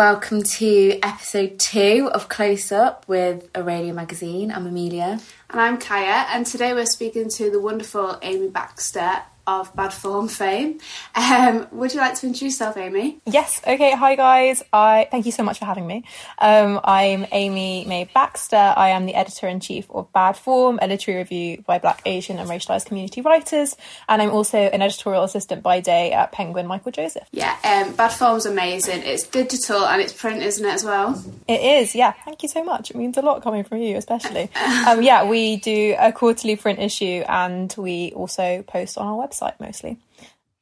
welcome 0.00 0.42
to 0.42 0.98
episode 1.02 1.58
two 1.58 2.08
of 2.14 2.26
Close 2.26 2.72
Up 2.72 3.06
with 3.06 3.50
Aurelia 3.54 3.92
Magazine. 3.92 4.50
I'm 4.50 4.66
Amelia. 4.66 5.20
And 5.50 5.60
I'm 5.60 5.76
Kaya, 5.76 6.24
and 6.30 6.46
today 6.46 6.72
we're 6.72 6.86
speaking 6.86 7.28
to 7.28 7.50
the 7.50 7.60
wonderful 7.60 8.18
Amy 8.22 8.48
Baxter 8.48 9.20
of 9.50 9.74
Bad 9.74 9.92
Form 9.92 10.28
fame. 10.28 10.78
Um, 11.14 11.66
would 11.72 11.92
you 11.92 12.00
like 12.00 12.14
to 12.16 12.26
introduce 12.26 12.54
yourself, 12.54 12.76
Amy? 12.76 13.18
Yes. 13.26 13.60
Okay. 13.66 13.92
Hi, 13.92 14.14
guys. 14.14 14.62
I 14.72 15.08
thank 15.10 15.26
you 15.26 15.32
so 15.32 15.42
much 15.42 15.58
for 15.58 15.64
having 15.64 15.86
me. 15.86 16.04
Um, 16.38 16.80
I'm 16.84 17.26
Amy 17.32 17.84
May 17.86 18.04
Baxter. 18.04 18.56
I 18.56 18.90
am 18.90 19.06
the 19.06 19.14
editor 19.14 19.48
in 19.48 19.58
chief 19.58 19.90
of 19.90 20.12
Bad 20.12 20.36
Form, 20.36 20.78
a 20.80 20.86
literary 20.86 21.18
review 21.18 21.64
by 21.66 21.78
Black, 21.78 22.00
Asian, 22.06 22.38
and 22.38 22.48
racialized 22.48 22.86
community 22.86 23.20
writers, 23.22 23.76
and 24.08 24.22
I'm 24.22 24.30
also 24.30 24.58
an 24.58 24.82
editorial 24.82 25.24
assistant 25.24 25.62
by 25.62 25.80
day 25.80 26.12
at 26.12 26.30
Penguin 26.30 26.66
Michael 26.66 26.92
Joseph. 26.92 27.26
Yeah. 27.32 27.56
Um, 27.64 27.94
Bad 27.94 28.12
Form's 28.12 28.46
amazing. 28.46 29.02
It's 29.02 29.26
digital 29.26 29.84
and 29.84 30.00
it's 30.00 30.12
print, 30.12 30.42
isn't 30.42 30.64
it, 30.64 30.72
as 30.72 30.84
well? 30.84 31.22
It 31.48 31.60
is. 31.60 31.94
Yeah. 31.94 32.12
Thank 32.24 32.44
you 32.44 32.48
so 32.48 32.62
much. 32.62 32.90
It 32.90 32.96
means 32.96 33.16
a 33.16 33.22
lot 33.22 33.42
coming 33.42 33.64
from 33.64 33.78
you, 33.78 33.96
especially. 33.96 34.48
um, 34.86 35.02
yeah. 35.02 35.24
We 35.24 35.56
do 35.56 35.96
a 35.98 36.12
quarterly 36.12 36.54
print 36.54 36.78
issue, 36.78 37.24
and 37.28 37.74
we 37.76 38.12
also 38.12 38.62
post 38.62 38.96
on 38.96 39.06
our 39.08 39.26
website 39.26 39.39
website 39.40 39.60
mostly. 39.60 39.98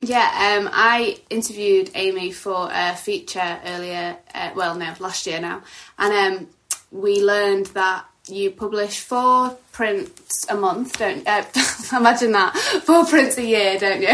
Yeah, 0.00 0.58
um, 0.58 0.68
I 0.72 1.18
interviewed 1.28 1.90
Amy 1.94 2.30
for 2.30 2.70
a 2.72 2.94
feature 2.94 3.58
earlier, 3.66 4.16
uh, 4.32 4.52
well, 4.54 4.76
no, 4.76 4.94
last 5.00 5.26
year 5.26 5.40
now, 5.40 5.62
and 5.98 6.38
um, 6.38 6.46
we 6.92 7.20
learned 7.20 7.66
that 7.66 8.04
you 8.28 8.52
publish 8.52 9.00
four 9.00 9.56
prints 9.72 10.46
a 10.48 10.54
month, 10.54 10.98
don't 10.98 11.26
uh, 11.26 11.42
imagine 11.96 12.30
that 12.30 12.56
four 12.84 13.04
prints 13.06 13.38
a 13.38 13.44
year, 13.44 13.76
don't 13.76 14.00
you? 14.00 14.08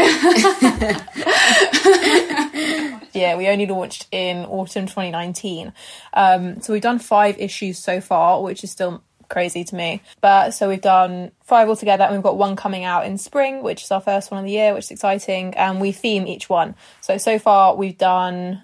yeah, 3.13 3.35
we 3.35 3.47
only 3.47 3.67
launched 3.67 4.07
in 4.11 4.43
autumn 4.45 4.87
2019, 4.87 5.71
um, 6.13 6.61
so 6.61 6.73
we've 6.73 6.81
done 6.81 6.97
five 6.97 7.37
issues 7.37 7.77
so 7.77 8.01
far, 8.01 8.41
which 8.41 8.63
is 8.63 8.71
still 8.71 9.03
crazy 9.29 9.63
to 9.63 9.75
me. 9.75 10.01
But 10.21 10.51
so 10.51 10.67
we've 10.67 10.81
done 10.81 11.31
five 11.43 11.69
altogether, 11.69 12.03
and 12.03 12.13
we've 12.13 12.23
got 12.23 12.37
one 12.37 12.55
coming 12.55 12.83
out 12.83 13.05
in 13.05 13.17
spring, 13.17 13.63
which 13.63 13.83
is 13.83 13.91
our 13.91 14.01
first 14.01 14.31
one 14.31 14.39
of 14.39 14.45
the 14.45 14.51
year, 14.51 14.73
which 14.73 14.85
is 14.85 14.91
exciting. 14.91 15.53
And 15.55 15.81
we 15.81 15.91
theme 15.91 16.27
each 16.27 16.49
one. 16.49 16.75
So 17.01 17.17
so 17.17 17.39
far 17.39 17.75
we've 17.75 17.97
done 17.97 18.63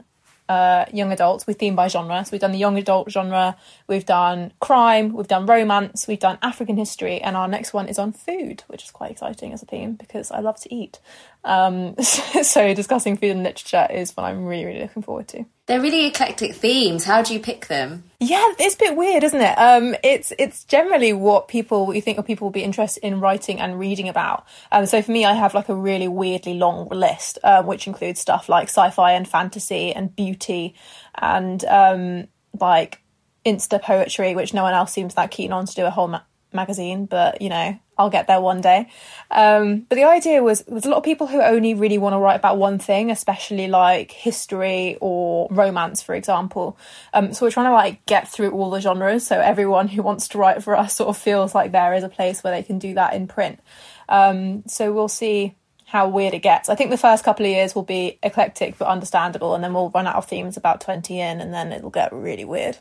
uh, 0.51 0.85
young 0.91 1.13
adults. 1.13 1.47
We 1.47 1.53
theme 1.53 1.75
by 1.77 1.87
genre. 1.87 2.25
So 2.25 2.31
we've 2.33 2.41
done 2.41 2.51
the 2.51 2.57
young 2.57 2.77
adult 2.77 3.09
genre, 3.09 3.55
we've 3.87 4.05
done 4.05 4.51
crime, 4.59 5.13
we've 5.13 5.27
done 5.27 5.45
romance, 5.45 6.07
we've 6.09 6.19
done 6.19 6.37
African 6.41 6.75
history, 6.75 7.21
and 7.21 7.37
our 7.37 7.47
next 7.47 7.73
one 7.73 7.87
is 7.87 7.97
on 7.97 8.11
food, 8.11 8.63
which 8.67 8.83
is 8.83 8.91
quite 8.91 9.11
exciting 9.11 9.53
as 9.53 9.63
a 9.63 9.65
theme 9.65 9.93
because 9.93 10.29
I 10.29 10.41
love 10.41 10.59
to 10.61 10.75
eat. 10.75 10.99
Um, 11.43 11.95
so 12.01 12.73
discussing 12.73 13.17
food 13.17 13.31
and 13.31 13.43
literature 13.43 13.87
is 13.89 14.15
what 14.15 14.25
I'm 14.25 14.45
really, 14.45 14.65
really 14.65 14.81
looking 14.81 15.01
forward 15.01 15.27
to. 15.29 15.45
They're 15.65 15.81
really 15.81 16.05
eclectic 16.05 16.53
themes. 16.55 17.05
How 17.05 17.21
do 17.21 17.33
you 17.33 17.39
pick 17.39 17.67
them? 17.67 18.03
Yeah, 18.19 18.45
it's 18.59 18.75
a 18.75 18.77
bit 18.77 18.97
weird, 18.97 19.23
isn't 19.23 19.39
it? 19.39 19.57
Um, 19.57 19.95
it's 20.03 20.33
it's 20.37 20.63
generally 20.65 21.13
what 21.13 21.47
people 21.47 21.93
you 21.93 22.01
think 22.01 22.17
of 22.17 22.25
people 22.25 22.47
will 22.47 22.51
be 22.51 22.63
interested 22.63 23.05
in 23.05 23.19
writing 23.19 23.59
and 23.59 23.79
reading 23.79 24.09
about. 24.09 24.45
Um, 24.71 24.85
so 24.85 25.01
for 25.01 25.11
me, 25.11 25.23
I 25.25 25.33
have 25.33 25.53
like 25.53 25.69
a 25.69 25.75
really 25.75 26.07
weirdly 26.07 26.55
long 26.55 26.89
list, 26.89 27.39
uh, 27.43 27.63
which 27.63 27.87
includes 27.87 28.19
stuff 28.19 28.49
like 28.49 28.67
sci-fi 28.67 29.13
and 29.13 29.27
fantasy 29.27 29.93
and 29.93 30.15
beauty 30.15 30.75
and 31.15 31.63
um, 31.65 32.27
like 32.59 33.01
insta 33.45 33.81
poetry, 33.81 34.35
which 34.35 34.53
no 34.53 34.63
one 34.63 34.73
else 34.73 34.91
seems 34.91 35.15
that 35.15 35.31
keen 35.31 35.51
on 35.51 35.65
to 35.65 35.73
do 35.73 35.85
a 35.85 35.89
whole 35.89 36.07
ma- 36.07 36.21
magazine. 36.53 37.05
But 37.05 37.41
you 37.41 37.49
know, 37.49 37.77
I'll 37.97 38.09
get 38.09 38.27
there 38.27 38.41
one 38.41 38.61
day. 38.61 38.89
Um, 39.29 39.85
but 39.87 39.95
the 39.95 40.05
idea 40.05 40.41
was 40.41 40.61
there's 40.61 40.85
a 40.85 40.89
lot 40.89 40.97
of 40.97 41.03
people 41.03 41.27
who 41.27 41.41
only 41.41 41.73
really 41.73 41.97
want 41.97 42.13
to 42.13 42.17
write 42.17 42.35
about 42.35 42.57
one 42.57 42.79
thing, 42.79 43.11
especially 43.11 43.67
like 43.67 44.11
history 44.11 44.97
or 45.01 45.47
romance, 45.51 46.01
for 46.01 46.15
example. 46.15 46.77
Um, 47.13 47.33
so 47.33 47.45
we're 47.45 47.51
trying 47.51 47.67
to 47.67 47.73
like 47.73 48.05
get 48.05 48.27
through 48.27 48.51
all 48.51 48.69
the 48.69 48.81
genres, 48.81 49.25
so 49.25 49.39
everyone 49.39 49.87
who 49.87 50.01
wants 50.01 50.27
to 50.29 50.37
write 50.37 50.63
for 50.63 50.77
us 50.77 50.95
sort 50.95 51.09
of 51.09 51.17
feels 51.17 51.53
like 51.53 51.71
there 51.71 51.93
is 51.93 52.03
a 52.03 52.09
place 52.09 52.43
where 52.43 52.53
they 52.53 52.63
can 52.63 52.79
do 52.79 52.93
that 52.95 53.13
in 53.13 53.27
print. 53.27 53.59
Um, 54.09 54.63
so 54.67 54.91
we'll 54.91 55.07
see 55.07 55.55
how 55.91 56.07
weird 56.07 56.33
it 56.33 56.39
gets. 56.39 56.69
I 56.69 56.75
think 56.75 56.89
the 56.89 56.97
first 56.97 57.25
couple 57.25 57.45
of 57.45 57.51
years 57.51 57.75
will 57.75 57.83
be 57.83 58.17
eclectic 58.23 58.77
but 58.77 58.87
understandable, 58.87 59.55
and 59.55 59.61
then 59.61 59.73
we'll 59.73 59.89
run 59.89 60.07
out 60.07 60.15
of 60.15 60.25
themes 60.25 60.55
about 60.55 60.79
20 60.79 61.19
in, 61.19 61.41
and 61.41 61.53
then 61.53 61.73
it'll 61.73 61.89
get 61.89 62.13
really 62.13 62.45
weird. 62.45 62.77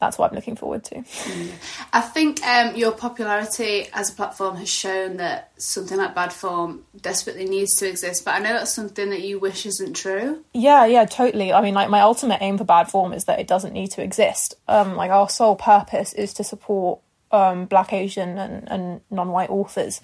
That's 0.00 0.16
what 0.16 0.30
I'm 0.30 0.36
looking 0.36 0.54
forward 0.54 0.84
to. 0.84 0.94
Mm. 0.94 1.50
I 1.92 2.00
think 2.00 2.40
um, 2.46 2.76
your 2.76 2.92
popularity 2.92 3.88
as 3.92 4.10
a 4.10 4.14
platform 4.14 4.54
has 4.58 4.68
shown 4.68 5.16
that 5.16 5.50
something 5.56 5.98
like 5.98 6.14
Bad 6.14 6.32
Form 6.32 6.84
desperately 7.00 7.46
needs 7.46 7.74
to 7.78 7.88
exist, 7.88 8.24
but 8.24 8.34
I 8.34 8.38
know 8.38 8.52
that's 8.52 8.72
something 8.72 9.10
that 9.10 9.22
you 9.22 9.40
wish 9.40 9.66
isn't 9.66 9.94
true. 9.94 10.44
Yeah, 10.54 10.86
yeah, 10.86 11.04
totally. 11.04 11.52
I 11.52 11.62
mean, 11.62 11.74
like, 11.74 11.90
my 11.90 12.02
ultimate 12.02 12.38
aim 12.42 12.58
for 12.58 12.64
Bad 12.64 12.88
Form 12.88 13.12
is 13.12 13.24
that 13.24 13.40
it 13.40 13.48
doesn't 13.48 13.72
need 13.72 13.90
to 13.92 14.04
exist. 14.04 14.54
Um, 14.68 14.94
like, 14.94 15.10
our 15.10 15.28
sole 15.28 15.56
purpose 15.56 16.12
is 16.12 16.32
to 16.34 16.44
support 16.44 17.00
um, 17.32 17.66
Black, 17.66 17.92
Asian, 17.92 18.38
and, 18.38 18.70
and 18.70 19.00
non-white 19.10 19.50
authors. 19.50 20.00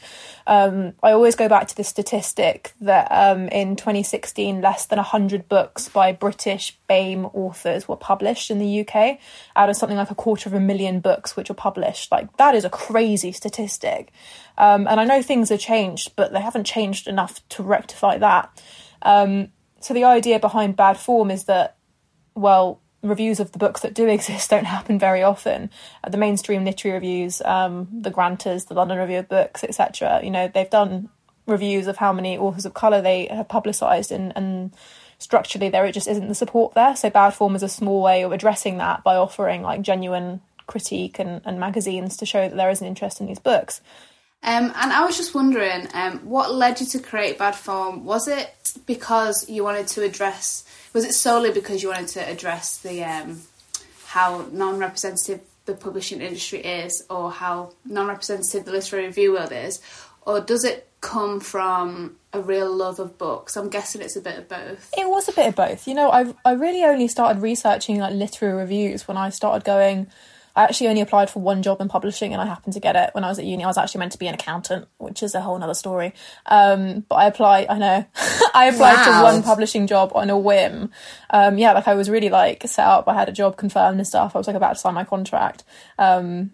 Um, 0.46 0.94
I 1.02 1.12
always 1.12 1.36
go 1.36 1.48
back 1.48 1.68
to 1.68 1.76
the 1.76 1.84
statistic 1.84 2.72
that 2.80 3.08
um, 3.10 3.48
in 3.48 3.76
2016, 3.76 4.60
less 4.60 4.86
than 4.86 4.96
100 4.96 5.48
books 5.48 5.88
by 5.88 6.12
British 6.12 6.78
BAME 6.88 7.30
authors 7.34 7.86
were 7.86 7.96
published 7.96 8.50
in 8.50 8.58
the 8.58 8.80
UK, 8.80 9.18
out 9.54 9.68
of 9.68 9.76
something 9.76 9.98
like 9.98 10.10
a 10.10 10.14
quarter 10.14 10.48
of 10.48 10.54
a 10.54 10.60
million 10.60 11.00
books 11.00 11.36
which 11.36 11.48
were 11.48 11.54
published. 11.54 12.10
Like 12.10 12.36
that 12.38 12.54
is 12.54 12.64
a 12.64 12.70
crazy 12.70 13.32
statistic. 13.32 14.12
Um, 14.56 14.88
and 14.88 14.98
I 14.98 15.04
know 15.04 15.22
things 15.22 15.50
have 15.50 15.60
changed, 15.60 16.16
but 16.16 16.32
they 16.32 16.40
haven't 16.40 16.64
changed 16.64 17.06
enough 17.06 17.46
to 17.50 17.62
rectify 17.62 18.18
that. 18.18 18.62
Um, 19.02 19.52
so 19.80 19.94
the 19.94 20.04
idea 20.04 20.40
behind 20.40 20.76
Bad 20.76 20.96
Form 20.96 21.30
is 21.30 21.44
that, 21.44 21.76
well, 22.34 22.80
reviews 23.02 23.40
of 23.40 23.52
the 23.52 23.58
books 23.58 23.82
that 23.82 23.94
do 23.94 24.06
exist 24.08 24.50
don't 24.50 24.64
happen 24.64 24.98
very 24.98 25.22
often. 25.22 25.70
Uh, 26.04 26.10
the 26.10 26.18
mainstream 26.18 26.64
literary 26.64 26.94
reviews, 26.94 27.40
um, 27.42 27.88
the 27.92 28.10
Grantas, 28.10 28.66
the 28.66 28.74
London 28.74 28.98
Review 28.98 29.18
of 29.18 29.28
Books, 29.28 29.64
etc. 29.64 30.20
You 30.22 30.30
know, 30.30 30.48
they've 30.48 30.70
done 30.70 31.08
reviews 31.46 31.86
of 31.86 31.96
how 31.96 32.12
many 32.12 32.36
authors 32.36 32.66
of 32.66 32.74
colour 32.74 33.00
they 33.00 33.26
have 33.26 33.48
publicised, 33.48 34.12
and, 34.12 34.32
and 34.36 34.74
structurally 35.18 35.68
there 35.68 35.84
it 35.84 35.92
just 35.92 36.08
isn't 36.08 36.28
the 36.28 36.34
support 36.34 36.74
there. 36.74 36.94
So 36.96 37.10
bad 37.10 37.30
form 37.30 37.56
is 37.56 37.62
a 37.62 37.68
small 37.68 38.02
way 38.02 38.22
of 38.22 38.32
addressing 38.32 38.78
that 38.78 39.02
by 39.02 39.16
offering 39.16 39.62
like 39.62 39.82
genuine 39.82 40.40
critique 40.66 41.18
and, 41.18 41.40
and 41.44 41.58
magazines 41.58 42.16
to 42.18 42.26
show 42.26 42.48
that 42.48 42.56
there 42.56 42.70
is 42.70 42.80
an 42.80 42.86
interest 42.86 43.20
in 43.20 43.26
these 43.26 43.38
books. 43.38 43.80
Um, 44.40 44.72
and 44.76 44.92
I 44.92 45.04
was 45.04 45.16
just 45.16 45.34
wondering, 45.34 45.88
um, 45.94 46.18
what 46.20 46.54
led 46.54 46.80
you 46.80 46.86
to 46.86 47.00
create 47.00 47.38
Bad 47.38 47.56
Form? 47.56 48.04
Was 48.04 48.28
it 48.28 48.54
because 48.86 49.48
you 49.48 49.64
wanted 49.64 49.86
to 49.88 50.02
address 50.02 50.64
was 50.92 51.04
it 51.04 51.12
solely 51.12 51.52
because 51.52 51.82
you 51.82 51.88
wanted 51.90 52.08
to 52.08 52.28
address 52.28 52.78
the 52.78 53.04
um, 53.04 53.42
how 54.06 54.46
non-representative 54.52 55.40
the 55.66 55.74
publishing 55.74 56.20
industry 56.22 56.60
is, 56.60 57.04
or 57.10 57.30
how 57.30 57.72
non-representative 57.84 58.64
the 58.64 58.72
literary 58.72 59.06
review 59.06 59.32
world 59.32 59.52
is, 59.52 59.80
or 60.22 60.40
does 60.40 60.64
it 60.64 60.88
come 61.00 61.40
from 61.40 62.16
a 62.32 62.40
real 62.40 62.74
love 62.74 62.98
of 62.98 63.18
books? 63.18 63.56
I'm 63.56 63.68
guessing 63.68 64.00
it's 64.00 64.16
a 64.16 64.20
bit 64.20 64.38
of 64.38 64.48
both. 64.48 64.92
It 64.96 65.08
was 65.08 65.28
a 65.28 65.32
bit 65.32 65.48
of 65.48 65.54
both. 65.54 65.86
You 65.86 65.94
know, 65.94 66.10
I 66.10 66.34
I 66.44 66.52
really 66.52 66.84
only 66.84 67.08
started 67.08 67.42
researching 67.42 67.98
like 67.98 68.14
literary 68.14 68.54
reviews 68.54 69.06
when 69.06 69.16
I 69.16 69.30
started 69.30 69.64
going 69.64 70.08
I 70.58 70.64
actually 70.64 70.88
only 70.88 71.02
applied 71.02 71.30
for 71.30 71.40
one 71.40 71.62
job 71.62 71.80
in 71.80 71.86
publishing 71.86 72.32
and 72.32 72.42
I 72.42 72.46
happened 72.46 72.74
to 72.74 72.80
get 72.80 72.96
it 72.96 73.10
when 73.12 73.22
I 73.22 73.28
was 73.28 73.38
at 73.38 73.44
uni. 73.44 73.62
I 73.62 73.68
was 73.68 73.78
actually 73.78 74.00
meant 74.00 74.10
to 74.12 74.18
be 74.18 74.26
an 74.26 74.34
accountant, 74.34 74.88
which 74.98 75.22
is 75.22 75.36
a 75.36 75.40
whole 75.40 75.62
other 75.62 75.72
story. 75.72 76.12
Um, 76.46 77.04
but 77.08 77.14
I 77.14 77.26
applied, 77.26 77.68
I 77.68 77.78
know, 77.78 78.04
I 78.54 78.66
applied 78.66 78.96
wow. 78.96 79.04
to 79.04 79.22
one 79.22 79.42
publishing 79.44 79.86
job 79.86 80.10
on 80.16 80.30
a 80.30 80.36
whim. 80.36 80.90
Um, 81.30 81.58
yeah, 81.58 81.74
like 81.74 81.86
I 81.86 81.94
was 81.94 82.10
really 82.10 82.28
like 82.28 82.66
set 82.66 82.84
up. 82.84 83.06
I 83.06 83.14
had 83.14 83.28
a 83.28 83.32
job 83.32 83.56
confirmed 83.56 83.98
and 83.98 84.06
stuff. 84.06 84.34
I 84.34 84.38
was 84.38 84.48
like 84.48 84.56
about 84.56 84.72
to 84.72 84.78
sign 84.80 84.94
my 84.94 85.04
contract. 85.04 85.62
Um, 85.96 86.50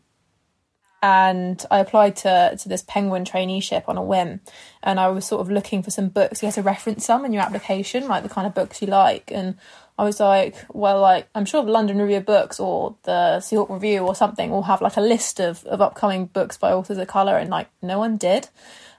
and 1.03 1.65
I 1.71 1.81
applied 1.81 2.17
to 2.17 2.57
to 2.59 2.69
this 2.69 2.83
Penguin 2.83 3.25
traineeship 3.25 3.85
on 3.89 3.99
a 3.99 4.03
whim, 4.03 4.41
and 4.83 4.99
I 4.99 5.09
was 5.09 5.27
sort 5.27 5.43
of 5.43 5.51
looking 5.51 5.83
for 5.83 5.91
some 5.91 6.09
books. 6.09 6.43
You 6.43 6.47
have 6.47 6.55
to 6.55 6.63
reference 6.63 7.05
some 7.05 7.27
in 7.27 7.33
your 7.35 7.43
application, 7.43 8.09
like 8.09 8.23
the 8.23 8.31
kind 8.31 8.47
of 8.47 8.55
books 8.55 8.81
you 8.81 8.89
like, 8.89 9.31
and 9.31 9.57
I 9.97 10.05
was 10.05 10.19
like, 10.19 10.57
well, 10.73 11.01
like 11.01 11.29
I'm 11.35 11.45
sure 11.45 11.65
the 11.65 11.71
London 11.71 11.99
Review 11.99 12.17
of 12.17 12.27
Books 12.27 12.59
or 12.59 12.97
the 13.05 13.39
Seahawk 13.41 13.71
Review 13.71 14.01
or 14.01 14.15
something 14.15 14.51
will 14.51 14.63
have 14.63 14.83
like 14.83 14.97
a 14.97 15.01
list 15.01 15.41
of, 15.41 15.65
of 15.67 15.81
upcoming 15.81 16.27
books 16.27 16.57
by 16.57 16.73
authors 16.73 16.99
of 16.99 17.07
color, 17.07 17.37
and 17.37 17.51
like 17.51 17.69
no 17.81 17.99
one 17.99 18.17
did. 18.17 18.49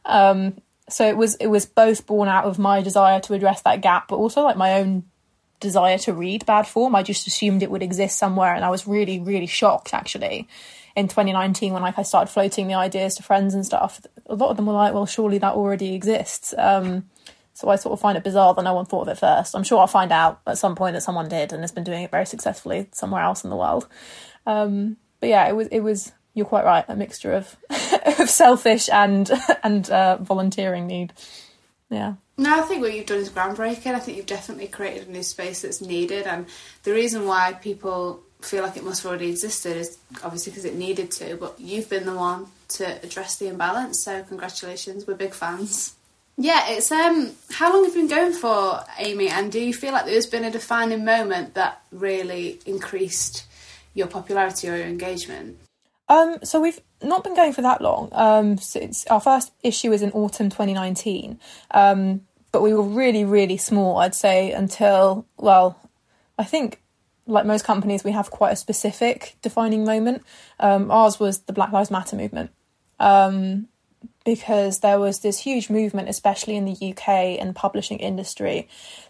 Um, 0.06 0.62
so 0.88 1.06
it 1.06 1.18
was 1.18 1.36
it 1.36 1.48
was 1.48 1.66
both 1.66 2.06
born 2.06 2.30
out 2.30 2.46
of 2.46 2.60
my 2.60 2.82
desire 2.82 3.20
to 3.22 3.34
address 3.34 3.62
that 3.64 3.82
gap, 3.82 4.08
but 4.08 4.18
also 4.18 4.44
like 4.44 4.56
my 4.56 4.76
own 4.76 5.04
desire 5.60 5.98
to 5.98 6.14
read 6.14 6.46
bad 6.46 6.68
form. 6.68 6.96
I 6.96 7.04
just 7.04 7.28
assumed 7.28 7.62
it 7.62 7.72
would 7.72 7.84
exist 7.84 8.18
somewhere, 8.18 8.56
and 8.56 8.64
I 8.64 8.70
was 8.70 8.88
really 8.88 9.20
really 9.20 9.48
shocked 9.48 9.94
actually 9.94 10.48
in 10.96 11.10
2019 11.10 11.74
when 11.74 11.82
like 11.82 12.00
I 12.00 12.04
started 12.04 12.32
floating 12.32 12.68
the 12.68 12.76
ideas 12.76 13.16
to 13.16 13.24
friends 13.24 13.54
and 13.54 13.66
stuff. 13.66 14.00
A 14.28 14.36
lot 14.36 14.50
of 14.50 14.56
them 14.56 14.66
were 14.66 14.74
like, 14.74 14.94
well, 14.94 15.06
surely 15.06 15.40
that 15.40 15.56
already 15.56 15.94
exists. 15.94 16.54
Um, 16.58 17.10
so 17.56 17.70
I 17.70 17.78
sort 17.78 17.94
of 17.94 18.02
find 18.02 18.18
it 18.18 18.24
bizarre 18.24 18.54
that 18.54 18.64
no 18.64 18.74
one 18.74 18.86
thought 18.86 19.04
of 19.04 19.08
it 19.08 19.18
first. 19.18 19.56
I'm 19.56 19.64
sure 19.64 19.80
I'll 19.80 19.88
find 19.88 20.12
out 20.12 20.42
at 20.46 20.58
some 20.58 20.76
point 20.76 20.94
that 20.94 21.02
someone 21.02 21.30
did 21.30 21.54
and 21.54 21.64
has 21.64 21.72
been 21.72 21.86
doing 21.86 22.04
it 22.04 22.12
very 22.12 22.26
successfully 22.26 22.90
somewhere 22.92 23.24
else 23.24 23.46
in 23.46 23.50
the 23.50 23.56
world. 23.56 23.88
Um, 24.46 24.98
but 25.22 25.30
yeah, 25.30 25.48
it 25.48 25.56
was 25.56 25.70
it 25.70 25.80
was 25.80 26.12
you're 26.34 26.46
quite 26.46 26.66
right, 26.66 26.84
a 26.90 26.98
mixture 26.98 27.32
of 27.32 27.56
of 28.20 28.30
selfish 28.30 28.90
and 28.90 29.32
and 29.64 29.90
uh, 29.90 30.18
volunteering 30.18 30.86
need. 30.86 31.14
yeah. 31.90 32.16
No, 32.38 32.60
I 32.60 32.62
think 32.64 32.82
what 32.82 32.94
you've 32.94 33.06
done 33.06 33.20
is 33.20 33.30
groundbreaking. 33.30 33.96
I 33.96 34.00
think 34.00 34.18
you've 34.18 34.26
definitely 34.26 34.68
created 34.68 35.08
a 35.08 35.12
new 35.12 35.24
space 35.24 35.62
that's 35.62 35.80
needed, 35.80 36.28
and 36.28 36.48
the 36.84 36.92
reason 36.92 37.26
why 37.26 37.54
people 37.54 38.22
feel 38.42 38.64
like 38.64 38.76
it 38.76 38.84
must 38.84 39.02
have 39.04 39.10
already 39.12 39.30
existed 39.30 39.78
is 39.78 39.98
obviously 40.26 40.52
because 40.52 40.66
it 40.66 40.76
needed 40.76 41.10
to. 41.12 41.38
But 41.38 41.58
you've 41.58 41.90
been 41.90 42.06
the 42.06 42.14
one 42.14 42.48
to 42.68 43.02
address 43.02 43.38
the 43.38 43.48
imbalance, 43.48 44.04
so 44.04 44.24
congratulations. 44.24 45.08
We're 45.08 45.16
big 45.16 45.34
fans. 45.34 45.96
Yeah, 46.38 46.70
it's 46.70 46.92
um. 46.92 47.32
How 47.52 47.72
long 47.74 47.86
have 47.86 47.96
you 47.96 48.02
been 48.02 48.10
going 48.10 48.34
for, 48.34 48.84
Amy? 48.98 49.30
And 49.30 49.52
do 49.52 49.60
you 49.60 49.74
feel 49.74 49.94
like 49.94 50.06
there's 50.06 50.28
been 50.28 50.44
a 50.44 50.52
defining 50.52 51.06
moment 51.06 51.54
that 51.54 51.82
really 51.92 52.60
increased 52.66 53.46
your 53.94 54.08
popularity 54.08 54.68
or 54.70 54.76
your 54.76 54.86
engagement? 54.86 55.58
Um, 56.10 56.38
so 56.44 56.62
we've 56.62 56.80
not 57.02 57.24
been 57.24 57.36
going 57.36 57.54
for 57.54 57.62
that 57.62 57.82
long. 57.82 58.10
Um, 58.12 58.58
since 58.58 59.06
our 59.08 59.22
first 59.22 59.54
issue 59.64 59.90
was 59.90 60.02
in 60.02 60.12
autumn 60.12 60.50
2019. 60.50 61.40
Um, 61.72 62.22
but 62.52 62.62
we 62.62 62.74
were 62.74 62.84
really, 62.84 63.24
really 63.24 63.58
small. 63.58 63.98
I'd 63.98 64.16
say 64.16 64.52
until 64.52 65.26
well, 65.38 65.80
I 66.38 66.44
think 66.44 66.82
like 67.28 67.46
most 67.46 67.66
companies, 67.66 68.04
we 68.04 68.12
have 68.12 68.30
quite 68.30 68.52
a 68.52 68.56
specific 68.56 69.36
defining 69.42 69.84
moment. 69.84 70.24
Um, 70.60 70.92
ours 70.92 71.20
was 71.20 71.40
the 71.40 71.54
Black 71.54 71.72
Lives 71.72 71.90
Matter 71.92 72.16
movement. 72.16 72.52
Um, 73.00 73.68
because 74.26 74.80
there 74.80 75.00
was 75.00 75.20
this 75.20 75.40
huge 75.40 75.70
movement, 75.70 76.10
especially 76.10 76.58
in 76.58 76.66
the 76.66 76.92
UK 76.92 77.40
and 77.40 77.56
publishing 77.56 78.00
industry, 78.00 78.68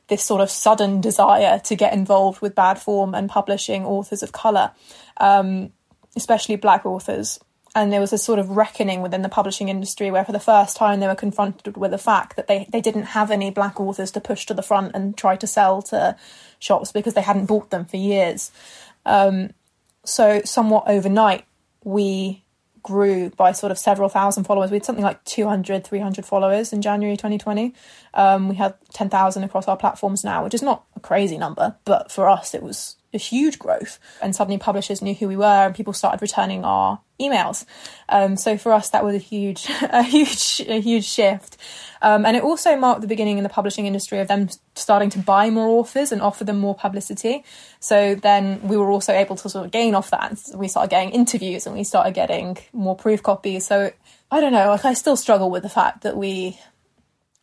this 0.07 0.21
sort 0.21 0.41
of 0.41 0.51
sudden 0.51 1.01
desire 1.01 1.57
to 1.59 1.75
get 1.75 1.93
involved 1.93 2.41
with 2.41 2.53
bad 2.53 2.77
form 2.77 3.15
and 3.15 3.29
publishing 3.29 3.85
authors 3.85 4.21
of 4.21 4.33
colour, 4.33 4.71
um, 5.17 5.71
especially 6.15 6.57
black 6.57 6.85
authors. 6.85 7.39
And 7.73 7.91
there 7.91 7.99
was 7.99 8.13
a 8.13 8.17
sort 8.17 8.39
of 8.39 8.51
reckoning 8.51 9.01
within 9.01 9.21
the 9.21 9.29
publishing 9.29 9.69
industry 9.69 10.11
where, 10.11 10.23
for 10.23 10.31
the 10.31 10.39
first 10.39 10.77
time, 10.77 10.99
they 10.99 11.07
were 11.07 11.15
confronted 11.15 11.75
with 11.75 11.91
the 11.91 11.97
fact 11.97 12.35
that 12.35 12.47
they, 12.47 12.67
they 12.71 12.79
didn't 12.79 13.03
have 13.03 13.31
any 13.31 13.51
black 13.51 13.79
authors 13.79 14.11
to 14.11 14.21
push 14.21 14.45
to 14.45 14.53
the 14.53 14.61
front 14.61 14.91
and 14.93 15.17
try 15.17 15.35
to 15.35 15.47
sell 15.47 15.81
to 15.81 16.15
shops 16.59 16.93
because 16.93 17.15
they 17.15 17.21
hadn't 17.21 17.47
bought 17.47 17.71
them 17.71 17.83
for 17.83 17.97
years. 17.97 18.51
Um, 19.05 19.51
so, 20.05 20.41
somewhat 20.45 20.85
overnight, 20.87 21.45
we 21.83 22.44
grew 22.85 23.31
by 23.31 23.51
sort 23.51 23.71
of 23.71 23.79
several 23.79 24.09
thousand 24.09 24.43
followers. 24.43 24.69
We 24.69 24.77
had 24.77 24.85
something 24.85 25.03
like 25.03 25.23
200, 25.25 25.83
300 25.83 26.23
followers 26.23 26.71
in 26.71 26.83
January 26.83 27.17
2020. 27.17 27.73
Um, 28.13 28.47
we 28.47 28.55
had 28.55 28.75
10,000 28.93 29.43
across 29.43 29.67
our 29.67 29.75
platforms 29.75 30.23
now, 30.23 30.43
which 30.43 30.53
is 30.53 30.61
not 30.61 30.85
a 30.95 30.99
crazy 30.99 31.37
number, 31.37 31.75
but 31.83 32.11
for 32.11 32.29
us 32.29 32.53
it 32.53 32.61
was 32.61 32.95
a 33.15 33.19
huge 33.19 33.57
growth. 33.57 33.99
And 34.21 34.35
suddenly 34.35 34.57
publishers 34.57 35.01
knew 35.01 35.15
who 35.15 35.27
we 35.27 35.37
were 35.37 35.65
and 35.65 35.73
people 35.73 35.93
started 35.93 36.21
returning 36.21 36.63
our 36.63 36.99
emails. 37.19 37.65
Um, 38.09 38.35
so 38.35 38.57
for 38.57 38.71
us, 38.71 38.89
that 38.89 39.03
was 39.03 39.15
a 39.15 39.19
huge, 39.19 39.67
a 39.81 40.03
huge, 40.03 40.61
a 40.67 40.79
huge 40.79 41.05
shift. 41.05 41.57
Um, 42.01 42.25
and 42.25 42.37
it 42.37 42.43
also 42.43 42.75
marked 42.75 43.01
the 43.01 43.07
beginning 43.07 43.37
in 43.37 43.43
the 43.43 43.49
publishing 43.49 43.87
industry 43.87 44.19
of 44.19 44.27
them 44.27 44.49
starting 44.75 45.09
to 45.11 45.19
buy 45.19 45.49
more 45.49 45.67
authors 45.79 46.11
and 46.11 46.21
offer 46.21 46.43
them 46.43 46.59
more 46.59 46.75
publicity. 46.75 47.43
So 47.79 48.15
then 48.15 48.61
we 48.67 48.77
were 48.77 48.91
also 48.91 49.13
able 49.13 49.35
to 49.37 49.49
sort 49.49 49.65
of 49.65 49.71
gain 49.71 49.95
off 49.95 50.11
that. 50.11 50.39
We 50.53 50.67
started 50.67 50.89
getting 50.89 51.09
interviews 51.11 51.65
and 51.65 51.75
we 51.75 51.83
started 51.83 52.13
getting 52.13 52.57
more 52.73 52.95
proof 52.95 53.23
copies. 53.23 53.65
So 53.65 53.91
I 54.29 54.39
don't 54.39 54.53
know, 54.53 54.67
like 54.67 54.85
I 54.85 54.93
still 54.93 55.15
struggle 55.15 55.49
with 55.49 55.63
the 55.63 55.69
fact 55.69 56.01
that 56.01 56.17
we, 56.17 56.59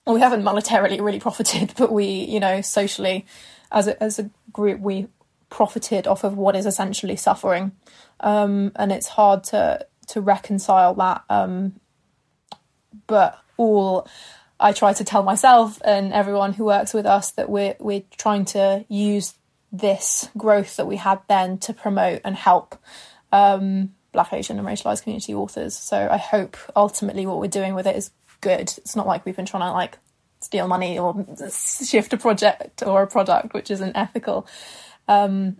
well, 0.07 0.15
we 0.15 0.21
haven't 0.21 0.43
monetarily 0.43 1.01
really 1.01 1.21
profited, 1.21 1.73
but 1.79 1.91
we, 1.91 2.07
you 2.07 2.39
know, 2.39 2.61
socially 2.61 3.27
as 3.73 3.89
a, 3.89 4.01
as 4.03 4.19
a 4.19 4.31
group, 4.53 4.81
we 4.81 5.09
profited 5.53 6.07
off 6.07 6.25
of 6.25 6.37
what 6.37 6.57
is 6.57 6.67
essentially 6.67 7.15
suffering. 7.15 7.73
Um, 8.21 8.73
and 8.75 8.91
it's 8.91 9.09
hard 9.09 9.45
to, 9.45 9.87
to 10.09 10.21
reconcile 10.21 10.95
that. 10.95 11.23
Um, 11.29 11.75
but 13.07 13.39
all 13.57 14.09
I 14.59 14.73
try 14.73 14.93
to 14.95 15.05
tell 15.05 15.23
myself 15.23 15.81
and 15.85 16.13
everyone 16.13 16.55
who 16.55 16.65
works 16.65 16.95
with 16.95 17.05
us 17.05 17.33
that 17.33 17.51
we're 17.51 17.77
we're 17.79 18.05
trying 18.17 18.45
to 18.47 18.85
use 18.89 19.35
this 19.71 20.29
growth 20.37 20.77
that 20.77 20.87
we 20.87 20.97
had 20.97 21.21
then 21.29 21.59
to 21.59 21.73
promote 21.73 22.21
and 22.25 22.37
help 22.37 22.77
um, 23.33 23.95
Black, 24.13 24.33
Asian, 24.33 24.59
and 24.59 24.67
racialized 24.67 25.03
community 25.03 25.35
authors. 25.35 25.75
So 25.77 26.09
I 26.11 26.19
hope 26.19 26.57
ultimately 26.77 27.27
what 27.27 27.41
we're 27.41 27.49
doing 27.49 27.75
with 27.75 27.87
it 27.87 27.97
is 27.97 28.11
good. 28.41 28.73
It's 28.79 28.97
not 28.97 29.07
like 29.07 29.25
we've 29.25 29.37
been 29.37 29.47
trying 29.47 29.63
to 29.63 29.73
like 29.73 29.99
steal 30.41 30.69
money 30.69 30.99
or 30.99 31.27
shift 31.51 32.13
a 32.13 32.17
project 32.17 32.83
or 32.85 33.03
a 33.03 33.07
product 33.07 33.55
which 33.55 33.71
isn't 33.71 33.97
ethical. 33.97 34.47
Um, 35.09 35.59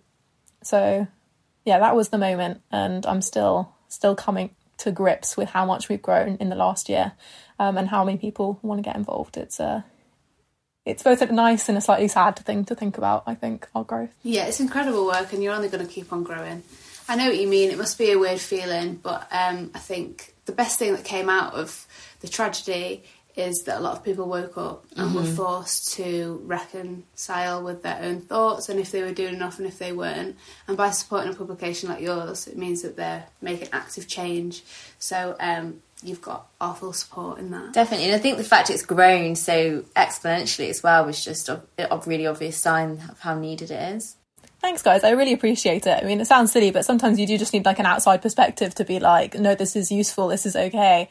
so 0.63 1.07
yeah, 1.65 1.79
that 1.79 1.97
was 1.97 2.09
the 2.09 2.19
moment, 2.19 2.63
and 2.71 3.07
I'm 3.07 3.23
still 3.23 3.75
still 3.89 4.15
coming 4.15 4.51
to 4.79 4.91
grips 4.91 5.37
with 5.37 5.51
how 5.51 5.65
much 5.65 5.89
we've 5.89 6.03
grown 6.03 6.37
in 6.37 6.49
the 6.49 6.57
last 6.57 6.89
year 6.89 7.13
um, 7.59 7.77
and 7.77 7.89
how 7.89 8.05
many 8.05 8.19
people 8.19 8.59
want 8.63 8.79
to 8.79 8.83
get 8.83 8.97
involved. 8.97 9.37
It's 9.37 9.61
a 9.61 9.65
uh, 9.65 9.83
it's 10.85 11.05
both 11.05 11.23
a 11.23 11.27
nice 11.27 11.69
and 11.69 11.79
a 11.79 11.81
slightly 11.81 12.09
sad 12.09 12.37
thing 12.37 12.65
to 12.65 12.75
think 12.75 12.99
about. 12.99 13.23
I 13.27 13.37
think 13.37 13.69
our 13.75 13.85
growth. 13.85 14.13
Yeah, 14.25 14.47
it's 14.47 14.59
incredible 14.59 15.07
work, 15.07 15.33
and 15.33 15.43
you're 15.43 15.55
only 15.55 15.69
going 15.69 15.87
to 15.87 15.93
keep 15.93 16.13
on 16.13 16.25
growing. 16.25 16.65
I 17.09 17.17
know 17.17 17.27
what 17.27 17.39
you 17.39 17.47
mean. 17.47 17.71
It 17.71 17.79
must 17.79 17.99
be 17.99 18.11
a 18.11 18.19
weird 18.19 18.41
feeling, 18.41 18.97
but 18.97 19.29
um, 19.33 19.71
I 19.75 19.79
think 19.79 20.35
the 20.45 20.53
best 20.53 20.79
thing 20.79 20.93
that 20.93 21.05
came 21.05 21.29
out 21.29 21.55
of 21.55 21.87
the 22.21 22.29
tragedy 22.29 23.05
is 23.35 23.63
that 23.65 23.79
a 23.79 23.81
lot 23.81 23.97
of 23.97 24.05
people 24.05 24.29
woke 24.29 24.59
up 24.59 24.85
and 24.97 25.09
mm-hmm. 25.09 25.17
were 25.17 25.25
forced 25.25 25.95
to 25.95 26.41
reconcile 26.45 27.63
with 27.63 27.83
their 27.83 27.99
own 28.03 28.21
thoughts 28.21 28.69
and 28.69 28.79
if 28.79 28.91
they 28.91 29.03
were 29.03 29.13
doing 29.13 29.35
enough 29.35 29.59
and 29.59 29.67
if 29.67 29.79
they 29.79 29.93
weren't. 29.93 30.37
And 30.69 30.77
by 30.77 30.91
supporting 30.91 31.33
a 31.33 31.35
publication 31.35 31.89
like 31.89 32.01
yours, 32.01 32.47
it 32.47 32.59
means 32.59 32.83
that 32.83 32.97
they're 32.97 33.25
making 33.41 33.69
active 33.73 34.07
change. 34.07 34.63
So 34.99 35.37
um, 35.41 35.83
you've 36.03 36.21
got 36.23 36.47
our 36.61 36.75
full 36.75 36.93
support 36.93 37.39
in 37.39 37.51
that. 37.53 37.73
Definitely. 37.73 38.07
And 38.07 38.15
I 38.15 38.19
think 38.19 38.37
the 38.37 38.45
fact 38.45 38.71
it's 38.71 38.85
grown 38.85 39.35
so 39.35 39.81
exponentially 39.97 40.69
as 40.69 40.83
well 40.83 41.07
was 41.07 41.25
just 41.25 41.49
a, 41.49 41.63
a 41.79 42.03
really 42.07 42.27
obvious 42.27 42.59
sign 42.59 43.03
of 43.09 43.21
how 43.21 43.39
needed 43.39 43.71
it 43.71 43.95
is. 43.95 44.17
Thanks, 44.61 44.83
guys. 44.83 45.03
I 45.03 45.11
really 45.11 45.33
appreciate 45.33 45.89
it. 45.89 46.03
I 46.03 46.07
mean, 46.07 46.21
it 46.21 46.27
sounds 46.27 46.53
silly, 46.53 46.71
but 46.71 46.85
sometimes 46.85 47.19
you 47.19 47.27
do 47.27 47.37
just 47.37 47.53
need 47.53 47.65
like 47.65 47.81
an 47.81 47.87
outside 47.87 48.23
perspective 48.23 48.75
to 48.77 48.85
be 48.85 49.01
like, 49.01 49.35
no, 49.35 49.57
this 49.57 49.75
is 49.75 49.91
useful, 49.91 50.29
this 50.29 50.47
is 50.47 50.55
okay. 50.55 51.09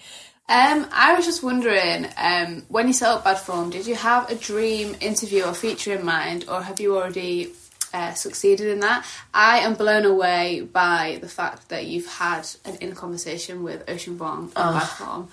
Um, 0.51 0.85
I 0.91 1.13
was 1.13 1.25
just 1.25 1.43
wondering, 1.43 2.07
um, 2.17 2.63
when 2.67 2.85
you 2.85 2.91
set 2.91 3.07
up 3.07 3.23
Bad 3.23 3.37
Form, 3.37 3.69
did 3.69 3.87
you 3.87 3.95
have 3.95 4.29
a 4.29 4.35
dream 4.35 4.97
interview 4.99 5.43
or 5.43 5.53
feature 5.53 5.93
in 5.93 6.05
mind, 6.05 6.43
or 6.49 6.61
have 6.61 6.81
you 6.81 6.97
already 6.97 7.53
uh, 7.93 8.13
succeeded 8.15 8.67
in 8.67 8.81
that? 8.81 9.05
I 9.33 9.59
am 9.59 9.75
blown 9.75 10.03
away 10.03 10.59
by 10.59 11.19
the 11.21 11.29
fact 11.29 11.69
that 11.69 11.85
you've 11.85 12.05
had 12.05 12.49
an 12.65 12.75
in 12.81 12.93
conversation 12.95 13.63
with 13.63 13.89
Ocean 13.89 14.19
Vuong 14.19 14.27
on 14.27 14.51
oh. 14.57 14.73
Bad 14.73 14.89
Form. 14.89 15.29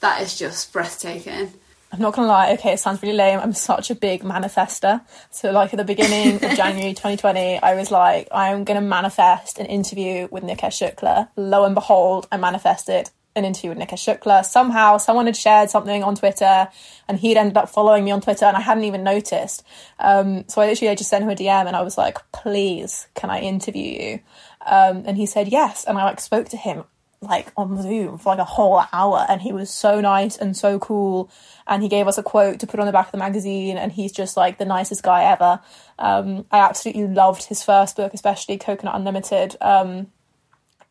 That 0.00 0.20
is 0.22 0.36
just 0.36 0.72
breathtaking. 0.72 1.52
I'm 1.92 2.00
not 2.00 2.14
gonna 2.14 2.26
lie, 2.26 2.52
okay, 2.54 2.72
it 2.72 2.80
sounds 2.80 3.00
really 3.02 3.14
lame. 3.14 3.38
I'm 3.38 3.52
such 3.52 3.92
a 3.92 3.94
big 3.94 4.24
manifester. 4.24 5.00
So, 5.30 5.52
like, 5.52 5.72
at 5.74 5.76
the 5.76 5.84
beginning 5.84 6.42
of 6.44 6.56
January 6.56 6.92
2020, 6.92 7.60
I 7.62 7.76
was 7.76 7.92
like, 7.92 8.26
I'm 8.32 8.64
gonna 8.64 8.80
manifest 8.80 9.60
an 9.60 9.66
interview 9.66 10.26
with 10.32 10.42
Nikesh 10.42 10.92
Shukla. 10.92 11.28
Lo 11.36 11.64
and 11.64 11.76
behold, 11.76 12.26
I 12.32 12.36
manifested 12.36 13.10
an 13.36 13.44
interview 13.44 13.70
with 13.70 13.78
Nikesh 13.78 14.18
Shukla. 14.18 14.44
Somehow 14.44 14.96
someone 14.96 15.26
had 15.26 15.36
shared 15.36 15.70
something 15.70 16.02
on 16.02 16.16
Twitter 16.16 16.68
and 17.06 17.18
he'd 17.18 17.36
ended 17.36 17.56
up 17.56 17.68
following 17.68 18.04
me 18.04 18.10
on 18.10 18.20
Twitter 18.20 18.46
and 18.46 18.56
I 18.56 18.60
hadn't 18.60 18.84
even 18.84 19.04
noticed. 19.04 19.64
Um, 20.00 20.48
so 20.48 20.62
I 20.62 20.68
literally 20.68 20.96
just 20.96 21.10
sent 21.10 21.22
him 21.22 21.30
a 21.30 21.36
DM 21.36 21.66
and 21.66 21.76
I 21.76 21.82
was 21.82 21.98
like, 21.98 22.18
please, 22.32 23.06
can 23.14 23.30
I 23.30 23.40
interview 23.40 24.00
you? 24.00 24.20
Um, 24.66 25.04
and 25.06 25.16
he 25.16 25.26
said 25.26 25.48
yes. 25.48 25.84
And 25.84 25.98
I 25.98 26.04
like 26.04 26.20
spoke 26.20 26.48
to 26.48 26.56
him 26.56 26.84
like 27.20 27.52
on 27.56 27.80
Zoom 27.80 28.18
for 28.18 28.30
like 28.30 28.38
a 28.38 28.44
whole 28.44 28.82
hour 28.92 29.24
and 29.28 29.40
he 29.40 29.52
was 29.52 29.70
so 29.70 30.00
nice 30.00 30.36
and 30.36 30.56
so 30.56 30.78
cool 30.78 31.30
and 31.66 31.82
he 31.82 31.88
gave 31.88 32.06
us 32.06 32.18
a 32.18 32.22
quote 32.22 32.60
to 32.60 32.66
put 32.66 32.78
on 32.78 32.86
the 32.86 32.92
back 32.92 33.06
of 33.06 33.12
the 33.12 33.18
magazine 33.18 33.78
and 33.78 33.92
he's 33.92 34.12
just 34.12 34.36
like 34.36 34.58
the 34.58 34.64
nicest 34.64 35.02
guy 35.02 35.24
ever. 35.24 35.60
Um, 35.98 36.46
I 36.50 36.58
absolutely 36.58 37.06
loved 37.08 37.44
his 37.44 37.62
first 37.62 37.96
book, 37.96 38.12
especially 38.14 38.58
Coconut 38.58 38.94
Unlimited. 38.94 39.56
Um, 39.60 40.08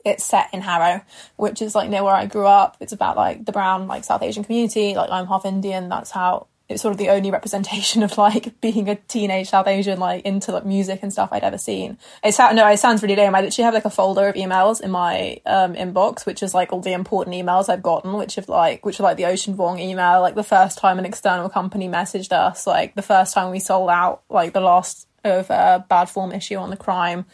it's 0.06 0.24
set 0.24 0.50
in 0.54 0.62
Harrow, 0.62 1.02
which 1.36 1.62
is 1.62 1.76
like 1.76 1.90
near 1.90 2.04
where 2.04 2.14
I 2.14 2.28
grew 2.28 2.46
up. 2.46 2.78
It's 2.80 2.94
about 2.94 3.18
like 3.18 3.44
the 3.44 3.52
brown 3.52 3.88
like 3.88 4.04
South 4.04 4.22
Asian 4.22 4.44
community. 4.44 4.96
Like 4.96 5.10
I'm 5.10 5.26
half 5.26 5.46
Indian. 5.46 5.90
That's 5.90 6.12
how 6.12 6.48
it's 6.68 6.82
sort 6.82 6.94
of 6.94 6.98
the 6.98 7.10
only 7.10 7.30
representation 7.32 8.04
of 8.04 8.18
like 8.18 8.60
being 8.62 8.88
a 8.88 8.96
teenage 8.96 9.50
South 9.50 9.68
Asian 9.68 10.00
like 10.00 10.24
into 10.24 10.52
like 10.52 10.66
music 10.66 11.00
and 11.02 11.12
stuff 11.12 11.30
I'd 11.32 11.44
ever 11.44 11.58
seen. 11.58 11.98
It 12.24 12.34
sounds 12.34 12.56
no, 12.56 12.68
it 12.68 12.78
sounds 12.78 13.02
really 13.02 13.16
lame. 13.16 13.34
I 13.34 13.42
literally 13.42 13.66
have 13.66 13.74
like 13.74 13.86
a 13.86 13.90
folder 13.90 14.28
of 14.28 14.36
emails 14.36 14.80
in 14.80 14.92
my 14.92 15.42
um, 15.46 15.74
inbox, 15.74 16.26
which 16.26 16.44
is 16.44 16.54
like 16.54 16.72
all 16.72 16.82
the 16.82 16.94
important 16.94 17.36
emails 17.36 17.68
I've 17.68 17.84
gotten, 17.84 18.14
which 18.14 18.36
have 18.36 18.48
like 18.48 18.86
which 18.86 19.00
are 19.00 19.04
like 19.04 19.18
the 19.18 19.26
Ocean 19.26 19.58
Vuong 19.58 19.80
email, 19.80 20.22
like 20.22 20.36
the 20.36 20.44
first 20.44 20.78
time 20.78 21.00
an 21.00 21.06
external 21.06 21.50
company 21.50 21.90
messaged 21.90 22.32
us, 22.32 22.68
like 22.68 22.94
the 22.96 23.02
first 23.02 23.34
time 23.34 23.52
we 23.52 23.60
sold 23.60 23.90
out, 23.90 24.22
like 24.30 24.54
the 24.54 24.62
last 24.62 25.08
of 25.24 25.50
uh, 25.50 25.82
bad 25.90 26.08
form 26.08 26.32
issue 26.32 26.56
on 26.56 26.70
the 26.70 26.78
crime 26.78 27.26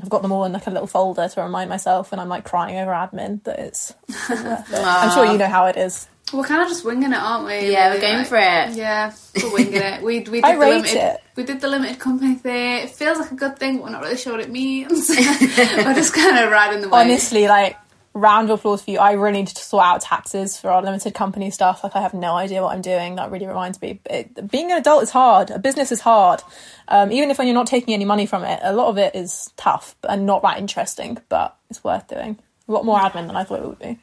I've 0.00 0.08
got 0.08 0.22
them 0.22 0.32
all 0.32 0.44
in 0.44 0.52
like 0.52 0.66
a 0.66 0.70
little 0.70 0.86
folder 0.86 1.28
to 1.28 1.42
remind 1.42 1.68
myself 1.68 2.10
when 2.10 2.20
I'm 2.20 2.28
like 2.28 2.44
crying 2.44 2.76
over 2.78 2.90
admin 2.90 3.42
that 3.44 3.58
it's. 3.58 3.94
I'm 4.28 5.12
sure 5.12 5.26
you 5.26 5.38
know 5.38 5.48
how 5.48 5.66
it 5.66 5.76
is. 5.76 6.08
We're 6.32 6.44
kind 6.44 6.62
of 6.62 6.68
just 6.68 6.84
winging 6.84 7.12
it, 7.12 7.18
aren't 7.18 7.44
we? 7.44 7.70
Yeah, 7.70 7.92
we're 7.92 8.00
going 8.00 8.18
like, 8.18 8.26
for 8.26 8.36
it. 8.36 8.74
Yeah, 8.74 9.12
we're 9.42 9.52
winging 9.52 9.74
it. 9.74 10.02
We 10.02 10.20
we 10.20 10.40
did 10.40 10.44
I 10.44 10.54
the 10.54 10.60
limited, 10.60 10.96
it. 10.96 11.20
we 11.36 11.44
did 11.44 11.60
the 11.60 11.68
limited 11.68 11.98
company 11.98 12.36
thing. 12.36 12.84
It 12.84 12.90
feels 12.90 13.18
like 13.18 13.32
a 13.32 13.34
good 13.34 13.58
thing, 13.58 13.76
but 13.76 13.84
we're 13.84 13.90
not 13.90 14.02
really 14.02 14.16
sure 14.16 14.32
what 14.32 14.40
it 14.40 14.50
means. 14.50 15.08
we're 15.10 15.94
just 15.94 16.14
kind 16.14 16.38
of 16.38 16.50
riding 16.50 16.80
the 16.80 16.88
wave. 16.88 17.02
Honestly, 17.02 17.48
like 17.48 17.76
round 18.14 18.50
of 18.50 18.58
applause 18.58 18.82
for 18.82 18.90
you. 18.90 18.98
I 18.98 19.12
really 19.12 19.38
need 19.38 19.48
to 19.48 19.62
sort 19.62 19.84
out 19.84 20.00
taxes 20.02 20.58
for 20.58 20.70
our 20.70 20.82
limited 20.82 21.14
company 21.14 21.50
stuff. 21.50 21.82
Like 21.82 21.96
I 21.96 22.02
have 22.02 22.14
no 22.14 22.34
idea 22.34 22.62
what 22.62 22.74
I'm 22.74 22.82
doing. 22.82 23.16
That 23.16 23.30
really 23.30 23.46
reminds 23.46 23.80
me. 23.80 24.00
It, 24.06 24.50
being 24.50 24.70
an 24.70 24.78
adult 24.78 25.02
is 25.02 25.10
hard. 25.10 25.50
A 25.50 25.58
business 25.58 25.92
is 25.92 26.00
hard. 26.00 26.42
Um, 26.88 27.10
even 27.10 27.30
if 27.30 27.38
when 27.38 27.46
you're 27.46 27.54
not 27.54 27.66
taking 27.66 27.94
any 27.94 28.04
money 28.04 28.26
from 28.26 28.44
it, 28.44 28.60
a 28.62 28.74
lot 28.74 28.88
of 28.88 28.98
it 28.98 29.14
is 29.14 29.50
tough 29.56 29.96
and 30.08 30.26
not 30.26 30.42
that 30.42 30.58
interesting, 30.58 31.18
but 31.28 31.56
it's 31.70 31.82
worth 31.82 32.08
doing. 32.08 32.38
A 32.68 32.72
lot 32.72 32.84
more 32.84 32.98
admin 32.98 33.26
than 33.26 33.36
I 33.36 33.44
thought 33.44 33.60
it 33.60 33.66
would 33.66 33.78
be. 33.78 33.98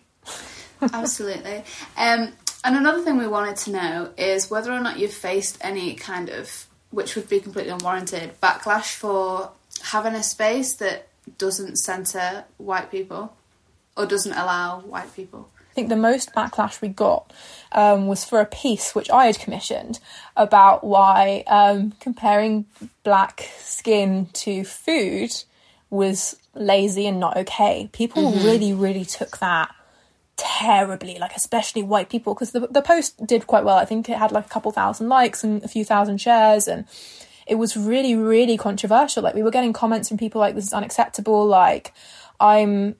Absolutely. 0.93 1.63
Um, 1.97 2.33
and 2.63 2.75
another 2.75 3.01
thing 3.01 3.17
we 3.17 3.27
wanted 3.27 3.57
to 3.57 3.71
know 3.71 4.09
is 4.17 4.49
whether 4.49 4.71
or 4.71 4.79
not 4.79 4.97
you've 4.97 5.13
faced 5.13 5.57
any 5.61 5.93
kind 5.95 6.29
of, 6.29 6.67
which 6.89 7.15
would 7.15 7.29
be 7.29 7.39
completely 7.39 7.71
unwarranted, 7.71 8.39
backlash 8.41 8.95
for 8.95 9.51
having 9.83 10.13
a 10.13 10.23
space 10.23 10.73
that 10.73 11.07
doesn't 11.37 11.77
centre 11.77 12.43
white 12.57 12.89
people 12.89 13.33
or 13.99 14.05
doesn't 14.05 14.31
allow 14.31 14.79
white 14.79 15.13
people. 15.13 15.49
I 15.69 15.73
think 15.73 15.89
the 15.89 15.95
most 15.95 16.33
backlash 16.33 16.81
we 16.81 16.87
got 16.87 17.31
um, 17.73 18.07
was 18.07 18.23
for 18.25 18.39
a 18.39 18.45
piece 18.45 18.95
which 18.95 19.09
I 19.11 19.25
had 19.25 19.39
commissioned 19.39 19.99
about 20.35 20.83
why 20.83 21.43
um, 21.47 21.93
comparing 21.99 22.65
black 23.03 23.49
skin 23.59 24.29
to 24.33 24.63
food 24.63 25.31
was 25.89 26.37
lazy 26.55 27.05
and 27.05 27.19
not 27.19 27.37
okay. 27.37 27.89
People 27.91 28.31
mm-hmm. 28.31 28.45
really, 28.45 28.73
really 28.73 29.05
took 29.05 29.37
that 29.39 29.69
terribly, 30.37 31.17
like 31.19 31.35
especially 31.35 31.83
white 31.83 32.09
people, 32.09 32.33
because 32.33 32.51
the 32.51 32.61
the 32.67 32.81
post 32.81 33.25
did 33.25 33.45
quite 33.45 33.65
well. 33.65 33.77
I 33.77 33.85
think 33.85 34.09
it 34.09 34.17
had 34.17 34.31
like 34.31 34.45
a 34.45 34.49
couple 34.49 34.71
thousand 34.71 35.09
likes 35.09 35.43
and 35.43 35.63
a 35.63 35.67
few 35.67 35.83
thousand 35.83 36.19
shares, 36.19 36.67
and 36.67 36.85
it 37.45 37.55
was 37.55 37.75
really, 37.75 38.15
really 38.15 38.57
controversial. 38.57 39.23
Like 39.23 39.35
we 39.35 39.43
were 39.43 39.51
getting 39.51 39.73
comments 39.73 40.07
from 40.07 40.17
people 40.17 40.39
like, 40.39 40.55
"This 40.55 40.65
is 40.65 40.73
unacceptable." 40.73 41.45
Like 41.45 41.93
I'm 42.39 42.95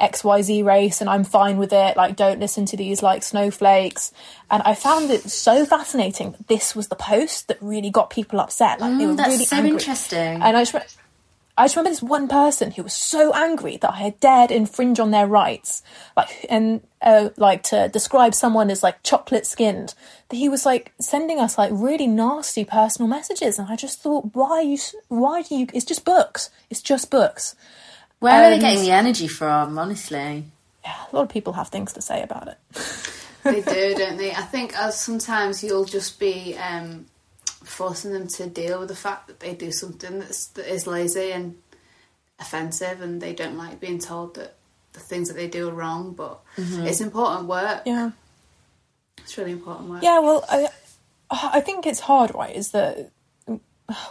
XYZ 0.00 0.64
race 0.64 1.00
and 1.00 1.10
I'm 1.10 1.24
fine 1.24 1.58
with 1.58 1.72
it. 1.72 1.96
Like, 1.96 2.16
don't 2.16 2.40
listen 2.40 2.66
to 2.66 2.76
these 2.76 3.02
like 3.02 3.22
snowflakes. 3.22 4.12
And 4.50 4.62
I 4.62 4.74
found 4.74 5.10
it 5.10 5.30
so 5.30 5.66
fascinating. 5.66 6.32
That 6.32 6.48
this 6.48 6.76
was 6.76 6.88
the 6.88 6.96
post 6.96 7.48
that 7.48 7.58
really 7.60 7.90
got 7.90 8.10
people 8.10 8.40
upset. 8.40 8.80
Like, 8.80 8.92
mm, 8.92 8.98
they 8.98 9.06
were 9.06 9.14
that's 9.14 9.30
really 9.30 9.44
so 9.44 9.56
angry. 9.56 9.70
interesting. 9.72 10.42
And 10.42 10.56
I 10.56 10.64
just, 10.64 10.98
I 11.58 11.64
just 11.64 11.74
remember 11.74 11.90
this 11.90 12.02
one 12.02 12.28
person 12.28 12.70
who 12.70 12.84
was 12.84 12.92
so 12.94 13.34
angry 13.34 13.78
that 13.78 13.90
I 13.90 13.96
had 13.96 14.20
dared 14.20 14.52
infringe 14.52 15.00
on 15.00 15.10
their 15.10 15.26
rights, 15.26 15.82
like 16.16 16.46
and 16.48 16.82
uh, 17.02 17.30
like 17.36 17.64
to 17.64 17.88
describe 17.88 18.32
someone 18.32 18.70
as 18.70 18.84
like 18.84 19.02
chocolate 19.02 19.44
skinned. 19.44 19.94
That 20.28 20.36
he 20.36 20.48
was 20.48 20.64
like 20.64 20.92
sending 21.00 21.40
us 21.40 21.58
like 21.58 21.72
really 21.74 22.06
nasty 22.06 22.64
personal 22.64 23.08
messages, 23.08 23.58
and 23.58 23.68
I 23.68 23.74
just 23.74 24.00
thought, 24.00 24.36
why 24.36 24.60
you? 24.60 24.78
Why 25.08 25.42
do 25.42 25.56
you? 25.56 25.66
It's 25.74 25.84
just 25.84 26.04
books. 26.04 26.50
It's 26.70 26.80
just 26.80 27.10
books. 27.10 27.56
Where 28.20 28.44
are 28.44 28.50
they 28.50 28.58
getting 28.58 28.82
the 28.82 28.90
energy 28.90 29.28
from, 29.28 29.78
honestly? 29.78 30.44
Yeah, 30.84 30.96
a 31.12 31.16
lot 31.16 31.22
of 31.22 31.28
people 31.28 31.52
have 31.52 31.68
things 31.68 31.92
to 31.92 32.02
say 32.02 32.22
about 32.22 32.48
it. 32.48 32.58
they 33.44 33.60
do, 33.62 33.94
don't 33.94 34.16
they? 34.16 34.32
I 34.32 34.42
think 34.42 34.76
as 34.76 35.00
sometimes 35.00 35.62
you'll 35.62 35.84
just 35.84 36.18
be 36.18 36.56
um, 36.56 37.06
forcing 37.62 38.12
them 38.12 38.26
to 38.28 38.46
deal 38.46 38.80
with 38.80 38.88
the 38.88 38.96
fact 38.96 39.28
that 39.28 39.40
they 39.40 39.54
do 39.54 39.70
something 39.70 40.18
that's 40.18 40.46
that 40.48 40.72
is 40.72 40.86
lazy 40.86 41.30
and 41.32 41.56
offensive, 42.40 43.00
and 43.00 43.20
they 43.20 43.34
don't 43.34 43.56
like 43.56 43.80
being 43.80 43.98
told 43.98 44.34
that 44.34 44.54
the 44.92 45.00
things 45.00 45.28
that 45.28 45.34
they 45.34 45.48
do 45.48 45.68
are 45.68 45.72
wrong. 45.72 46.12
But 46.12 46.40
mm-hmm. 46.56 46.86
it's 46.86 47.00
important 47.00 47.48
work. 47.48 47.82
Yeah, 47.86 48.10
it's 49.18 49.38
really 49.38 49.52
important 49.52 49.90
work. 49.90 50.02
Yeah, 50.02 50.18
well, 50.18 50.44
I 50.48 50.68
I 51.30 51.60
think 51.60 51.86
it's 51.86 52.00
hard, 52.00 52.34
right? 52.34 52.54
Is 52.54 52.72
that 52.72 53.10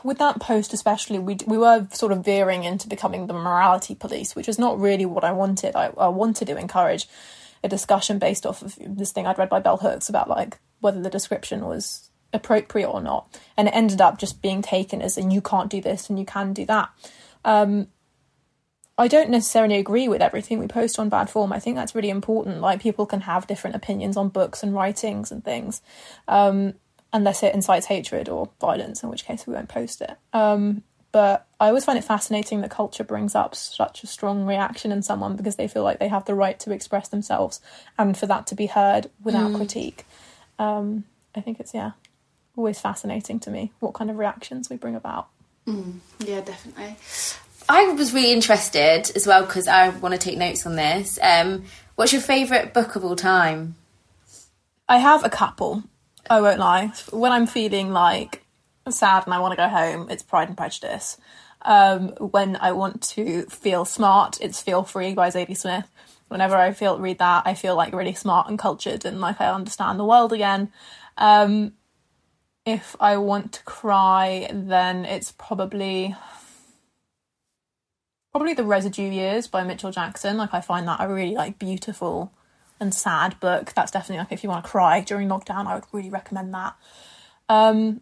with 0.04 0.18
that 0.18 0.40
post 0.40 0.74
especially 0.74 1.20
we 1.20 1.38
we 1.46 1.58
were 1.58 1.88
sort 1.92 2.12
of 2.12 2.26
veering 2.26 2.64
into 2.64 2.88
becoming 2.88 3.28
the 3.28 3.34
morality 3.34 3.94
police 3.94 4.36
which 4.36 4.50
is 4.50 4.58
not 4.58 4.80
really 4.80 5.06
what 5.06 5.24
i 5.24 5.32
wanted 5.32 5.76
i, 5.76 5.92
I 5.98 6.08
wanted 6.08 6.46
to 6.48 6.58
encourage 6.58 7.08
a 7.64 7.68
discussion 7.68 8.18
based 8.18 8.46
off 8.46 8.62
of 8.62 8.78
this 8.80 9.12
thing 9.12 9.28
i'd 9.28 9.38
read 9.38 9.50
by 9.50 9.60
bell 9.60 9.78
hooks 9.78 10.10
about 10.10 10.30
like 10.30 10.58
whether 10.80 11.02
the 11.02 11.10
description 11.10 11.66
was 11.66 12.10
appropriate 12.34 12.90
or 12.90 13.02
not 13.02 13.40
and 13.56 13.68
it 13.68 13.76
ended 13.76 14.02
up 14.02 14.18
just 14.18 14.42
being 14.42 14.62
taken 14.62 15.02
as 15.02 15.18
and 15.18 15.32
you 15.32 15.42
can't 15.42 15.70
do 15.70 15.82
this 15.82 16.10
and 16.10 16.18
you 16.18 16.26
can 16.26 16.54
do 16.54 16.66
that 16.66 16.90
um, 17.46 17.88
I 18.98 19.08
don't 19.08 19.30
necessarily 19.30 19.76
agree 19.76 20.08
with 20.08 20.22
everything 20.22 20.58
we 20.58 20.68
post 20.68 20.98
on 20.98 21.08
bad 21.08 21.30
form. 21.30 21.54
I 21.54 21.60
think 21.60 21.76
that's 21.76 21.94
really 21.94 22.10
important. 22.10 22.62
Like 22.62 22.82
people 22.82 23.06
can 23.06 23.22
have 23.22 23.46
different 23.46 23.76
opinions 23.76 24.18
on 24.18 24.30
books 24.30 24.64
and 24.64 24.74
writings 24.74 25.32
and 25.32 25.46
things. 25.46 25.82
Um, 26.28 26.74
unless 27.14 27.44
it 27.44 27.54
incites 27.54 27.86
hatred 27.86 28.30
or 28.30 28.50
violence, 28.60 29.04
in 29.04 29.10
which 29.10 29.26
case 29.26 29.48
we 29.48 29.54
won't 29.54 29.70
post 29.70 30.02
it. 30.02 30.16
Um, 30.34 30.84
but 31.12 31.48
I 31.60 31.68
always 31.68 31.86
find 31.86 31.98
it 31.98 32.04
fascinating 32.04 32.62
that 32.62 32.70
culture 32.70 33.04
brings 33.04 33.34
up 33.34 33.56
such 33.56 34.04
a 34.04 34.08
strong 34.08 34.46
reaction 34.46 34.92
in 34.92 35.02
someone 35.02 35.36
because 35.36 35.56
they 35.56 35.68
feel 35.68 35.84
like 35.84 36.00
they 36.00 36.10
have 36.10 36.26
the 36.26 36.36
right 36.36 36.60
to 36.60 36.72
express 36.72 37.08
themselves 37.08 37.62
and 37.98 38.18
for 38.18 38.28
that 38.28 38.46
to 38.48 38.56
be 38.56 38.68
heard 38.68 39.10
without 39.24 39.52
mm. 39.52 39.56
critique. 39.56 40.06
Um, 40.60 41.06
I 41.34 41.42
think 41.42 41.60
it's, 41.60 41.74
yeah, 41.74 41.92
always 42.56 42.80
fascinating 42.80 43.40
to 43.42 43.50
me 43.50 43.72
what 43.80 43.94
kind 43.94 44.10
of 44.10 44.18
reactions 44.18 44.70
we 44.70 44.76
bring 44.76 44.96
about. 44.96 45.28
Mm. 45.66 46.00
Yeah, 46.20 46.42
definitely. 46.42 46.98
I 47.70 47.88
was 47.94 48.14
really 48.14 48.32
interested 48.32 49.12
as 49.16 49.26
well 49.26 49.46
because 49.46 49.68
I 49.68 49.90
want 49.90 50.14
to 50.14 50.20
take 50.20 50.38
notes 50.38 50.66
on 50.66 50.76
this. 50.76 51.20
Um, 51.22 51.66
what's 51.96 52.14
your 52.14 52.22
favourite 52.22 52.74
book 52.74 52.96
of 52.96 53.04
all 53.04 53.16
time? 53.16 53.76
I 54.90 55.00
have 55.00 55.24
a 55.24 55.30
couple. 55.30 55.84
I 56.30 56.42
won't 56.42 56.60
lie. 56.60 56.92
When 57.12 57.32
I'm 57.32 57.48
feeling 57.48 57.92
like 57.92 58.44
sad 58.90 59.26
and 59.26 59.34
I 59.34 59.40
want 59.40 59.54
to 59.54 59.58
go 59.58 59.68
home, 59.68 60.10
it's 60.10 60.24
Pride 60.24 60.50
and 60.50 60.58
Prejudice. 60.58 61.18
Um, 61.62 62.10
when 62.20 62.56
I 62.58 62.72
want 62.72 63.02
to 63.10 63.44
feel 63.44 63.86
smart, 63.86 64.40
it's 64.42 64.62
Feel 64.62 64.84
Free 64.84 65.14
by 65.14 65.30
Zadie 65.30 65.58
Smith. 65.58 65.90
Whenever 66.28 66.56
I 66.56 66.74
feel 66.74 67.00
read 67.00 67.20
that, 67.20 67.44
I 67.46 67.54
feel 67.54 67.76
like 67.76 67.94
really 67.94 68.14
smart 68.14 68.50
and 68.50 68.60
cultured 68.60 69.06
and 69.06 69.22
like 69.22 69.40
I 69.40 69.48
understand 69.48 70.00
the 70.00 70.06
world 70.06 70.34
again. 70.34 70.72
Um, 71.18 71.74
if 72.66 72.96
I 73.00 73.18
want 73.18 73.54
to 73.54 73.64
cry, 73.64 74.50
then 74.52 75.06
it's 75.06 75.32
probably 75.32 76.16
probably 78.32 78.54
the 78.54 78.66
residue 78.66 79.10
years 79.10 79.48
by 79.48 79.64
Mitchell 79.64 79.92
Jackson. 79.92 80.38
Like 80.38 80.54
I 80.54 80.62
find 80.62 80.88
that 80.88 81.02
a 81.02 81.08
really 81.08 81.34
like 81.34 81.58
beautiful 81.58 82.32
and 82.80 82.94
sad 82.94 83.40
book. 83.40 83.74
That's 83.74 83.92
definitely 83.92 84.20
like 84.20 84.32
if 84.32 84.44
you 84.44 84.50
want 84.50 84.64
to 84.64 84.70
cry 84.70 85.02
during 85.02 85.28
lockdown, 85.30 85.68
I 85.68 85.76
would 85.76 85.86
really 85.92 86.10
recommend 86.10 86.54
that. 86.54 86.76
Um, 87.50 88.02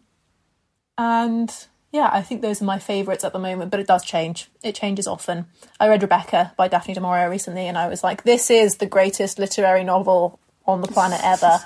and 0.98 1.52
yeah, 1.92 2.10
I 2.12 2.22
think 2.22 2.42
those 2.42 2.60
are 2.60 2.64
my 2.64 2.78
favourites 2.78 3.24
at 3.24 3.32
the 3.32 3.38
moment, 3.38 3.70
but 3.70 3.80
it 3.80 3.86
does 3.86 4.04
change. 4.04 4.48
It 4.62 4.74
changes 4.74 5.06
often. 5.06 5.46
I 5.80 5.88
read 5.88 6.02
Rebecca 6.02 6.52
by 6.56 6.68
Daphne 6.68 6.94
du 6.94 7.00
Maurier 7.00 7.30
recently, 7.30 7.66
and 7.66 7.78
I 7.78 7.88
was 7.88 8.02
like, 8.02 8.24
this 8.24 8.50
is 8.50 8.76
the 8.76 8.86
greatest 8.86 9.38
literary 9.38 9.84
novel 9.84 10.38
on 10.66 10.80
the 10.80 10.88
planet 10.88 11.20
ever. 11.22 11.60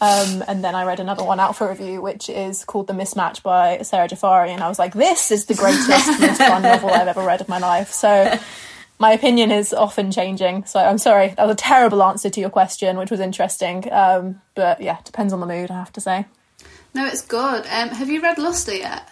Um, 0.00 0.44
and 0.46 0.62
then 0.62 0.74
I 0.74 0.84
read 0.84 1.00
another 1.00 1.24
one 1.24 1.40
out 1.40 1.56
for 1.56 1.68
review, 1.68 2.02
which 2.02 2.28
is 2.28 2.64
called 2.64 2.86
The 2.86 2.92
Mismatch 2.92 3.42
by 3.42 3.78
Sara 3.82 4.08
Jafari, 4.08 4.50
and 4.50 4.62
I 4.62 4.68
was 4.68 4.78
like, 4.78 4.94
this 4.94 5.30
is 5.30 5.46
the 5.46 5.54
greatest, 5.54 5.88
most 6.20 6.38
fun 6.38 6.62
novel 6.62 6.90
I've 6.90 7.08
ever 7.08 7.24
read 7.24 7.40
in 7.40 7.46
my 7.48 7.58
life. 7.58 7.92
So 7.92 8.38
my 8.98 9.12
opinion 9.12 9.50
is 9.50 9.72
often 9.72 10.10
changing. 10.10 10.64
So 10.64 10.80
I'm 10.80 10.98
sorry, 10.98 11.28
that 11.36 11.46
was 11.46 11.54
a 11.54 11.56
terrible 11.56 12.02
answer 12.02 12.30
to 12.30 12.40
your 12.40 12.50
question, 12.50 12.96
which 12.96 13.10
was 13.10 13.20
interesting. 13.20 13.90
Um, 13.92 14.40
but 14.54 14.80
yeah, 14.80 14.98
depends 15.04 15.32
on 15.32 15.40
the 15.40 15.46
mood, 15.46 15.70
I 15.70 15.74
have 15.74 15.92
to 15.94 16.00
say. 16.00 16.26
No, 16.94 17.06
it's 17.06 17.22
good. 17.22 17.66
Um, 17.70 17.90
have 17.90 18.08
you 18.08 18.22
read 18.22 18.38
Luster 18.38 18.74
yet? 18.74 19.08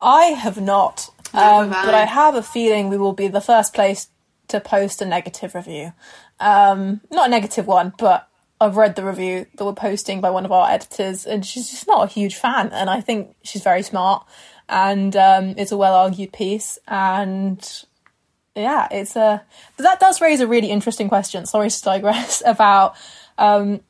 I 0.00 0.24
have 0.24 0.60
not, 0.60 1.10
um, 1.34 1.68
but 1.68 1.94
I 1.94 2.06
have 2.06 2.34
a 2.34 2.42
feeling 2.42 2.88
we 2.88 2.96
will 2.96 3.12
be 3.12 3.28
the 3.28 3.40
first 3.40 3.74
place 3.74 4.08
to 4.48 4.58
post 4.60 5.02
a 5.02 5.06
negative 5.06 5.54
review. 5.54 5.92
Um, 6.40 7.02
not 7.10 7.28
a 7.28 7.30
negative 7.30 7.66
one, 7.66 7.92
but 7.98 8.26
I've 8.60 8.76
read 8.76 8.96
the 8.96 9.04
review 9.04 9.46
that 9.54 9.64
we're 9.64 9.74
posting 9.74 10.20
by 10.20 10.30
one 10.30 10.44
of 10.44 10.52
our 10.52 10.70
editors, 10.70 11.26
and 11.26 11.44
she's 11.44 11.70
just 11.70 11.86
not 11.86 12.04
a 12.04 12.12
huge 12.12 12.34
fan. 12.34 12.70
And 12.72 12.90
I 12.90 13.00
think 13.00 13.36
she's 13.42 13.62
very 13.62 13.82
smart 13.82 14.26
and 14.70 15.16
um, 15.16 15.54
it's 15.58 15.72
a 15.72 15.76
well 15.76 15.94
argued 15.94 16.32
piece. 16.32 16.78
And 16.88 17.60
yeah, 18.54 18.88
it's 18.90 19.16
a. 19.16 19.42
But 19.76 19.82
that 19.82 20.00
does 20.00 20.20
raise 20.20 20.40
a 20.40 20.46
really 20.46 20.70
interesting 20.70 21.08
question. 21.08 21.44
Sorry 21.44 21.68
to 21.68 21.82
digress 21.82 22.42
about 22.46 22.94
um, 23.36 23.80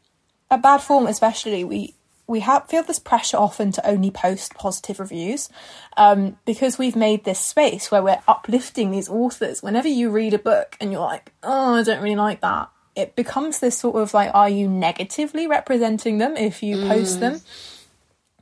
a 0.50 0.58
bad 0.58 0.78
form, 0.78 1.06
especially 1.06 1.62
we. 1.62 1.94
We 2.26 2.40
have 2.40 2.68
feel 2.68 2.84
this 2.84 3.00
pressure 3.00 3.38
often 3.38 3.72
to 3.72 3.84
only 3.84 4.12
post 4.12 4.54
positive 4.54 5.00
reviews 5.00 5.48
um, 5.96 6.38
because 6.46 6.78
we've 6.78 6.94
made 6.94 7.24
this 7.24 7.40
space 7.40 7.90
where 7.90 8.04
we're 8.04 8.22
uplifting 8.28 8.92
these 8.92 9.08
authors. 9.08 9.64
Whenever 9.64 9.88
you 9.88 10.10
read 10.10 10.32
a 10.32 10.38
book 10.38 10.76
and 10.80 10.92
you're 10.92 11.00
like, 11.00 11.32
"Oh, 11.42 11.74
I 11.74 11.82
don't 11.82 12.00
really 12.00 12.14
like 12.14 12.40
that," 12.42 12.70
it 12.94 13.16
becomes 13.16 13.58
this 13.58 13.76
sort 13.76 13.96
of 13.96 14.14
like, 14.14 14.30
"Are 14.32 14.48
you 14.48 14.68
negatively 14.68 15.48
representing 15.48 16.18
them 16.18 16.36
if 16.36 16.62
you 16.62 16.86
post 16.86 17.16
mm. 17.16 17.20
them?" 17.20 17.40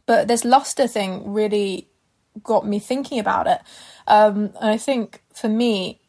But 0.05 0.29
this 0.29 0.45
luster 0.45 0.87
thing 0.87 1.33
really 1.33 1.89
got 2.43 2.67
me 2.67 2.79
thinking 2.79 3.19
about 3.19 3.47
it. 3.47 3.61
Um, 4.07 4.51
and 4.61 4.71
I 4.71 4.79
think 4.79 5.23
for 5.35 5.49
me, 5.49 6.01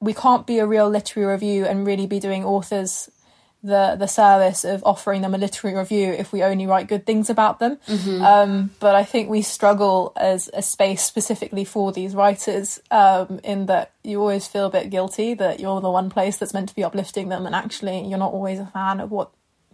we 0.00 0.12
can't 0.12 0.46
be 0.46 0.58
a 0.58 0.66
real 0.66 0.88
literary 0.88 1.32
review 1.32 1.64
and 1.64 1.86
really 1.86 2.06
be 2.06 2.20
doing 2.20 2.44
authors 2.44 3.10
the 3.62 3.96
the 3.98 4.06
service 4.06 4.64
of 4.64 4.82
offering 4.84 5.22
them 5.22 5.34
a 5.34 5.38
literary 5.38 5.76
review 5.76 6.12
if 6.12 6.32
we 6.32 6.42
only 6.42 6.66
write 6.66 6.86
good 6.86 7.04
things 7.04 7.28
about 7.28 7.58
them. 7.58 7.78
Um, 8.22 8.70
but 8.78 8.94
I 8.94 9.02
think 9.02 9.28
we 9.28 9.42
struggle 9.42 10.12
as 10.16 10.48
a 10.54 10.62
space 10.62 11.02
specifically 11.02 11.64
for 11.64 11.90
these 11.92 12.14
writers 12.14 12.80
um, 12.90 13.40
in 13.42 13.66
that 13.66 13.92
you 14.04 14.20
always 14.20 14.46
feel 14.46 14.66
a 14.66 14.70
bit 14.70 14.90
guilty 14.90 15.34
that 15.34 15.58
you're 15.58 15.80
the 15.80 15.90
one 15.90 16.10
place 16.10 16.36
that's 16.36 16.54
meant 16.54 16.68
to 16.68 16.74
be 16.74 16.84
uplifting 16.84 17.28
them, 17.28 17.44
and 17.46 17.54
actually 17.54 18.06
you're 18.06 18.18
not 18.18 18.32
always 18.32 18.58
a 18.58 18.66
fan 18.66 19.00
of 19.00 19.10
what 19.10 19.30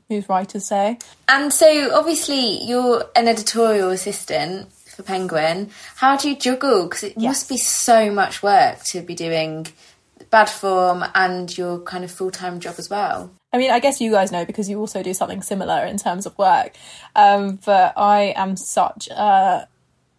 these 0.08 0.28
writers 0.28 0.66
say. 0.66 0.98
And 1.28 1.52
so, 1.52 1.94
obviously, 1.94 2.62
you're 2.64 3.04
an 3.14 3.28
editorial 3.28 3.90
assistant 3.90 4.70
for 4.92 5.02
Penguin. 5.02 5.70
How 5.96 6.16
do 6.16 6.28
you 6.28 6.36
juggle? 6.36 6.84
Because 6.84 7.04
it 7.04 7.18
must 7.18 7.48
be 7.48 7.56
so 7.56 8.10
much 8.10 8.42
work 8.42 8.84
to 8.84 9.02
be 9.02 9.14
doing 9.14 9.66
bad 10.30 10.48
form 10.48 11.04
and 11.14 11.56
your 11.56 11.80
kind 11.80 12.04
of 12.04 12.10
full 12.10 12.30
time 12.30 12.60
job 12.60 12.76
as 12.78 12.88
well. 12.88 13.30
I 13.52 13.58
mean, 13.58 13.70
I 13.70 13.80
guess 13.80 14.00
you 14.00 14.10
guys 14.10 14.32
know 14.32 14.44
because 14.44 14.68
you 14.68 14.78
also 14.78 15.02
do 15.02 15.12
something 15.12 15.42
similar 15.42 15.84
in 15.84 15.98
terms 15.98 16.26
of 16.26 16.36
work. 16.38 16.74
Um, 17.14 17.58
but 17.64 17.92
I 17.96 18.32
am 18.36 18.56
such 18.56 19.08
a 19.08 19.68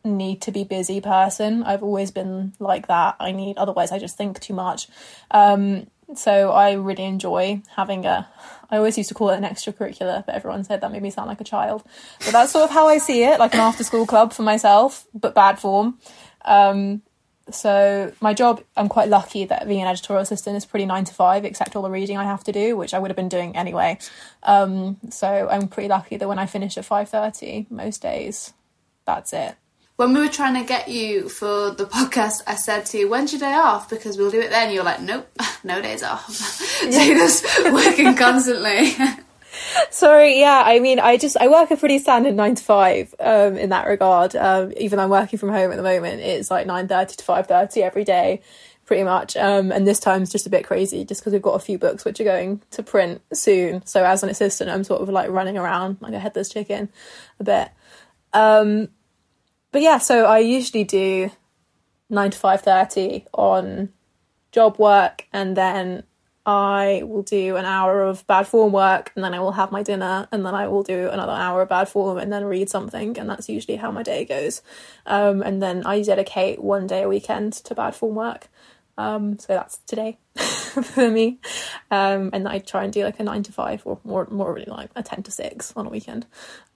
need 0.06 0.42
to 0.44 0.52
be 0.52 0.64
busy 0.64 1.02
person. 1.02 1.64
I've 1.64 1.84
always 1.84 2.12
been 2.12 2.54
like 2.60 2.88
that. 2.88 3.16
I 3.20 3.32
need, 3.32 3.58
otherwise, 3.58 3.92
I 3.92 4.00
just 4.00 4.18
think 4.18 4.40
too 4.40 4.54
much. 4.54 4.88
Um, 5.32 5.88
so 6.16 6.52
I 6.52 6.74
really 6.74 7.04
enjoy 7.04 7.62
having 7.76 8.06
a. 8.06 8.28
I 8.70 8.78
always 8.78 8.98
used 8.98 9.10
to 9.10 9.16
call 9.16 9.30
it 9.30 9.38
an 9.38 9.44
extracurricular, 9.44 10.26
but 10.26 10.34
everyone 10.34 10.64
said 10.64 10.82
that 10.82 10.92
made 10.92 11.04
me 11.04 11.12
sound 11.12 11.28
like 11.28 11.42
a 11.42 11.44
child. 11.44 11.84
But 12.20 12.32
that's 12.32 12.52
sort 12.52 12.64
of 12.64 12.72
how 12.72 12.88
I 12.88 12.98
see 12.98 13.24
it, 13.24 13.40
like 13.40 13.54
an 13.54 13.60
after 13.60 13.84
school 13.84 14.08
club 14.08 14.34
for 14.34 14.42
myself, 14.42 15.06
but 15.14 15.36
bad 15.36 15.60
form. 15.60 16.00
Um, 16.44 17.04
so 17.52 18.14
my 18.22 18.34
job 18.34 18.64
i'm 18.78 18.88
quite 18.88 19.10
lucky 19.10 19.46
that 19.46 19.68
being 19.68 19.82
an 19.82 19.88
editorial 19.88 20.22
assistant 20.22 20.56
is 20.56 20.66
pretty 20.66 20.86
nine 20.86 21.04
to 21.04 21.14
five 21.14 21.44
except 21.44 21.76
all 21.76 21.84
the 21.84 21.90
reading 21.90 22.18
i 22.18 22.24
have 22.24 22.44
to 22.44 22.52
do 22.54 22.78
which 22.78 22.94
i 22.94 23.00
would 23.00 23.12
have 23.12 23.18
been 23.18 23.30
doing 23.30 23.56
anyway 23.56 23.98
um, 24.44 24.98
so 25.10 25.50
i'm 25.52 25.68
pretty 25.68 25.90
lucky 25.90 26.16
that 26.16 26.28
when 26.28 26.40
i 26.40 26.46
finish 26.46 26.78
at 26.78 26.86
5.30 26.86 27.70
most 27.70 28.02
days 28.02 28.54
that's 29.06 29.34
it 29.34 29.56
When 30.04 30.14
we 30.14 30.20
were 30.20 30.28
trying 30.28 30.62
to 30.62 30.68
get 30.68 30.90
you 30.90 31.30
for 31.30 31.72
the 31.72 31.86
podcast, 31.86 32.42
I 32.46 32.56
said 32.56 32.86
to 32.88 32.98
you, 32.98 33.08
"When's 33.08 33.32
your 33.32 33.40
day 33.40 33.54
off? 33.54 33.90
Because 33.90 34.18
we'll 34.18 34.32
do 34.32 34.42
it 34.42 34.50
then." 34.50 34.74
You're 34.74 34.84
like, 34.84 35.00
"Nope, 35.00 35.30
no 35.64 35.82
days 35.82 36.04
off." 36.04 36.30
so 36.34 36.90
you're 36.90 37.16
just 37.16 37.46
working 37.72 38.14
constantly. 38.14 38.92
Sorry, 39.92 40.42
yeah. 40.42 40.62
I 40.66 40.80
mean, 40.80 41.00
I 41.00 41.16
just 41.16 41.38
I 41.38 41.48
work 41.48 41.72
a 41.72 41.78
pretty 41.78 42.00
standard 42.00 42.36
nine 42.36 42.56
to 42.56 42.62
five 42.62 43.16
um, 43.18 43.56
in 43.56 43.70
that 43.70 43.88
regard. 43.88 44.36
Um, 44.36 44.74
even 44.76 44.98
though 44.98 45.04
I'm 45.04 45.10
working 45.10 45.40
from 45.40 45.48
home 45.48 45.72
at 45.72 45.78
the 45.78 45.84
moment, 45.84 46.20
it's 46.20 46.52
like 46.52 46.68
nine 46.68 46.90
thirty 46.90 47.16
to 47.16 47.24
five 47.24 47.48
thirty 47.48 47.82
every 47.82 48.04
day, 48.04 48.42
pretty 48.86 49.06
much. 49.06 49.38
Um, 49.38 49.72
and 49.72 49.88
this 49.88 50.02
time's 50.02 50.30
just 50.30 50.46
a 50.46 50.50
bit 50.50 50.66
crazy, 50.66 51.06
just 51.06 51.22
because 51.22 51.32
we've 51.32 51.42
got 51.42 51.56
a 51.56 51.60
few 51.60 51.78
books 51.78 52.04
which 52.04 52.20
are 52.20 52.26
going 52.26 52.62
to 52.72 52.84
print 52.84 53.22
soon. 53.32 53.86
So 53.86 54.04
as 54.04 54.22
an 54.22 54.28
assistant, 54.28 54.70
I'm 54.70 54.84
sort 54.84 55.02
of 55.02 55.08
like 55.08 55.30
running 55.30 55.58
around 55.58 56.00
like 56.02 56.14
a 56.14 56.20
headless 56.20 56.50
chicken, 56.50 56.90
a 57.40 57.46
bit. 57.46 57.72
Um, 58.34 58.90
but 59.74 59.82
yeah, 59.82 59.98
so 59.98 60.26
I 60.26 60.40
usually 60.40 60.86
do 60.86 61.32
nine 62.10 62.32
to 62.32 62.38
five 62.38 62.62
thirty 62.62 63.26
on 63.34 63.90
job 64.54 64.78
work, 64.78 65.28
and 65.34 65.58
then 65.58 66.04
I 66.46 67.02
will 67.06 67.24
do 67.24 67.56
an 67.56 67.66
hour 67.66 68.04
of 68.04 68.26
bad 68.28 68.48
form 68.48 68.72
work, 68.72 69.12
and 69.16 69.24
then 69.24 69.34
I 69.34 69.40
will 69.40 69.54
have 69.54 69.72
my 69.72 69.82
dinner, 69.82 70.28
and 70.32 70.46
then 70.46 70.54
I 70.54 70.68
will 70.68 70.84
do 70.84 71.10
another 71.10 71.32
hour 71.32 71.64
of 71.64 71.70
bad 71.70 71.90
form, 71.90 72.18
and 72.18 72.32
then 72.32 72.46
read 72.46 72.70
something, 72.70 73.18
and 73.18 73.30
that's 73.30 73.50
usually 73.50 73.78
how 73.78 73.92
my 73.92 74.04
day 74.04 74.26
goes. 74.26 74.62
Um, 75.06 75.42
and 75.42 75.62
then 75.62 75.86
I 75.86 76.02
dedicate 76.04 76.62
one 76.62 76.86
day 76.86 77.04
a 77.04 77.10
weekend 77.10 77.54
to 77.54 77.74
bad 77.76 77.96
form 77.96 78.16
work. 78.16 78.50
Um, 78.98 79.40
so 79.40 79.54
that's 79.54 79.78
today 79.88 80.18
for 80.36 81.10
me. 81.10 81.40
Um, 81.92 82.30
and 82.34 82.48
I 82.48 82.60
try 82.60 82.84
and 82.84 82.94
do 82.94 83.04
like 83.04 83.20
a 83.20 83.24
nine 83.24 83.44
to 83.44 83.52
five, 83.52 83.82
or 83.86 84.00
more, 84.04 84.28
more 84.30 84.54
really 84.54 84.68
like 84.68 84.92
a 84.96 85.04
ten 85.04 85.24
to 85.24 85.32
six 85.32 85.74
on 85.76 85.88
a 85.88 85.90
weekend 85.90 86.26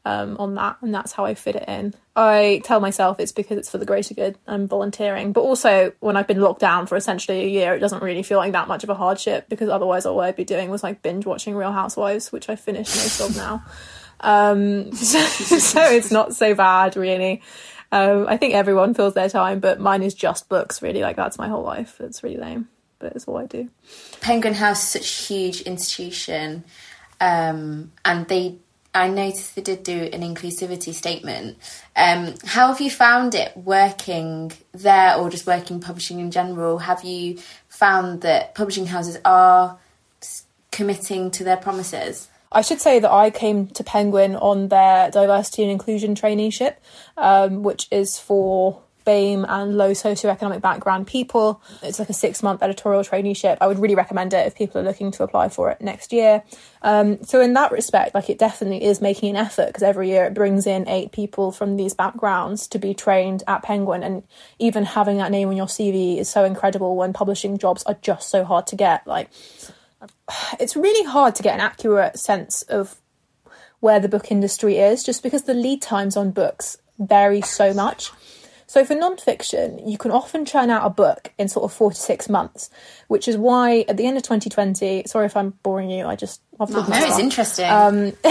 um, 0.07 0.37
on 0.39 0.55
that, 0.55 0.77
and 0.81 0.93
that's 0.93 1.11
how 1.11 1.25
I 1.25 1.33
fit 1.33 1.57
it 1.57 1.65
in. 1.67 1.93
I 2.15 2.61
tell 2.63 2.79
myself 2.79 3.19
it's 3.19 3.33
because 3.33 3.57
it's 3.57 3.69
for 3.69 3.77
the 3.77 3.85
greater 3.85 4.13
good. 4.13 4.37
I'm 4.47 4.67
volunteering, 4.67 5.33
but 5.33 5.41
also 5.41 5.91
when 5.99 6.15
I've 6.15 6.27
been 6.27 6.39
locked 6.39 6.61
down 6.61 6.87
for 6.87 6.95
essentially 6.95 7.41
a 7.43 7.47
year, 7.47 7.73
it 7.73 7.79
doesn't 7.79 8.01
really 8.01 8.23
feel 8.23 8.37
like 8.37 8.53
that 8.53 8.69
much 8.69 8.83
of 8.83 8.89
a 8.89 8.95
hardship 8.95 9.49
because 9.49 9.69
otherwise 9.69 10.05
all 10.05 10.19
I'd 10.21 10.35
be 10.37 10.45
doing 10.45 10.69
was 10.69 10.81
like 10.81 11.01
binge 11.01 11.25
watching 11.25 11.55
Real 11.55 11.73
Housewives, 11.73 12.31
which 12.31 12.49
I 12.49 12.55
finished 12.55 12.95
most 12.95 13.19
of 13.21 13.35
now. 13.35 13.63
Um, 14.19 14.91
so, 14.95 15.19
so 15.19 15.83
it's 15.83 16.09
not 16.09 16.35
so 16.35 16.55
bad 16.55 16.95
really. 16.95 17.43
Um, 17.91 18.25
I 18.27 18.37
think 18.37 18.53
everyone 18.53 18.93
fills 18.93 19.13
their 19.13 19.29
time, 19.29 19.59
but 19.59 19.79
mine 19.79 20.03
is 20.03 20.13
just 20.13 20.49
books. 20.49 20.81
Really, 20.81 21.01
like 21.01 21.15
that's 21.15 21.37
my 21.37 21.47
whole 21.47 21.63
life. 21.63 21.99
It's 21.99 22.23
really 22.23 22.37
lame, 22.37 22.67
but 22.99 23.15
it's 23.15 23.25
all 23.25 23.37
I 23.37 23.45
do. 23.45 23.69
Penguin 24.21 24.53
House 24.53 24.83
is 24.83 24.89
such 24.89 25.29
a 25.29 25.33
huge 25.33 25.61
institution, 25.61 26.63
um, 27.21 27.91
and 28.03 28.27
they. 28.27 28.57
I 28.93 29.09
noticed 29.09 29.55
they 29.55 29.61
did 29.61 29.83
do 29.83 30.09
an 30.11 30.21
inclusivity 30.21 30.91
statement. 30.91 31.57
Um, 31.95 32.33
how 32.43 32.69
have 32.69 32.81
you 32.81 32.89
found 32.89 33.35
it 33.35 33.55
working 33.55 34.51
there, 34.71 35.15
or 35.15 35.29
just 35.29 35.45
working 35.45 35.79
publishing 35.79 36.19
in 36.19 36.31
general? 36.31 36.79
Have 36.79 37.03
you 37.03 37.37
found 37.69 38.21
that 38.21 38.55
publishing 38.55 38.87
houses 38.87 39.19
are 39.23 39.77
committing 40.71 41.31
to 41.31 41.43
their 41.43 41.57
promises? 41.57 42.27
I 42.57 42.61
should 42.61 42.81
say 42.81 42.97
that 42.97 43.11
I 43.11 43.29
came 43.29 43.67
to 43.67 43.83
Penguin 43.83 44.35
on 44.35 44.69
their 44.69 45.11
diversity 45.11 45.61
and 45.61 45.71
inclusion 45.71 46.15
traineeship, 46.15 46.77
um, 47.15 47.61
which 47.61 47.87
is 47.91 48.17
for 48.17 48.81
BAME 49.05 49.45
and 49.47 49.77
low 49.77 49.91
socioeconomic 49.91 50.59
background 50.59 51.05
people. 51.05 51.61
It's 51.83 51.99
like 51.99 52.09
a 52.09 52.13
six 52.13 52.41
month 52.41 52.63
editorial 52.63 53.03
traineeship. 53.03 53.59
I 53.61 53.67
would 53.67 53.77
really 53.77 53.93
recommend 53.93 54.33
it 54.33 54.47
if 54.47 54.55
people 54.55 54.81
are 54.81 54.83
looking 54.83 55.11
to 55.11 55.23
apply 55.23 55.49
for 55.49 55.69
it 55.69 55.81
next 55.81 56.11
year. 56.11 56.41
Um, 56.81 57.23
so, 57.23 57.41
in 57.41 57.53
that 57.53 57.71
respect, 57.71 58.15
like 58.15 58.27
it 58.27 58.39
definitely 58.39 58.83
is 58.83 59.01
making 59.01 59.29
an 59.29 59.35
effort 59.35 59.67
because 59.67 59.83
every 59.83 60.09
year 60.09 60.25
it 60.25 60.33
brings 60.33 60.65
in 60.65 60.89
eight 60.89 61.11
people 61.11 61.51
from 61.51 61.77
these 61.77 61.93
backgrounds 61.93 62.67
to 62.69 62.79
be 62.79 62.95
trained 62.95 63.43
at 63.47 63.61
Penguin. 63.61 64.01
And 64.01 64.23
even 64.57 64.83
having 64.83 65.17
that 65.17 65.29
name 65.29 65.49
on 65.49 65.55
your 65.55 65.67
CV 65.67 66.17
is 66.17 66.27
so 66.27 66.43
incredible 66.43 66.95
when 66.95 67.13
publishing 67.13 67.59
jobs 67.59 67.83
are 67.83 67.99
just 68.01 68.29
so 68.29 68.43
hard 68.43 68.65
to 68.65 68.75
get. 68.75 69.05
Like, 69.05 69.29
it's 70.59 70.75
really 70.75 71.07
hard 71.07 71.35
to 71.35 71.43
get 71.43 71.55
an 71.55 71.61
accurate 71.61 72.19
sense 72.19 72.61
of 72.63 72.95
where 73.79 73.99
the 73.99 74.09
book 74.09 74.31
industry 74.31 74.77
is 74.77 75.03
just 75.03 75.23
because 75.23 75.43
the 75.43 75.53
lead 75.53 75.81
times 75.81 76.17
on 76.17 76.31
books 76.31 76.77
vary 76.99 77.41
so 77.41 77.73
much. 77.73 78.11
So 78.69 78.83
for 78.83 78.95
nonfiction, 78.95 79.89
you 79.89 79.97
can 79.97 80.11
often 80.11 80.43
churn 80.43 80.69
out 80.69 80.85
a 80.85 80.89
book 80.89 81.31
in 81.37 81.47
sort 81.47 81.63
of 81.63 81.71
four 81.71 81.91
to 81.91 81.95
six 81.95 82.27
months, 82.27 82.69
which 83.07 83.27
is 83.29 83.37
why 83.37 83.85
at 83.87 83.95
the 83.95 84.05
end 84.05 84.17
of 84.17 84.23
2020, 84.23 85.03
sorry 85.05 85.25
if 85.25 85.37
I'm 85.37 85.51
boring 85.63 85.89
you, 85.89 86.05
I 86.05 86.17
just 86.17 86.41
I've 86.59 86.71
No, 86.71 86.83
it's 86.89 87.19
interesting. 87.19 87.69
Um, 87.69 88.11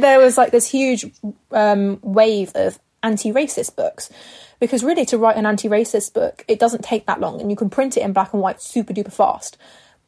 there 0.00 0.18
was 0.18 0.36
like 0.36 0.50
this 0.50 0.68
huge 0.68 1.06
um, 1.52 2.00
wave 2.02 2.50
of 2.56 2.80
anti-racist 3.04 3.76
books 3.76 4.10
because 4.58 4.82
really 4.82 5.04
to 5.06 5.18
write 5.18 5.36
an 5.36 5.46
anti-racist 5.46 6.12
book 6.12 6.44
it 6.48 6.58
doesn't 6.58 6.82
take 6.82 7.06
that 7.06 7.20
long 7.20 7.40
and 7.40 7.50
you 7.50 7.56
can 7.56 7.70
print 7.70 7.96
it 7.96 8.00
in 8.00 8.12
black 8.12 8.32
and 8.32 8.42
white 8.42 8.60
super 8.60 8.92
duper 8.92 9.12
fast 9.12 9.56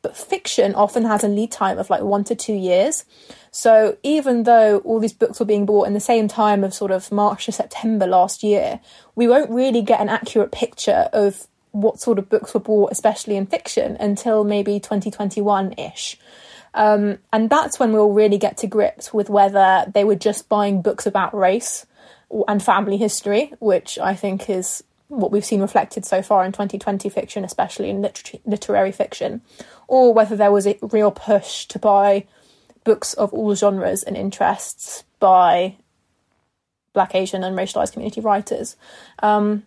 but 0.02 0.16
fiction 0.16 0.74
often 0.74 1.04
has 1.04 1.24
a 1.24 1.28
lead 1.28 1.50
time 1.50 1.78
of 1.78 1.90
like 1.90 2.02
one 2.02 2.24
to 2.24 2.34
two 2.34 2.54
years. 2.54 3.04
So 3.50 3.96
even 4.02 4.44
though 4.44 4.78
all 4.78 5.00
these 5.00 5.12
books 5.12 5.40
were 5.40 5.46
being 5.46 5.66
bought 5.66 5.87
in 5.87 5.94
the 5.94 6.00
same 6.00 6.28
time 6.28 6.64
of 6.64 6.74
sort 6.74 6.90
of 6.90 7.11
march 7.11 7.46
to 7.46 7.52
september 7.52 8.06
last 8.06 8.42
year 8.42 8.80
we 9.14 9.26
won't 9.26 9.50
really 9.50 9.82
get 9.82 10.00
an 10.00 10.08
accurate 10.08 10.52
picture 10.52 11.08
of 11.12 11.46
what 11.72 11.98
sort 11.98 12.18
of 12.18 12.28
books 12.28 12.54
were 12.54 12.61
bought 12.61 12.92
especially 12.92 13.37
in 13.37 13.46
fiction 13.46 13.96
until 13.98 14.44
maybe 14.44 14.78
2021ish 14.78 16.16
um, 16.74 17.18
and 17.32 17.50
that's 17.50 17.78
when 17.78 17.92
we'll 17.92 18.12
really 18.12 18.38
get 18.38 18.56
to 18.58 18.66
grips 18.66 19.12
with 19.12 19.28
whether 19.28 19.90
they 19.92 20.04
were 20.04 20.14
just 20.14 20.48
buying 20.48 20.82
books 20.82 21.06
about 21.06 21.34
race 21.34 21.87
and 22.46 22.62
family 22.62 22.96
history, 22.96 23.52
which 23.58 23.98
I 23.98 24.14
think 24.14 24.50
is 24.50 24.84
what 25.08 25.32
we've 25.32 25.44
seen 25.44 25.62
reflected 25.62 26.04
so 26.04 26.20
far 26.22 26.44
in 26.44 26.52
2020 26.52 27.08
fiction, 27.08 27.44
especially 27.44 27.88
in 27.88 28.02
liter- 28.02 28.38
literary 28.44 28.92
fiction, 28.92 29.40
or 29.88 30.14
whether 30.14 30.37
there 30.37 30.53
was 30.53 30.66
a 30.66 30.79
real 30.83 31.11
push 31.11 31.66
to 31.66 31.79
buy 31.79 32.27
books 32.85 33.14
of 33.14 33.33
all 33.33 33.55
genres 33.55 34.03
and 34.03 34.16
interests 34.16 35.03
by 35.18 35.77
Black, 36.92 37.14
Asian, 37.14 37.42
and 37.42 37.57
racialized 37.57 37.92
community 37.92 38.20
writers. 38.20 38.77
Um, 39.20 39.64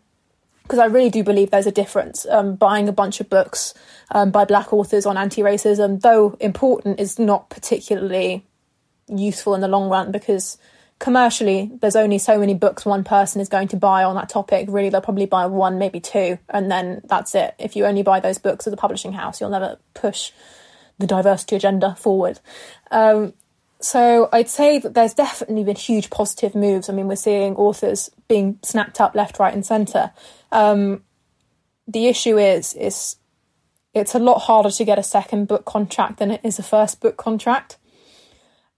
because 0.63 0.79
I 0.79 0.85
really 0.85 1.09
do 1.09 1.23
believe 1.23 1.51
there's 1.51 1.67
a 1.67 1.71
difference. 1.71 2.25
Um, 2.29 2.55
buying 2.55 2.87
a 2.87 2.93
bunch 2.93 3.19
of 3.19 3.29
books 3.29 3.73
um, 4.11 4.31
by 4.31 4.45
black 4.45 4.71
authors 4.71 5.05
on 5.05 5.17
anti 5.17 5.41
racism, 5.41 5.99
though 5.99 6.37
important, 6.39 6.99
is 6.99 7.19
not 7.19 7.49
particularly 7.49 8.45
useful 9.09 9.53
in 9.53 9.59
the 9.59 9.67
long 9.67 9.89
run 9.89 10.11
because 10.11 10.57
commercially 11.01 11.71
there's 11.81 11.95
only 11.95 12.19
so 12.19 12.37
many 12.37 12.53
books 12.53 12.85
one 12.85 13.03
person 13.03 13.41
is 13.41 13.49
going 13.49 13.67
to 13.67 13.75
buy 13.75 14.03
on 14.03 14.15
that 14.15 14.29
topic. 14.29 14.67
Really, 14.69 14.89
they'll 14.89 15.01
probably 15.01 15.25
buy 15.25 15.47
one, 15.47 15.79
maybe 15.79 15.99
two, 15.99 16.37
and 16.47 16.71
then 16.71 17.01
that's 17.05 17.33
it. 17.33 17.55
If 17.57 17.75
you 17.75 17.85
only 17.85 18.03
buy 18.03 18.19
those 18.19 18.37
books 18.37 18.67
as 18.67 18.73
a 18.73 18.77
publishing 18.77 19.11
house, 19.11 19.41
you'll 19.41 19.49
never 19.49 19.79
push 19.95 20.31
the 20.99 21.07
diversity 21.07 21.55
agenda 21.55 21.95
forward. 21.95 22.39
Um, 22.91 23.33
so 23.79 24.29
I'd 24.31 24.47
say 24.47 24.77
that 24.77 24.93
there's 24.93 25.15
definitely 25.15 25.63
been 25.63 25.75
huge 25.75 26.11
positive 26.11 26.53
moves. 26.53 26.87
I 26.87 26.93
mean, 26.93 27.07
we're 27.07 27.15
seeing 27.15 27.55
authors 27.55 28.11
being 28.27 28.59
snapped 28.61 29.01
up 29.01 29.15
left, 29.15 29.39
right, 29.39 29.53
and 29.53 29.65
centre. 29.65 30.11
Um, 30.51 31.03
the 31.87 32.05
issue 32.05 32.37
is, 32.37 32.75
is 32.75 33.15
it's 33.95 34.13
a 34.13 34.19
lot 34.19 34.41
harder 34.41 34.69
to 34.69 34.85
get 34.85 34.99
a 34.99 35.03
second 35.03 35.47
book 35.47 35.65
contract 35.65 36.19
than 36.19 36.29
it 36.29 36.41
is 36.43 36.59
a 36.59 36.63
first 36.63 37.01
book 37.01 37.17
contract. 37.17 37.77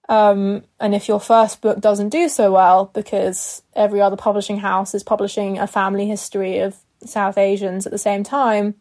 Um, 0.10 0.64
and 0.80 0.94
if 0.94 1.08
your 1.08 1.20
first 1.20 1.62
book 1.62 1.80
doesn't 1.80 2.10
do 2.10 2.28
so 2.28 2.52
well 2.52 2.92
because 2.94 3.62
every 3.76 4.02
other 4.02 4.18
publishing 4.18 4.58
house 4.58 4.94
is 4.94 5.04
publishing 5.04 5.60
a 5.60 5.68
family 5.68 6.08
history 6.08 6.60
of 6.60 6.76
South 7.06 7.38
Asians 7.38 7.86
at 7.86 7.92
the 7.92 7.98
same 7.98 8.24
time, 8.24 8.76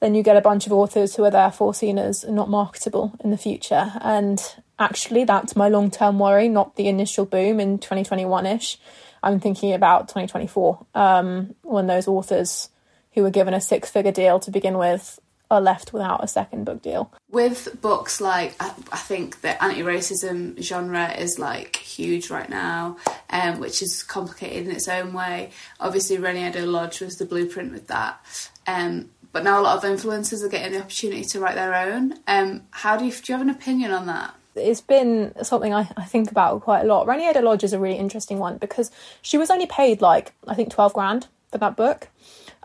then 0.00 0.14
you 0.14 0.22
get 0.22 0.36
a 0.36 0.42
bunch 0.42 0.66
of 0.66 0.72
authors 0.72 1.16
who 1.16 1.24
are 1.24 1.30
therefore 1.30 1.72
seen 1.72 1.98
as 1.98 2.24
not 2.24 2.50
marketable 2.50 3.12
in 3.22 3.30
the 3.30 3.38
future. 3.38 3.92
And 4.00 4.42
actually, 4.78 5.24
that's 5.24 5.56
my 5.56 5.68
long 5.68 5.90
term 5.90 6.18
worry, 6.18 6.48
not 6.48 6.76
the 6.76 6.88
initial 6.88 7.24
boom 7.24 7.60
in 7.60 7.78
2021 7.78 8.46
ish. 8.46 8.78
I'm 9.22 9.40
thinking 9.40 9.72
about 9.72 10.08
2024 10.08 10.86
um, 10.94 11.54
when 11.62 11.86
those 11.86 12.06
authors 12.06 12.68
who 13.12 13.22
were 13.22 13.30
given 13.30 13.54
a 13.54 13.60
six 13.60 13.90
figure 13.90 14.12
deal 14.12 14.38
to 14.40 14.50
begin 14.50 14.76
with 14.76 15.18
are 15.54 15.60
left 15.60 15.92
without 15.92 16.22
a 16.22 16.28
second 16.28 16.64
book 16.64 16.82
deal. 16.82 17.12
With 17.30 17.80
books 17.80 18.20
like, 18.20 18.54
I, 18.60 18.72
I 18.92 18.98
think 18.98 19.40
the 19.40 19.62
anti 19.62 19.82
racism 19.82 20.60
genre 20.60 21.12
is 21.12 21.38
like 21.38 21.76
huge 21.76 22.30
right 22.30 22.48
now, 22.48 22.96
um, 23.30 23.60
which 23.60 23.82
is 23.82 24.02
complicated 24.02 24.66
in 24.66 24.72
its 24.72 24.88
own 24.88 25.12
way. 25.12 25.50
Obviously, 25.80 26.18
Reni 26.18 26.44
Eddo-Lodge 26.44 27.00
was 27.00 27.16
the 27.16 27.26
blueprint 27.26 27.72
with 27.72 27.86
that. 27.88 28.20
Um, 28.66 29.10
but 29.32 29.42
now 29.42 29.60
a 29.60 29.62
lot 29.62 29.76
of 29.76 29.90
influencers 29.90 30.44
are 30.44 30.48
getting 30.48 30.72
the 30.72 30.80
opportunity 30.80 31.24
to 31.24 31.40
write 31.40 31.56
their 31.56 31.74
own. 31.74 32.14
Um, 32.28 32.62
how 32.70 32.96
do 32.96 33.04
you, 33.04 33.10
do 33.10 33.32
you 33.32 33.38
have 33.38 33.46
an 33.46 33.50
opinion 33.50 33.90
on 33.90 34.06
that? 34.06 34.34
it's 34.56 34.80
been 34.80 35.32
something 35.42 35.74
I, 35.74 35.88
I 35.96 36.04
think 36.04 36.30
about 36.30 36.62
quite 36.62 36.82
a 36.82 36.84
lot. 36.84 37.06
Reni 37.06 37.24
Eddo-Lodge 37.24 37.64
is 37.64 37.72
a 37.72 37.78
really 37.78 37.98
interesting 37.98 38.38
one 38.38 38.58
because 38.58 38.90
she 39.22 39.36
was 39.36 39.50
only 39.50 39.66
paid 39.66 40.00
like 40.00 40.32
I 40.46 40.54
think 40.54 40.70
twelve 40.70 40.94
grand 40.94 41.26
for 41.50 41.58
that 41.58 41.76
book. 41.76 42.08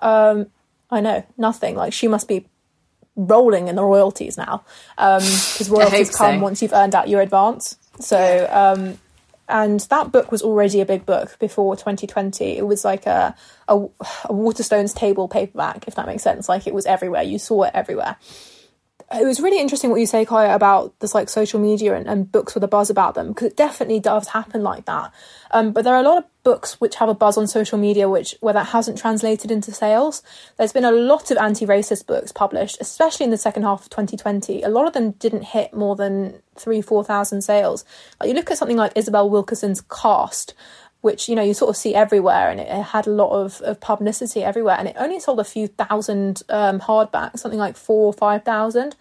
Um, 0.01 0.47
I 0.91 1.01
know 1.01 1.23
nothing. 1.37 1.75
Like 1.75 1.93
she 1.93 2.07
must 2.07 2.27
be 2.27 2.47
rolling 3.19 3.67
in 3.67 3.75
the 3.75 3.83
royalties 3.83 4.37
now 4.37 4.63
because 4.95 5.69
um, 5.69 5.75
royalties 5.75 6.15
come 6.15 6.37
so. 6.37 6.43
once 6.43 6.61
you've 6.61 6.73
earned 6.73 6.95
out 6.95 7.09
your 7.09 7.21
advance. 7.21 7.77
So, 7.99 8.47
um, 8.51 8.97
and 9.49 9.79
that 9.81 10.11
book 10.11 10.31
was 10.31 10.41
already 10.41 10.79
a 10.79 10.85
big 10.85 11.05
book 11.05 11.37
before 11.39 11.75
2020. 11.75 12.57
It 12.57 12.65
was 12.65 12.85
like 12.85 13.05
a, 13.07 13.35
a, 13.67 13.77
a 13.77 14.29
Waterstones 14.29 14.95
table 14.95 15.27
paperback, 15.27 15.87
if 15.87 15.95
that 15.95 16.05
makes 16.05 16.23
sense. 16.23 16.47
Like 16.47 16.67
it 16.67 16.73
was 16.73 16.85
everywhere. 16.85 17.23
You 17.23 17.39
saw 17.39 17.63
it 17.63 17.71
everywhere 17.73 18.15
it 19.11 19.25
was 19.25 19.39
really 19.39 19.59
interesting 19.59 19.89
what 19.89 19.99
you 19.99 20.05
say, 20.05 20.23
Kaya, 20.23 20.53
about 20.53 20.97
this 20.99 21.15
like 21.15 21.29
social 21.29 21.59
media 21.59 21.95
and, 21.95 22.07
and 22.07 22.31
books 22.31 22.53
with 22.53 22.63
a 22.63 22.67
buzz 22.67 22.89
about 22.89 23.15
them 23.15 23.29
because 23.29 23.47
it 23.47 23.57
definitely 23.57 23.99
does 23.99 24.27
happen 24.27 24.61
like 24.61 24.85
that. 24.85 25.11
Um, 25.51 25.71
but 25.71 25.83
there 25.83 25.95
are 25.95 26.01
a 26.01 26.03
lot 26.03 26.19
of 26.19 26.38
books 26.49 26.81
which 26.81 26.95
have 26.95 27.09
a 27.09 27.13
buzz 27.13 27.37
on 27.37 27.45
social 27.45 27.77
media 27.77 28.09
which 28.09 28.35
where 28.39 28.55
that 28.55 28.69
hasn't 28.69 28.97
translated 28.97 29.51
into 29.51 29.71
sales. 29.71 30.23
There's 30.57 30.73
been 30.73 30.83
a 30.83 30.91
lot 30.91 31.29
of 31.29 31.37
anti-racist 31.37 32.07
books 32.07 32.31
published, 32.31 32.77
especially 32.81 33.25
in 33.25 33.29
the 33.29 33.37
second 33.37 33.63
half 33.63 33.83
of 33.83 33.89
2020. 33.91 34.63
A 34.63 34.69
lot 34.69 34.87
of 34.87 34.93
them 34.93 35.11
didn't 35.11 35.43
hit 35.43 35.75
more 35.75 35.95
than 35.95 36.41
three, 36.55 36.81
four 36.81 37.03
thousand 37.03 37.43
sales. 37.43 37.85
You 38.23 38.33
look 38.33 38.49
at 38.49 38.57
something 38.57 38.77
like 38.77 38.93
Isabel 38.95 39.29
Wilkerson's 39.29 39.81
Caste, 39.81 40.55
which 41.01 41.29
you 41.29 41.35
know 41.35 41.43
you 41.43 41.53
sort 41.53 41.69
of 41.69 41.77
see 41.77 41.93
everywhere 41.93 42.49
and 42.49 42.59
it, 42.59 42.67
had 42.67 43.05
a 43.05 43.11
lot 43.11 43.29
of, 43.29 43.61
of 43.61 43.79
publicity 43.79 44.43
everywhere 44.43 44.75
and 44.79 44.87
it 44.87 44.95
only 44.97 45.19
sold 45.19 45.39
a 45.39 45.43
few 45.43 45.67
thousand 45.67 46.41
um, 46.49 46.79
hardbacks 46.79 47.39
something 47.39 47.59
like 47.59 47.77
four 47.77 48.07
or 48.07 48.13
five 48.13 48.43
thousand 48.43 48.95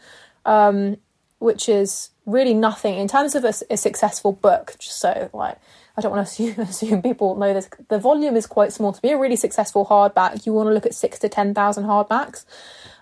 um, 0.44 0.96
which 1.38 1.68
is 1.68 2.10
really 2.26 2.54
nothing 2.54 2.98
in 2.98 3.08
terms 3.08 3.34
of 3.34 3.44
a, 3.44 3.54
a, 3.70 3.76
successful 3.76 4.32
book 4.32 4.76
just 4.78 5.00
so 5.00 5.30
like 5.32 5.58
i 5.98 6.00
don't 6.00 6.12
want 6.12 6.26
to 6.26 6.30
assume, 6.44 6.60
assume 6.60 7.02
people 7.02 7.36
know 7.36 7.52
this 7.52 7.68
the 7.88 7.98
volume 7.98 8.36
is 8.36 8.46
quite 8.46 8.72
small 8.72 8.92
to 8.92 9.02
be 9.02 9.10
a 9.10 9.18
really 9.18 9.36
successful 9.36 9.84
hardback 9.84 10.46
you 10.46 10.52
want 10.54 10.68
to 10.68 10.72
look 10.72 10.86
at 10.86 10.94
six 10.94 11.18
to 11.18 11.28
ten 11.28 11.52
thousand 11.52 11.84
hardbacks 11.84 12.46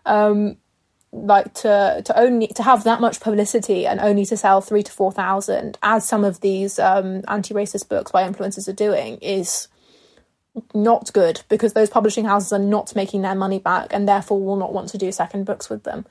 um, 0.06 0.56
like 1.12 1.52
to 1.54 2.02
to 2.04 2.18
only 2.18 2.48
to 2.48 2.62
have 2.62 2.84
that 2.84 3.00
much 3.00 3.20
publicity 3.20 3.86
and 3.86 4.00
only 4.00 4.24
to 4.26 4.36
sell 4.36 4.60
three 4.60 4.82
to 4.82 4.92
four 4.92 5.12
thousand, 5.12 5.78
as 5.82 6.06
some 6.06 6.24
of 6.24 6.40
these 6.40 6.78
um, 6.78 7.22
anti-racist 7.28 7.88
books 7.88 8.12
by 8.12 8.28
influencers 8.28 8.68
are 8.68 8.72
doing, 8.72 9.16
is 9.18 9.68
not 10.74 11.12
good 11.12 11.42
because 11.48 11.74
those 11.74 11.90
publishing 11.90 12.24
houses 12.24 12.52
are 12.52 12.58
not 12.58 12.94
making 12.94 13.22
their 13.22 13.34
money 13.34 13.58
back 13.58 13.92
and 13.92 14.08
therefore 14.08 14.42
will 14.42 14.56
not 14.56 14.72
want 14.72 14.88
to 14.88 14.98
do 14.98 15.12
second 15.12 15.44
books 15.44 15.68
with 15.68 15.82
them. 15.84 16.06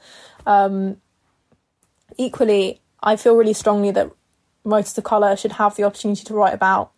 Um, 0.46 0.98
equally, 2.18 2.82
I 3.02 3.16
feel 3.16 3.36
really 3.36 3.54
strongly 3.54 3.92
that 3.92 4.12
writers 4.66 4.98
of 4.98 5.04
colour 5.06 5.38
should 5.38 5.54
have 5.54 5.76
the 5.76 5.84
opportunity 5.84 6.24
to 6.26 6.34
write 6.34 6.54
about 6.54 6.92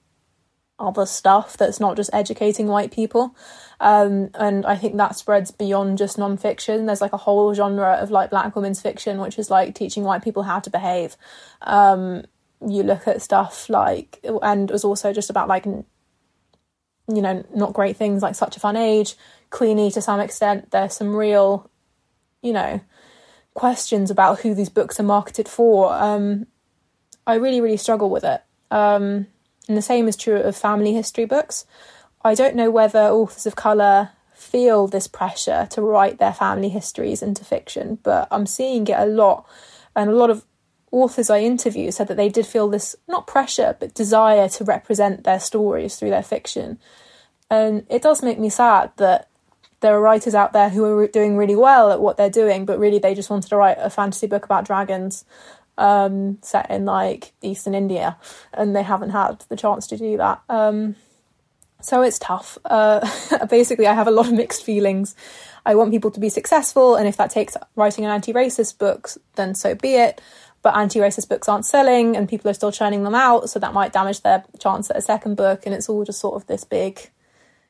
other 0.80 1.06
stuff 1.06 1.58
that's 1.58 1.80
not 1.80 1.98
just 1.98 2.10
educating 2.14 2.68
white 2.68 2.92
people. 2.92 3.36
Um, 3.80 4.30
and 4.36 4.66
I 4.66 4.76
think 4.76 4.98
that 4.98 5.16
spreads 5.16 5.52
beyond 5.52 5.98
just 5.98 6.18
non-fiction. 6.18 6.86
There's 6.86 7.02
like 7.02 7.14
a 7.14 7.18
whole 7.18 7.54
genre 7.54 7.94
of 7.94 8.12
like 8.12 8.30
black 8.30 8.56
women's 8.56 8.82
fiction, 8.82 9.20
which 9.20 9.38
is 9.38 9.50
like 9.50 9.76
teaching 9.76 10.04
white 10.04 10.24
people 10.24 10.44
how 10.44 10.60
to 10.60 10.70
behave. 10.70 11.18
Um, 11.62 12.26
you 12.66 12.84
look 12.84 13.08
at 13.08 13.22
stuff 13.22 13.70
like, 13.70 14.20
and 14.24 14.70
it 14.70 14.74
was 14.74 14.84
also 14.84 15.14
just 15.14 15.30
about 15.30 15.48
like, 15.48 15.66
you 15.66 15.86
know, 17.08 17.44
not 17.56 17.74
great 17.74 17.98
things 17.98 18.22
like 18.22 18.36
Such 18.36 18.58
a 18.58 18.60
Fun 18.60 18.76
Age, 18.76 19.16
Queenie 19.50 19.92
to 19.92 20.02
some 20.02 20.20
extent. 20.20 20.72
There's 20.72 20.96
some 20.96 21.16
real, 21.16 21.70
you 22.42 22.54
know, 22.54 22.82
questions 23.54 24.12
about 24.12 24.42
who 24.42 24.54
these 24.54 24.70
books 24.70 25.00
are 25.00 25.04
marketed 25.04 25.48
for. 25.48 25.94
Um, 25.94 26.46
I 27.28 27.36
really, 27.36 27.62
really 27.62 27.78
struggle 27.78 28.10
with 28.10 28.24
it. 28.24 28.42
Um, 28.72 29.28
and 29.68 29.78
the 29.78 29.82
same 29.82 30.08
is 30.08 30.16
true 30.16 30.38
of 30.38 30.56
family 30.56 30.94
history 30.94 31.26
books. 31.26 31.66
I 32.24 32.34
don't 32.34 32.56
know 32.56 32.72
whether 32.72 33.00
authors 33.00 33.46
of 33.46 33.56
colour 33.56 34.12
feel 34.34 34.88
this 34.88 35.08
pressure 35.08 35.68
to 35.72 35.82
write 35.82 36.20
their 36.20 36.34
family 36.34 36.70
histories 36.70 37.22
into 37.22 37.44
fiction, 37.44 38.00
but 38.02 38.28
I'm 38.32 38.46
seeing 38.46 38.88
it 38.88 38.98
a 38.98 39.06
lot. 39.06 39.46
And 39.96 40.10
a 40.10 40.16
lot 40.16 40.30
of 40.30 40.46
authors 40.92 41.30
I 41.30 41.40
interview 41.40 41.92
said 41.92 42.08
that 42.08 42.18
they 42.18 42.30
did 42.30 42.46
feel 42.46 42.70
this 42.70 42.96
not 43.08 43.28
pressure, 43.28 43.76
but 43.78 43.94
desire 43.94 44.48
to 44.50 44.64
represent 44.64 45.26
their 45.26 45.40
stories 45.40 45.98
through 45.98 46.12
their 46.12 46.24
fiction. 46.24 46.80
And 47.50 47.86
it 47.90 48.02
does 48.02 48.24
make 48.24 48.40
me 48.40 48.50
sad 48.50 48.92
that 48.98 49.28
there 49.82 49.94
are 49.96 50.02
writers 50.02 50.34
out 50.34 50.54
there 50.54 50.70
who 50.70 50.86
are 50.86 51.08
doing 51.08 51.38
really 51.38 51.56
well 51.56 51.92
at 51.92 52.02
what 52.02 52.18
they're 52.18 52.30
doing, 52.30 52.66
but 52.66 52.80
really 52.80 53.00
they 53.00 53.14
just 53.14 53.30
wanted 53.30 53.50
to 53.50 53.58
write 53.58 53.78
a 53.80 53.90
fantasy 53.90 54.28
book 54.28 54.46
about 54.46 54.66
dragons 54.66 55.26
um, 55.78 56.40
set 56.42 56.70
in 56.70 56.86
like 56.86 57.34
Eastern 57.42 57.76
India, 57.76 58.18
and 58.54 58.76
they 58.76 58.84
haven't 58.84 59.12
had 59.12 59.44
the 59.50 59.56
chance 59.56 59.88
to 59.88 59.98
do 59.98 60.18
that. 60.18 60.42
Um, 60.50 60.96
so 61.82 62.02
it's 62.02 62.20
tough. 62.20 62.58
Uh, 62.66 63.08
basically, 63.50 63.88
I 63.88 63.94
have 63.94 64.08
a 64.08 64.12
lot 64.12 64.28
of 64.28 64.34
mixed 64.34 64.64
feelings. 64.64 65.16
I 65.66 65.76
want 65.76 65.92
people 65.92 66.12
to 66.12 66.20
be 66.20 66.30
successful, 66.30 66.96
and 66.96 67.08
if 67.08 67.18
that 67.18 67.30
takes 67.30 67.56
writing 67.76 68.06
an 68.06 68.12
anti-racist 68.12 68.78
book, 68.78 69.10
then 69.36 69.54
so 69.54 69.76
be 69.76 69.96
it. 69.96 70.22
But 70.64 70.76
anti-racist 70.76 71.30
books 71.30 71.48
aren't 71.48 71.66
selling, 71.66 72.16
and 72.18 72.28
people 72.28 72.50
are 72.50 72.54
still 72.54 72.72
churning 72.72 73.04
them 73.04 73.16
out, 73.16 73.50
so 73.50 73.60
that 73.60 73.74
might 73.74 73.94
damage 73.94 74.22
their 74.22 74.44
chance 74.60 74.90
at 74.90 74.98
a 74.98 75.02
second 75.02 75.36
book. 75.36 75.66
And 75.66 75.76
it's 75.76 75.88
all 75.88 76.04
just 76.04 76.20
sort 76.20 76.36
of 76.36 76.48
this 76.48 76.64
big, 76.64 77.10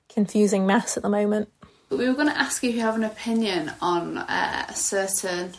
confusing 0.09 0.65
mess 0.65 0.95
at 0.95 1.03
the 1.03 1.09
moment. 1.09 1.49
We 1.89 2.07
were 2.07 2.15
going 2.15 2.27
to 2.27 2.37
ask 2.37 2.63
you 2.63 2.69
if 2.69 2.75
you 2.75 2.81
have 2.81 2.95
an 2.95 3.03
opinion 3.03 3.71
on 3.81 4.17
uh, 4.17 4.65
a 4.69 4.73
certain 4.73 5.53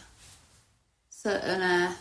certain 1.10 1.60
uh, 1.60 1.92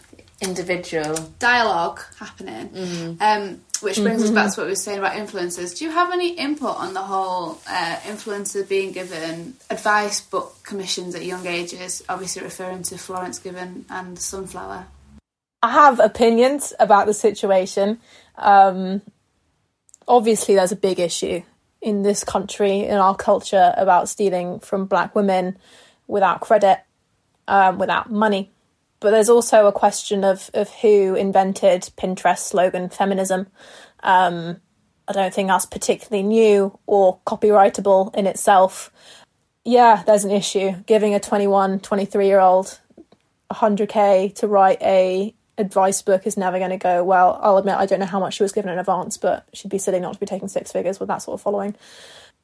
individual 0.42 1.16
dialogue 1.40 2.00
happening. 2.20 2.70
Mm-hmm. 2.70 3.22
Um, 3.22 3.62
which 3.82 3.98
brings 3.98 4.24
mm-hmm. 4.24 4.38
us 4.38 4.46
back 4.46 4.54
to 4.54 4.62
what 4.62 4.66
we 4.66 4.72
were 4.72 4.76
saying 4.76 5.00
about 5.00 5.14
influencers. 5.14 5.78
Do 5.78 5.86
you 5.86 5.92
have 5.92 6.12
any 6.12 6.34
input 6.34 6.76
on 6.78 6.94
the 6.94 7.02
whole 7.02 7.60
uh, 7.68 7.96
influencer 8.06 8.68
being 8.68 8.92
given 8.92 9.56
advice 9.70 10.20
book 10.20 10.56
commissions 10.64 11.14
at 11.14 11.24
young 11.24 11.46
ages? 11.46 12.04
Obviously, 12.10 12.42
referring 12.42 12.82
to 12.84 12.98
Florence 12.98 13.40
Given 13.40 13.86
and 13.90 14.18
Slumflower. 14.18 14.86
I 15.62 15.72
have 15.72 16.00
opinions 16.00 16.74
about 16.80 17.08
the 17.08 17.14
situation. 17.14 18.00
Um, 18.36 19.02
obviously, 20.08 20.56
there's 20.56 20.72
a 20.72 20.78
big 20.78 21.00
issue 21.00 21.44
in 21.82 22.02
this 22.02 22.24
country, 22.24 22.80
in 22.80 22.98
our 22.98 23.16
culture, 23.16 23.74
about 23.78 24.10
stealing 24.10 24.60
from 24.60 24.86
black 24.86 25.16
women 25.16 25.58
without 26.08 26.42
credit, 26.42 26.80
um, 27.48 27.78
without 27.78 28.12
money 28.12 28.52
but 29.00 29.12
there's 29.12 29.30
also 29.30 29.68
a 29.68 29.72
question 29.72 30.24
of 30.24 30.50
of 30.54 30.70
who 30.70 31.16
invented 31.16 31.90
Pinterest 31.98 32.40
slogan 32.40 32.90
feminism. 32.90 33.48
Um, 34.04 34.62
I 35.08 35.14
don't 35.14 35.34
think 35.34 35.48
that's 35.48 35.66
particularly 35.66 36.28
new 36.28 36.78
or 36.86 37.20
copyrightable 37.26 38.14
in 38.16 38.28
itself. 38.28 38.92
Yeah, 39.64 40.04
there's 40.06 40.26
an 40.26 40.32
issue 40.32 40.72
giving 40.86 41.14
a 41.14 41.20
21, 41.20 41.80
23 41.80 42.28
year 42.28 42.40
old 42.40 42.80
100k 43.52 44.36
to 44.36 44.48
write 44.48 44.82
a 44.82 45.34
advice 45.58 46.02
book 46.02 46.28
is 46.28 46.38
never 46.38 46.60
going 46.60 46.72
to 46.72 46.78
go 46.78 47.04
well. 47.04 47.40
I'll 47.42 47.58
admit 47.58 47.76
I 47.76 47.86
don't 47.86 48.00
know 48.00 48.06
how 48.06 48.20
much 48.20 48.36
she 48.36 48.44
was 48.44 48.52
given 48.52 48.72
in 48.72 48.78
advance, 48.78 49.18
but 49.18 49.48
she'd 49.54 49.72
be 49.72 49.78
silly 49.78 50.00
not 50.00 50.14
to 50.14 50.20
be 50.20 50.26
taking 50.26 50.48
six 50.48 50.72
figures 50.72 51.00
with 51.00 51.08
that 51.08 51.22
sort 51.22 51.36
of 51.36 51.42
following 51.42 51.76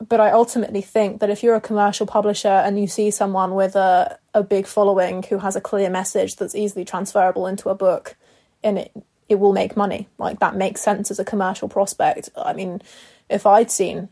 but 0.07 0.19
I 0.19 0.31
ultimately 0.31 0.81
think 0.81 1.19
that 1.19 1.29
if 1.29 1.43
you're 1.43 1.55
a 1.55 1.61
commercial 1.61 2.05
publisher 2.05 2.47
and 2.47 2.79
you 2.79 2.87
see 2.87 3.11
someone 3.11 3.55
with 3.55 3.75
a, 3.75 4.19
a 4.33 4.43
big 4.43 4.67
following 4.67 5.23
who 5.23 5.39
has 5.39 5.55
a 5.55 5.61
clear 5.61 5.89
message 5.89 6.35
that's 6.35 6.55
easily 6.55 6.85
transferable 6.85 7.47
into 7.47 7.69
a 7.69 7.75
book 7.75 8.15
and 8.63 8.79
it 8.79 8.91
it 9.29 9.39
will 9.39 9.53
make 9.53 9.77
money. 9.77 10.09
Like 10.17 10.39
that 10.39 10.55
makes 10.55 10.81
sense 10.81 11.09
as 11.09 11.17
a 11.17 11.25
commercial 11.25 11.69
prospect. 11.69 12.29
I 12.35 12.53
mean, 12.53 12.81
if 13.29 13.45
I'd 13.45 13.71
seen 13.71 14.09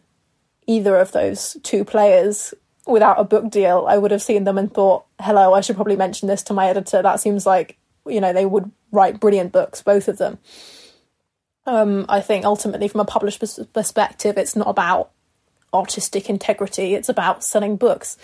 either 0.67 0.95
of 0.95 1.12
those 1.12 1.58
two 1.63 1.84
players 1.84 2.54
without 2.88 3.19
a 3.19 3.25
book 3.25 3.51
deal, 3.51 3.86
I 3.88 3.97
would 3.97 4.12
have 4.12 4.21
seen 4.21 4.45
them 4.45 4.58
and 4.58 4.73
thought, 4.73 5.06
hello, 5.19 5.54
I 5.54 5.62
should 5.62 5.75
probably 5.75 5.97
mention 5.97 6.30
this 6.30 6.41
to 6.43 6.54
my 6.54 6.67
editor. 6.67 7.01
That 7.01 7.19
seems 7.19 7.45
like 7.45 7.77
you 8.06 8.21
know, 8.21 8.34
they 8.34 8.45
would 8.45 8.71
write 8.91 9.19
brilliant 9.19 9.51
books, 9.51 9.82
both 9.82 10.08
of 10.08 10.17
them. 10.17 10.39
Um, 11.65 12.06
I 12.10 12.21
think 12.21 12.45
ultimately, 12.45 12.88
from 12.88 13.01
a 13.01 13.06
published 13.06 13.39
perspective, 13.73 14.38
it's 14.38 14.56
not 14.56 14.67
about 14.67 15.12
artistic 15.74 16.30
integrity; 16.30 16.94
it's 16.96 17.10
about 17.10 17.44
selling 17.44 17.78
books. 17.78 18.18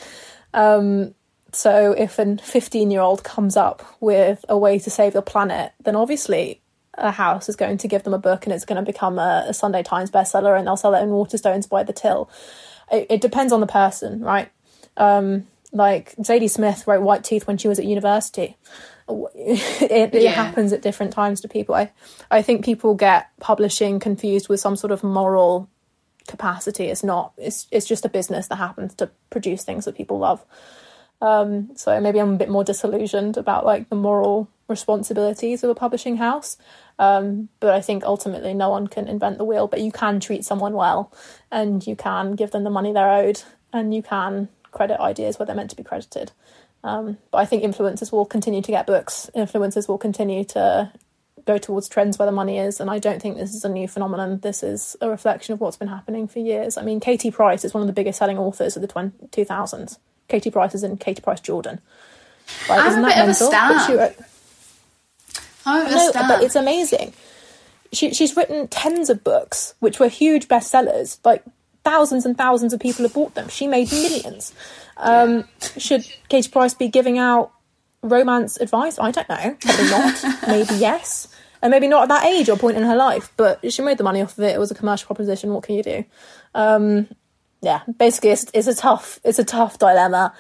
Um, 0.53 1.13
so, 1.53 1.93
if 1.93 2.19
a 2.19 2.37
15 2.37 2.91
year 2.91 3.01
old 3.01 3.23
comes 3.23 3.55
up 3.55 3.83
with 3.99 4.43
a 4.49 4.57
way 4.57 4.79
to 4.79 4.89
save 4.89 5.13
the 5.13 5.21
planet, 5.21 5.71
then 5.83 5.95
obviously 5.95 6.61
a 6.99 7.11
house 7.11 7.47
is 7.47 7.55
going 7.55 7.77
to 7.77 7.87
give 7.87 8.03
them 8.03 8.13
a 8.13 8.17
book 8.19 8.45
and 8.45 8.53
it's 8.53 8.65
going 8.65 8.83
to 8.83 8.91
become 8.91 9.19
a, 9.19 9.45
a 9.47 9.53
Sunday 9.53 9.83
Times 9.83 10.09
bestseller 10.11 10.57
and 10.57 10.65
they'll 10.65 10.75
sell 10.75 10.95
it 10.95 11.01
in 11.03 11.09
Waterstones 11.09 11.69
by 11.69 11.83
the 11.83 11.93
till. 11.93 12.29
It, 12.91 13.05
it 13.09 13.21
depends 13.21 13.53
on 13.53 13.59
the 13.59 13.67
person, 13.67 14.21
right? 14.21 14.49
Um, 14.97 15.45
like 15.71 16.15
Zadie 16.15 16.49
Smith 16.49 16.87
wrote 16.87 17.01
White 17.03 17.23
Teeth 17.23 17.45
when 17.45 17.57
she 17.57 17.67
was 17.67 17.79
at 17.79 17.85
university. 17.85 18.57
It, 19.09 20.13
it 20.13 20.21
Yeah. 20.21 20.31
happens 20.31 20.73
at 20.73 20.81
different 20.81 21.13
times 21.13 21.39
to 21.41 21.47
people. 21.47 21.75
I, 21.75 21.91
I 22.29 22.41
think 22.41 22.65
people 22.65 22.93
get 22.93 23.27
publishing 23.39 23.99
confused 23.99 24.49
with 24.49 24.59
some 24.59 24.75
sort 24.75 24.91
of 24.91 25.01
moral 25.01 25.69
capacity. 26.27 26.85
It's 26.85 27.03
not. 27.03 27.33
It's 27.37 27.67
it's 27.71 27.87
just 27.87 28.05
a 28.05 28.09
business 28.09 28.47
that 28.47 28.57
happens 28.57 28.93
to 28.95 29.09
produce 29.29 29.63
things 29.63 29.85
that 29.85 29.95
people 29.95 30.19
love. 30.19 30.45
Um, 31.21 31.71
so 31.75 31.99
maybe 31.99 32.19
I'm 32.19 32.35
a 32.35 32.37
bit 32.37 32.49
more 32.49 32.63
disillusioned 32.63 33.37
about 33.37 33.65
like 33.65 33.89
the 33.89 33.95
moral 33.95 34.49
responsibilities 34.67 35.63
of 35.63 35.69
a 35.69 35.75
publishing 35.75 36.17
house. 36.17 36.57
Um, 36.99 37.49
but 37.59 37.73
I 37.73 37.81
think 37.81 38.03
ultimately 38.03 38.53
no 38.53 38.69
one 38.69 38.87
can 38.87 39.07
invent 39.07 39.37
the 39.37 39.45
wheel, 39.45 39.67
but 39.67 39.81
you 39.81 39.91
can 39.91 40.19
treat 40.19 40.45
someone 40.45 40.73
well 40.73 41.11
and 41.51 41.85
you 41.85 41.95
can 41.95 42.35
give 42.35 42.51
them 42.51 42.63
the 42.63 42.69
money 42.69 42.91
they're 42.91 43.09
owed 43.09 43.41
and 43.73 43.93
you 43.93 44.03
can 44.03 44.49
credit 44.71 44.99
ideas 44.99 45.39
where 45.39 45.45
they're 45.45 45.55
meant 45.55 45.69
to 45.71 45.75
be 45.75 45.83
credited. 45.83 46.31
Um, 46.83 47.17
but 47.31 47.39
I 47.39 47.45
think 47.45 47.63
influencers 47.63 48.11
will 48.11 48.25
continue 48.25 48.61
to 48.61 48.71
get 48.71 48.87
books. 48.87 49.29
Influencers 49.35 49.87
will 49.87 49.97
continue 49.97 50.43
to 50.45 50.91
go 51.47 51.57
towards 51.57 51.87
trends 51.89 52.19
where 52.19 52.25
the 52.27 52.31
money 52.31 52.59
is. 52.59 52.79
And 52.79 52.89
I 52.89 52.99
don't 52.99 53.19
think 53.21 53.37
this 53.37 53.55
is 53.55 53.63
a 53.65 53.69
new 53.69 53.87
phenomenon. 53.87 54.39
This 54.41 54.61
is 54.61 54.95
a 55.01 55.09
reflection 55.09 55.53
of 55.53 55.59
what's 55.61 55.77
been 55.77 55.87
happening 55.87 56.27
for 56.27 56.37
years. 56.39 56.77
I 56.77 56.83
mean, 56.83 56.99
Katie 56.99 57.31
Price 57.31 57.65
is 57.65 57.73
one 57.73 57.81
of 57.81 57.87
the 57.87 57.93
biggest 57.93 58.19
selling 58.19 58.37
authors 58.37 58.75
of 58.75 58.81
the 58.81 58.87
20, 58.87 59.27
2000s. 59.29 59.97
Katie 60.27 60.51
Price 60.51 60.75
is 60.75 60.83
in 60.83 60.97
Katie 60.97 61.21
Price 61.21 61.39
Jordan. 61.39 61.79
Like, 62.69 62.79
I'm 62.81 63.03
a 63.03 63.07
bit 63.07 63.17
of 63.17 63.23
a 63.23 63.27
But 63.27 63.33
stan. 63.33 63.97
wrote- 63.97 64.15
I 65.65 65.79
don't 65.79 65.91
no, 65.91 65.97
understand. 65.97 66.27
but 66.29 66.43
it's 66.43 66.55
amazing. 66.55 67.13
She, 67.91 68.13
she's 68.13 68.35
written 68.37 68.67
tens 68.67 69.09
of 69.09 69.23
books, 69.23 69.73
which 69.79 69.99
were 69.99 70.07
huge 70.09 70.47
bestsellers. 70.47 71.17
Like 71.25 71.43
thousands 71.83 72.25
and 72.25 72.37
thousands 72.37 72.73
of 72.73 72.79
people 72.79 73.03
have 73.03 73.13
bought 73.13 73.33
them. 73.35 73.47
She 73.49 73.67
made 73.67 73.91
millions. 73.91 74.53
Um, 74.97 75.45
Should 75.77 76.05
Katie 76.29 76.49
Price 76.49 76.73
be 76.73 76.87
giving 76.87 77.17
out 77.17 77.51
romance 78.01 78.57
advice? 78.57 78.99
I 78.99 79.11
don't 79.11 79.29
know. 79.29 79.57
Probably 79.59 79.89
not. 79.89 80.23
maybe 80.47 80.75
yes. 80.75 81.27
And 81.61 81.71
maybe 81.71 81.87
not 81.87 82.03
at 82.03 82.09
that 82.09 82.25
age 82.25 82.49
or 82.49 82.57
point 82.57 82.77
in 82.77 82.83
her 82.83 82.95
life. 82.95 83.31
But 83.37 83.71
she 83.71 83.81
made 83.81 83.97
the 83.97 84.03
money 84.03 84.21
off 84.21 84.37
of 84.37 84.43
it. 84.43 84.55
It 84.55 84.59
was 84.59 84.71
a 84.71 84.75
commercial 84.75 85.07
proposition. 85.07 85.53
What 85.53 85.63
can 85.63 85.75
you 85.75 85.83
do? 85.83 86.05
Um, 86.53 87.07
yeah, 87.61 87.81
basically, 87.97 88.29
it's, 88.31 88.45
it's 88.53 88.67
a 88.67 88.75
tough, 88.75 89.19
it's 89.23 89.39
a 89.39 89.43
tough 89.43 89.79
dilemma. 89.79 90.33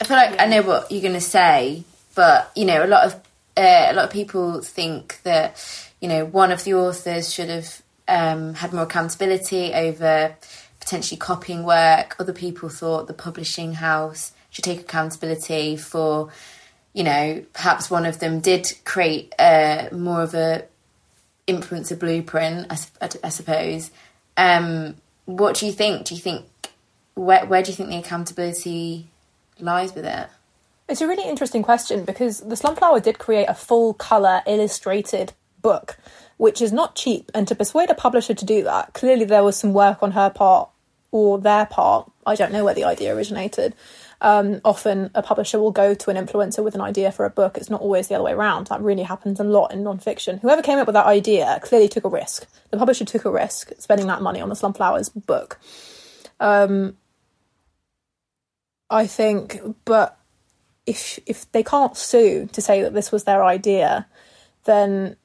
I 0.00 0.04
feel 0.04 0.16
like 0.16 0.40
I 0.40 0.46
know 0.46 0.62
what 0.62 0.90
you're 0.90 1.02
going 1.02 1.14
to 1.14 1.20
say, 1.20 1.84
but 2.14 2.50
you 2.54 2.64
know, 2.64 2.84
a 2.84 2.86
lot 2.86 3.06
of 3.06 3.14
uh, 3.56 3.88
a 3.90 3.92
lot 3.92 4.04
of 4.04 4.10
people 4.10 4.60
think 4.62 5.20
that 5.22 5.90
you 6.00 6.08
know 6.08 6.24
one 6.24 6.52
of 6.52 6.64
the 6.64 6.74
authors 6.74 7.32
should 7.32 7.48
have 7.48 7.82
um, 8.06 8.54
had 8.54 8.72
more 8.72 8.84
accountability 8.84 9.72
over 9.74 10.36
potentially 10.80 11.18
copying 11.18 11.64
work. 11.64 12.16
Other 12.18 12.32
people 12.32 12.68
thought 12.68 13.06
the 13.08 13.14
publishing 13.14 13.74
house 13.74 14.32
should 14.50 14.64
take 14.64 14.80
accountability 14.80 15.76
for 15.76 16.30
you 16.98 17.04
know 17.04 17.44
perhaps 17.54 17.84
one 17.90 18.04
of 18.10 18.18
them 18.18 18.40
did 18.40 18.64
create 18.84 19.32
uh, 19.38 19.88
more 19.92 20.22
of 20.22 20.34
a 20.34 20.64
influencer 21.46 21.98
blueprint, 21.98 22.66
I, 22.70 22.76
I- 23.06 23.20
I 23.24 23.28
suppose. 23.30 23.90
Um, 24.36 24.96
what 25.24 25.56
do 25.56 25.66
you 25.66 25.72
think? 25.72 26.06
Do 26.06 26.14
you 26.16 26.20
think 26.20 26.44
where 27.14 27.44
where 27.46 27.62
do 27.62 27.70
you 27.70 27.76
think 27.76 27.88
the 27.90 27.98
accountability 27.98 29.06
lies 29.60 29.94
with 29.94 30.04
it? 30.04 30.26
It's 30.88 31.00
a 31.00 31.06
really 31.06 31.28
interesting 31.28 31.62
question 31.62 32.04
because 32.04 32.40
the 32.40 32.56
Slumflower 32.56 33.02
did 33.02 33.18
create 33.18 33.46
a 33.48 33.54
full 33.54 33.92
colour 33.94 34.42
illustrated 34.46 35.34
book, 35.60 35.98
which 36.38 36.62
is 36.62 36.72
not 36.72 36.96
cheap. 36.96 37.30
And 37.34 37.46
to 37.48 37.54
persuade 37.54 37.90
a 37.90 37.94
publisher 37.94 38.34
to 38.34 38.44
do 38.44 38.62
that, 38.64 38.94
clearly 38.94 39.24
there 39.26 39.44
was 39.44 39.56
some 39.56 39.72
work 39.74 40.02
on 40.02 40.12
her 40.12 40.30
part 40.30 40.70
or 41.12 41.38
their 41.38 41.66
part. 41.66 42.10
I 42.26 42.34
don't 42.36 42.52
know 42.52 42.64
where 42.64 42.74
the 42.74 42.84
idea 42.84 43.14
originated. 43.14 43.74
Um, 44.20 44.60
often 44.64 45.10
a 45.14 45.22
publisher 45.22 45.60
will 45.60 45.70
go 45.70 45.94
to 45.94 46.10
an 46.10 46.16
influencer 46.16 46.64
with 46.64 46.74
an 46.74 46.80
idea 46.80 47.12
for 47.12 47.24
a 47.24 47.30
book. 47.30 47.56
It's 47.56 47.70
not 47.70 47.80
always 47.80 48.08
the 48.08 48.16
other 48.16 48.24
way 48.24 48.32
around. 48.32 48.66
That 48.66 48.80
really 48.80 49.04
happens 49.04 49.38
a 49.38 49.44
lot 49.44 49.72
in 49.72 49.84
non-fiction. 49.84 50.38
Whoever 50.38 50.60
came 50.60 50.78
up 50.78 50.88
with 50.88 50.94
that 50.94 51.06
idea 51.06 51.60
clearly 51.62 51.88
took 51.88 52.04
a 52.04 52.08
risk. 52.08 52.46
The 52.70 52.78
publisher 52.78 53.04
took 53.04 53.24
a 53.24 53.30
risk 53.30 53.72
spending 53.78 54.08
that 54.08 54.22
money 54.22 54.40
on 54.40 54.48
the 54.48 54.56
Slumflowers 54.56 55.10
book. 55.26 55.60
Um, 56.40 56.96
I 58.90 59.06
think, 59.06 59.60
but 59.84 60.18
if 60.86 61.18
if 61.26 61.50
they 61.52 61.62
can't 61.62 61.96
sue 61.96 62.48
to 62.52 62.62
say 62.62 62.82
that 62.82 62.94
this 62.94 63.12
was 63.12 63.24
their 63.24 63.44
idea, 63.44 64.06
then 64.64 65.16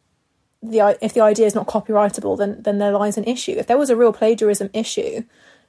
the 0.62 0.98
if 1.02 1.14
the 1.14 1.22
idea 1.22 1.46
is 1.46 1.56
not 1.56 1.68
copyrightable, 1.68 2.38
then 2.38 2.62
then 2.62 2.78
there 2.78 2.92
lies 2.92 3.18
an 3.18 3.24
issue. 3.24 3.54
If 3.58 3.68
there 3.68 3.78
was 3.78 3.90
a 3.90 3.96
real 3.96 4.14
plagiarism 4.14 4.70
issue, 4.74 5.24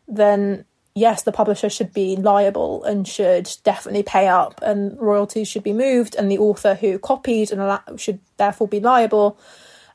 then 0.09 0.65
yes, 0.95 1.23
the 1.23 1.33
publisher 1.33 1.69
should 1.69 1.93
be 1.93 2.17
liable 2.17 2.85
and 2.85 3.07
should 3.07 3.51
definitely 3.65 4.03
pay 4.03 4.29
up, 4.29 4.61
and 4.63 4.99
royalties 5.01 5.49
should 5.49 5.65
be 5.65 5.73
moved, 5.73 6.15
and 6.15 6.31
the 6.31 6.39
author 6.39 6.75
who 6.75 6.99
copied 6.99 7.51
and 7.51 8.01
should 8.01 8.21
therefore 8.37 8.69
be 8.69 8.81
liable. 8.81 9.39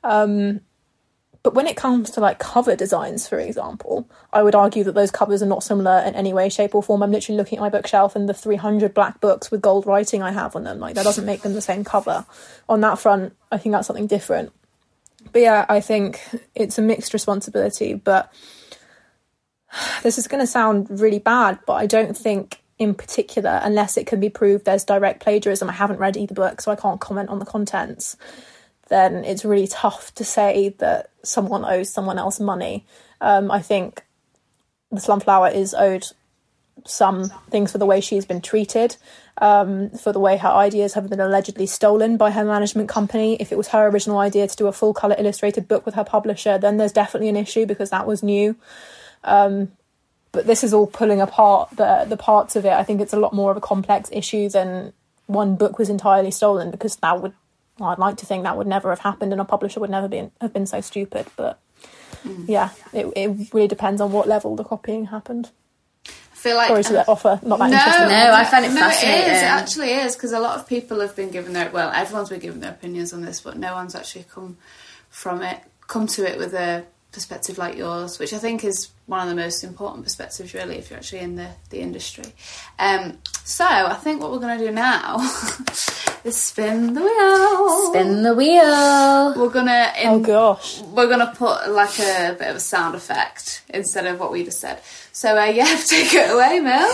Um, 0.03 0.62
but 1.41 1.53
when 1.53 1.67
it 1.67 1.77
comes 1.77 2.12
to 2.12 2.19
like 2.19 2.38
cover 2.38 2.75
designs, 2.75 3.27
for 3.27 3.39
example, 3.39 4.09
I 4.33 4.43
would 4.43 4.55
argue 4.55 4.83
that 4.83 4.93
those 4.93 5.09
covers 5.09 5.41
are 5.41 5.47
not 5.47 5.63
similar 5.63 5.99
in 5.99 6.13
any 6.15 6.33
way, 6.33 6.49
shape, 6.49 6.75
or 6.75 6.83
form. 6.83 7.01
I'm 7.01 7.12
literally 7.12 7.38
looking 7.38 7.59
at 7.59 7.62
my 7.62 7.69
bookshelf 7.69 8.15
and 8.15 8.27
the 8.27 8.33
300 8.33 8.93
black 8.93 9.21
books 9.21 9.49
with 9.49 9.62
gold 9.62 9.85
writing 9.85 10.21
I 10.21 10.31
have 10.31 10.55
on 10.55 10.65
them. 10.65 10.79
Like, 10.79 10.95
that 10.95 11.03
doesn't 11.03 11.25
make 11.25 11.41
them 11.41 11.53
the 11.53 11.62
same 11.62 11.85
cover. 11.85 12.25
On 12.67 12.81
that 12.81 12.99
front, 12.99 13.33
I 13.51 13.57
think 13.57 13.71
that's 13.71 13.88
something 13.88 14.07
different. 14.07 14.51
But 15.31 15.41
yeah, 15.41 15.65
I 15.69 15.79
think 15.79 16.21
it's 16.55 16.77
a 16.77 16.81
mixed 16.81 17.13
responsibility. 17.13 17.93
But 17.93 18.33
this 20.03 20.17
is 20.17 20.27
going 20.27 20.41
to 20.41 20.47
sound 20.47 20.88
really 20.99 21.19
bad, 21.19 21.60
but 21.65 21.73
I 21.73 21.86
don't 21.86 22.17
think 22.17 22.62
in 22.77 22.93
particular, 22.93 23.60
unless 23.63 23.97
it 23.97 24.08
can 24.08 24.21
be 24.21 24.29
proved 24.29 24.63
there's 24.63 24.86
direct 24.86 25.21
plagiarism, 25.21 25.69
I 25.69 25.73
haven't 25.73 25.99
read 25.99 26.15
either 26.15 26.34
book, 26.34 26.62
so 26.62 26.71
I 26.71 26.75
can't 26.77 27.01
comment 27.01 27.29
on 27.29 27.39
the 27.39 27.45
contents 27.45 28.15
then 28.89 29.23
it's 29.23 29.45
really 29.45 29.67
tough 29.67 30.13
to 30.15 30.25
say 30.25 30.75
that 30.79 31.12
someone 31.23 31.63
owes 31.63 31.89
someone 31.89 32.17
else 32.17 32.39
money. 32.39 32.86
Um, 33.21 33.49
I 33.49 33.62
think 33.62 34.03
the 34.91 34.99
Slumflower 34.99 35.53
is 35.53 35.73
owed 35.73 36.05
some 36.86 37.29
things 37.49 37.71
for 37.71 37.77
the 37.77 37.86
way 37.86 38.01
she's 38.01 38.25
been 38.25 38.41
treated, 38.41 38.97
um, 39.38 39.91
for 39.91 40.12
the 40.12 40.19
way 40.19 40.38
her 40.38 40.49
ideas 40.49 40.93
have 40.93 41.10
been 41.10 41.19
allegedly 41.19 41.67
stolen 41.67 42.17
by 42.17 42.32
her 42.32 42.43
management 42.43 42.89
company. 42.89 43.36
If 43.39 43.51
it 43.51 43.58
was 43.58 43.69
her 43.69 43.88
original 43.88 44.17
idea 44.17 44.47
to 44.47 44.55
do 44.55 44.67
a 44.67 44.73
full 44.73 44.93
colour 44.93 45.15
illustrated 45.17 45.67
book 45.67 45.86
with 45.86 45.95
her 45.95 46.03
publisher, 46.03 46.58
then 46.58 46.77
there's 46.77 46.91
definitely 46.91 47.29
an 47.29 47.38
issue 47.38 47.65
because 47.65 47.91
that 47.91 48.08
was 48.08 48.23
new. 48.23 48.55
Um, 49.23 49.71
but 50.32 50.45
this 50.45 50.63
is 50.63 50.73
all 50.73 50.88
pulling 50.88 51.21
apart 51.21 51.69
the 51.75 52.05
the 52.08 52.17
parts 52.17 52.55
of 52.55 52.65
it. 52.65 52.71
I 52.71 52.84
think 52.84 53.01
it's 53.01 53.13
a 53.13 53.19
lot 53.19 53.34
more 53.34 53.51
of 53.51 53.58
a 53.58 53.62
complex 53.62 54.10
issue 54.12 54.49
than 54.49 54.93
one 55.25 55.55
book 55.55 55.77
was 55.77 55.89
entirely 55.89 56.32
stolen 56.32 56.71
because 56.71 56.95
that 56.97 57.21
would 57.21 57.34
well, 57.79 57.89
I'd 57.89 57.99
like 57.99 58.17
to 58.17 58.25
think 58.25 58.43
that 58.43 58.58
would 58.58 58.67
never 58.67 58.89
have 58.89 58.99
happened 58.99 59.32
and 59.32 59.41
a 59.41 59.45
publisher 59.45 59.79
would 59.79 59.89
never 59.89 60.08
be, 60.08 60.29
have 60.41 60.53
been 60.53 60.65
so 60.65 60.82
stupid. 60.82 61.27
But 61.36 61.60
yeah, 62.45 62.71
it, 62.93 63.12
it 63.15 63.53
really 63.53 63.67
depends 63.67 64.01
on 64.01 64.12
what 64.12 64.27
level 64.27 64.55
the 64.55 64.63
copying 64.63 65.05
happened. 65.05 65.49
I 66.05 66.36
feel 66.36 66.55
like 66.55 66.67
Sorry 66.67 66.84
to 66.84 67.08
offer 67.08 67.39
not 67.43 67.60
that 67.60 67.69
no, 67.69 67.77
interesting. 67.77 68.10
No, 68.10 68.34
I 68.34 68.43
find 68.45 68.65
it 68.65 68.69
no, 68.69 68.79
fascinating. 68.79 69.21
It 69.21 69.36
is. 69.36 69.41
It 69.41 69.45
actually 69.45 69.91
is 69.91 70.15
because 70.15 70.32
a 70.32 70.39
lot 70.39 70.58
of 70.58 70.67
people 70.67 70.99
have 71.01 71.15
been 71.15 71.32
given 71.32 71.53
their 71.53 71.69
well, 71.69 71.91
everyone's 71.91 72.29
been 72.29 72.39
given 72.39 72.60
their 72.60 72.71
opinions 72.71 73.13
on 73.13 73.21
this, 73.21 73.41
but 73.41 73.58
no 73.58 73.73
one's 73.73 73.95
actually 73.95 74.25
come 74.29 74.58
from 75.10 75.41
it, 75.41 75.60
come 75.88 76.08
to 76.08 76.29
it 76.29 76.38
with 76.38 76.53
a 76.53 76.86
perspective 77.12 77.58
like 77.58 77.76
yours, 77.76 78.19
which 78.19 78.34
I 78.34 78.38
think 78.38 78.63
is 78.63 78.89
one 79.08 79.22
of 79.22 79.30
the 79.30 79.41
most 79.41 79.63
important 79.63 80.04
perspectives, 80.04 80.54
really, 80.54 80.78
if 80.78 80.89
you're 80.89 81.00
actually 81.00 81.19
in 81.22 81.36
the 81.36 81.50
the 81.69 81.80
industry. 81.80 82.26
Um, 82.78 83.17
so 83.43 83.65
I 83.65 83.95
think 83.95 84.22
what 84.22 84.32
we're 84.32 84.39
going 84.39 84.60
to 84.60 84.65
do 84.67 84.72
now 84.72 85.17
is 86.24 86.36
spin 86.38 86.93
the 86.93 87.02
wheel. 87.02 87.88
Spin 87.91 88.24
the 88.24 88.36
wheel. 88.36 89.34
We're 89.38 89.50
gonna 89.50 89.91
in, 90.00 90.08
Oh 90.10 90.19
gosh. 90.19 90.82
we're 90.82 91.08
gonna 91.10 91.34
put 91.36 91.69
like 91.72 91.98
a 92.00 92.36
bit 92.38 92.50
of 92.50 92.56
a 92.58 92.60
sound 92.60 92.95
effect 92.95 93.63
instead 93.69 94.06
of 94.06 94.19
what 94.19 94.32
we 94.32 94.43
just 94.43 94.60
said. 94.60 94.80
So 95.12 95.38
uh, 95.38 95.45
yeah, 95.60 95.65
take 95.86 96.13
it 96.13 96.32
away, 96.32 96.60
Mel. 96.60 96.91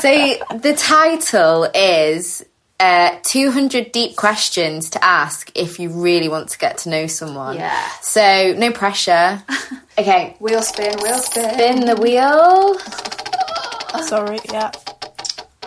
So 0.00 0.10
the 0.58 0.74
title 0.76 1.68
is 1.74 2.44
uh, 2.80 3.16
200 3.24 3.90
deep 3.92 4.14
questions 4.16 4.90
to 4.90 5.04
ask 5.04 5.50
if 5.54 5.78
you 5.80 5.88
really 5.90 6.28
want 6.28 6.48
to 6.50 6.58
get 6.58 6.78
to 6.78 6.88
know 6.88 7.06
someone. 7.06 7.56
Yeah. 7.56 7.88
So 8.02 8.54
no 8.56 8.72
pressure. 8.72 9.42
Okay. 9.98 10.36
Wheel 10.38 10.62
spin, 10.62 10.96
wheel 11.02 11.18
spin. 11.18 11.50
Spin 11.54 11.80
the 11.84 11.96
wheel. 11.96 12.78
Sorry, 14.06 14.38
yeah. 14.52 14.70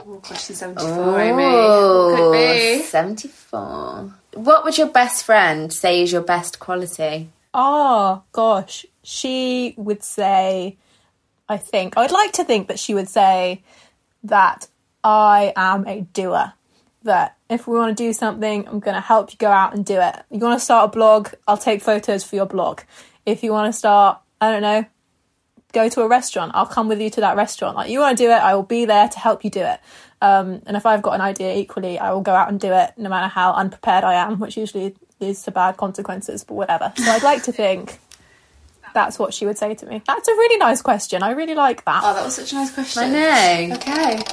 Ooh, 0.08 0.22
question 0.24 0.56
seventy-four, 0.56 1.20
Amy. 1.20 1.36
What 1.44 1.54
Oh, 1.54 2.32
Could 2.32 2.78
be. 2.78 2.84
74. 2.84 4.14
What 4.36 4.64
would 4.64 4.78
your 4.78 4.88
best 4.88 5.26
friend 5.26 5.72
say 5.74 6.02
is 6.04 6.14
your 6.14 6.22
best 6.22 6.60
quality? 6.60 7.28
Oh 7.54 8.24
gosh, 8.32 8.86
she 9.04 9.74
would 9.76 10.02
say. 10.02 10.78
I 11.50 11.58
think 11.58 11.98
I 11.98 12.02
would 12.04 12.12
like 12.12 12.32
to 12.34 12.46
think 12.46 12.70
that 12.70 12.80
she 12.80 12.94
would 12.94 13.10
say 13.10 13.62
that 14.24 14.68
I 15.04 15.52
am 15.58 15.86
a 15.88 16.02
doer. 16.14 16.54
That 17.04 17.36
if 17.50 17.68
we 17.68 17.76
want 17.78 17.98
to 17.98 18.04
do 18.04 18.14
something, 18.14 18.68
I'm 18.68 18.80
going 18.80 18.96
to 18.96 19.02
help 19.02 19.32
you 19.32 19.38
go 19.38 19.50
out 19.50 19.74
and 19.74 19.84
do 19.86 20.00
it. 20.00 20.16
You 20.30 20.40
want 20.40 20.60
to 20.60 20.64
start 20.64 20.90
a 20.90 20.92
blog? 20.92 21.30
I'll 21.48 21.58
take 21.58 21.82
photos 21.82 22.24
for 22.24 22.36
your 22.36 22.46
blog. 22.46 22.82
If 23.26 23.44
you 23.44 23.52
want 23.52 23.74
to 23.74 23.78
start, 23.78 24.20
I 24.40 24.52
don't 24.52 24.62
know, 24.62 24.86
go 25.72 25.90
to 25.90 26.02
a 26.02 26.08
restaurant, 26.08 26.52
I'll 26.54 26.66
come 26.66 26.88
with 26.88 27.02
you 27.02 27.10
to 27.12 27.22
that 27.22 27.36
restaurant. 27.36 27.76
Like 27.76 27.90
you 27.90 28.00
want 28.00 28.18
to 28.18 28.24
do 28.24 28.30
it, 28.30 28.36
I 28.36 28.56
will 28.56 28.64
be 28.64 28.86
there 28.86 29.08
to 29.08 29.20
help 29.20 29.44
you 29.44 29.50
do 29.50 29.62
it. 29.62 29.80
Um, 30.22 30.62
and 30.66 30.78
if 30.78 30.86
I've 30.86 31.02
got 31.02 31.14
an 31.14 31.22
idea 31.22 31.56
equally, 31.56 31.98
I 31.98 32.12
will 32.12 32.22
go 32.22 32.34
out 32.34 32.50
and 32.50 32.60
do 32.60 32.72
it, 32.72 32.92
no 32.98 33.10
matter 33.10 33.28
how 33.28 33.54
unprepared 33.54 34.04
I 34.04 34.16
am, 34.16 34.40
which 34.40 34.56
usually 34.56 34.96
leads 35.20 35.44
to 35.44 35.52
bad 35.52 35.78
consequences. 35.78 36.44
But 36.44 36.54
whatever. 36.54 36.94
So 36.96 37.10
I'd 37.10 37.24
like 37.24 37.44
to 37.44 37.52
think 37.52 38.00
that's 38.94 39.18
what 39.18 39.34
she 39.34 39.46
would 39.46 39.58
say 39.58 39.74
to 39.74 39.86
me. 39.86 40.04
That's 40.06 40.28
a 40.28 40.34
really 40.34 40.58
nice 40.58 40.82
question. 40.82 41.24
I 41.24 41.32
really 41.32 41.56
like 41.56 41.86
that. 41.86 42.02
Oh, 42.04 42.14
that 42.14 42.24
was 42.24 42.36
such 42.36 42.52
a 42.52 42.56
nice 42.56 42.74
question. 42.74 43.04
I 43.04 43.10
know. 43.10 43.76
Okay. 43.76 44.24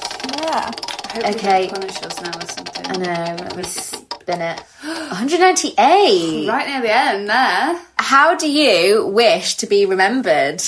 yeah. 0.42 0.70
I 1.10 1.14
hope 1.14 1.24
Okay. 1.36 1.66
okay. 1.66 1.68
punish 1.68 2.02
us 2.02 2.20
now 2.22 2.38
with 2.38 2.50
something. 2.50 2.86
I 2.86 2.96
know, 2.96 3.36
let 3.44 3.56
me 3.56 3.62
spin 3.64 4.40
it. 4.40 4.60
198! 4.82 6.48
Right 6.48 6.66
near 6.68 6.80
the 6.82 6.92
end 6.94 7.28
there. 7.28 7.80
How 7.96 8.34
do 8.34 8.50
you 8.50 9.06
wish 9.06 9.56
to 9.56 9.66
be 9.66 9.86
remembered? 9.86 10.58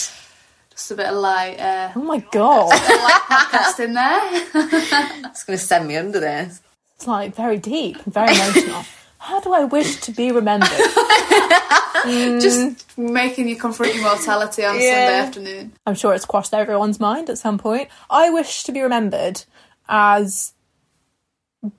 Just 0.70 0.90
a 0.90 0.94
bit 0.94 1.06
of 1.06 1.16
light, 1.16 1.60
uh, 1.60 1.90
Oh 1.94 2.02
my 2.02 2.18
god. 2.32 2.68
light 2.70 3.20
podcast 3.28 3.80
in 3.84 3.94
there. 3.94 4.20
It's 5.30 5.44
going 5.44 5.58
to 5.58 5.64
send 5.64 5.86
me 5.88 5.96
under 5.96 6.20
this. 6.20 6.60
It's 6.96 7.06
like 7.06 7.34
very 7.34 7.58
deep 7.58 7.96
and 8.04 8.12
very 8.14 8.34
emotional. 8.34 8.84
How 9.18 9.40
do 9.40 9.52
I 9.52 9.64
wish 9.64 9.96
to 10.02 10.12
be 10.12 10.32
remembered? 10.32 10.70
Just 12.40 12.96
making 12.98 13.48
you 13.48 13.56
confront 13.56 13.94
your 13.94 14.02
mortality 14.04 14.64
on 14.64 14.76
a 14.76 14.78
Yeah. 14.78 15.06
Sunday 15.06 15.18
afternoon. 15.18 15.72
I'm 15.86 15.94
sure 15.94 16.14
it's 16.14 16.24
crossed 16.24 16.54
everyone's 16.54 16.98
mind 16.98 17.28
at 17.28 17.36
some 17.38 17.58
point. 17.58 17.88
I 18.08 18.30
wish 18.30 18.64
to 18.64 18.72
be 18.72 18.80
remembered 18.80 19.44
as 19.90 20.54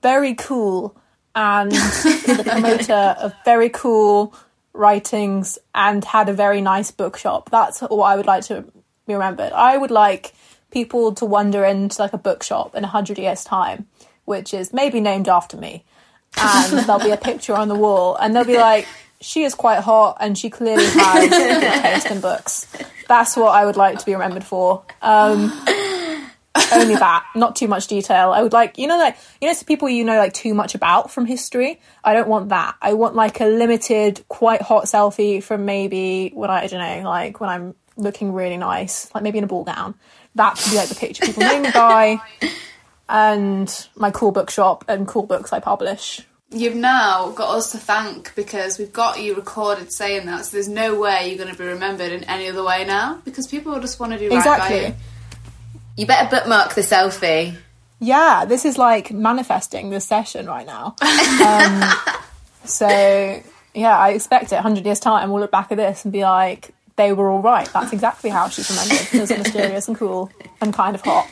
very 0.01 0.35
cool 0.35 0.95
and 1.33 1.71
the 1.71 2.43
promoter 2.45 2.93
of 3.19 3.33
very 3.45 3.69
cool 3.69 4.35
writings 4.73 5.57
and 5.73 6.03
had 6.03 6.29
a 6.29 6.33
very 6.33 6.61
nice 6.61 6.91
bookshop. 6.91 7.49
That's 7.49 7.79
what 7.81 8.03
I 8.03 8.15
would 8.15 8.25
like 8.25 8.43
to 8.45 8.65
be 9.07 9.13
remembered. 9.13 9.53
I 9.53 9.77
would 9.77 9.91
like 9.91 10.33
people 10.71 11.13
to 11.15 11.25
wander 11.25 11.65
into 11.65 12.01
like 12.01 12.13
a 12.13 12.17
bookshop 12.17 12.75
in 12.75 12.83
a 12.83 12.87
hundred 12.87 13.17
years' 13.17 13.43
time, 13.43 13.87
which 14.25 14.53
is 14.53 14.73
maybe 14.73 14.99
named 14.99 15.27
after 15.27 15.57
me. 15.57 15.83
And 16.37 16.79
there'll 16.85 17.03
be 17.03 17.11
a 17.11 17.17
picture 17.17 17.53
on 17.53 17.67
the 17.67 17.75
wall, 17.75 18.15
and 18.15 18.35
they'll 18.35 18.45
be 18.45 18.57
like, 18.57 18.87
"She 19.19 19.43
is 19.43 19.53
quite 19.53 19.81
hot, 19.81 20.17
and 20.21 20.37
she 20.37 20.49
clearly 20.49 20.85
has 20.85 21.29
good 21.29 21.61
taste 21.81 22.11
in 22.11 22.21
books." 22.21 22.67
That's 23.09 23.35
what 23.35 23.49
I 23.49 23.65
would 23.65 23.75
like 23.75 23.99
to 23.99 24.05
be 24.05 24.13
remembered 24.13 24.45
for. 24.45 24.83
Um, 25.01 25.51
only 26.73 26.95
that, 26.95 27.25
not 27.35 27.55
too 27.55 27.67
much 27.67 27.87
detail. 27.87 28.31
I 28.31 28.41
would 28.41 28.53
like, 28.53 28.77
you 28.77 28.87
know, 28.87 28.97
like 28.97 29.17
you 29.39 29.47
know, 29.47 29.53
some 29.53 29.65
people 29.65 29.89
you 29.89 30.03
know 30.03 30.17
like 30.17 30.33
too 30.33 30.53
much 30.53 30.75
about 30.75 31.11
from 31.11 31.25
history. 31.25 31.79
I 32.03 32.13
don't 32.13 32.27
want 32.27 32.49
that. 32.49 32.75
I 32.81 32.93
want 32.93 33.15
like 33.15 33.39
a 33.41 33.45
limited, 33.45 34.23
quite 34.27 34.61
hot 34.61 34.85
selfie 34.85 35.43
from 35.43 35.65
maybe 35.65 36.31
when 36.33 36.49
I, 36.49 36.63
I 36.63 36.67
don't 36.67 36.79
know, 36.79 37.09
like 37.09 37.39
when 37.39 37.49
I'm 37.49 37.75
looking 37.97 38.33
really 38.33 38.57
nice, 38.57 39.13
like 39.13 39.23
maybe 39.23 39.37
in 39.37 39.43
a 39.43 39.47
ball 39.47 39.63
gown. 39.63 39.95
That 40.35 40.57
could 40.57 40.71
be 40.71 40.77
like 40.77 40.89
the 40.89 40.95
picture 40.95 41.25
people 41.25 41.43
know 41.43 41.59
me 41.59 41.71
by, 41.73 42.21
and 43.09 43.87
my 43.95 44.11
cool 44.11 44.31
bookshop 44.31 44.85
and 44.87 45.07
cool 45.07 45.23
books 45.23 45.51
I 45.51 45.59
publish. 45.59 46.21
You've 46.53 46.75
now 46.75 47.31
got 47.31 47.55
us 47.55 47.71
to 47.71 47.77
thank 47.77 48.35
because 48.35 48.77
we've 48.77 48.91
got 48.91 49.21
you 49.21 49.35
recorded 49.35 49.93
saying 49.93 50.25
that, 50.25 50.45
so 50.45 50.51
there's 50.51 50.67
no 50.67 50.99
way 50.99 51.29
you're 51.29 51.37
going 51.37 51.53
to 51.53 51.57
be 51.57 51.65
remembered 51.65 52.11
in 52.11 52.25
any 52.25 52.49
other 52.49 52.63
way 52.63 52.83
now 52.85 53.21
because 53.23 53.47
people 53.47 53.71
will 53.71 53.79
just 53.79 53.99
want 54.01 54.11
to 54.11 54.19
do 54.19 54.29
right 54.29 54.43
by 54.43 54.55
Exactly. 54.55 54.87
you. 54.87 54.95
You 56.01 56.07
better 56.07 56.35
bookmark 56.35 56.73
the 56.73 56.81
selfie. 56.81 57.55
Yeah, 57.99 58.45
this 58.45 58.65
is 58.65 58.79
like 58.79 59.11
manifesting 59.11 59.91
this 59.91 60.03
session 60.03 60.47
right 60.47 60.65
now. 60.65 60.95
Um, 61.45 61.83
so 62.65 62.87
yeah, 63.75 63.95
I 63.95 64.09
expect 64.09 64.51
it. 64.51 64.59
Hundred 64.59 64.83
years 64.83 64.99
time, 64.99 65.29
we'll 65.29 65.41
look 65.41 65.51
back 65.51 65.71
at 65.71 65.77
this 65.77 66.03
and 66.03 66.11
be 66.11 66.23
like, 66.23 66.71
they 66.95 67.13
were 67.13 67.29
all 67.29 67.43
right. 67.43 67.69
That's 67.71 67.93
exactly 67.93 68.31
how 68.31 68.49
she's 68.49 68.67
remembered. 68.71 68.97
She 68.97 69.19
was 69.19 69.29
mysterious 69.29 69.87
and 69.87 69.95
cool 69.95 70.31
and 70.59 70.73
kind 70.73 70.95
of 70.95 71.01
hot. 71.01 71.29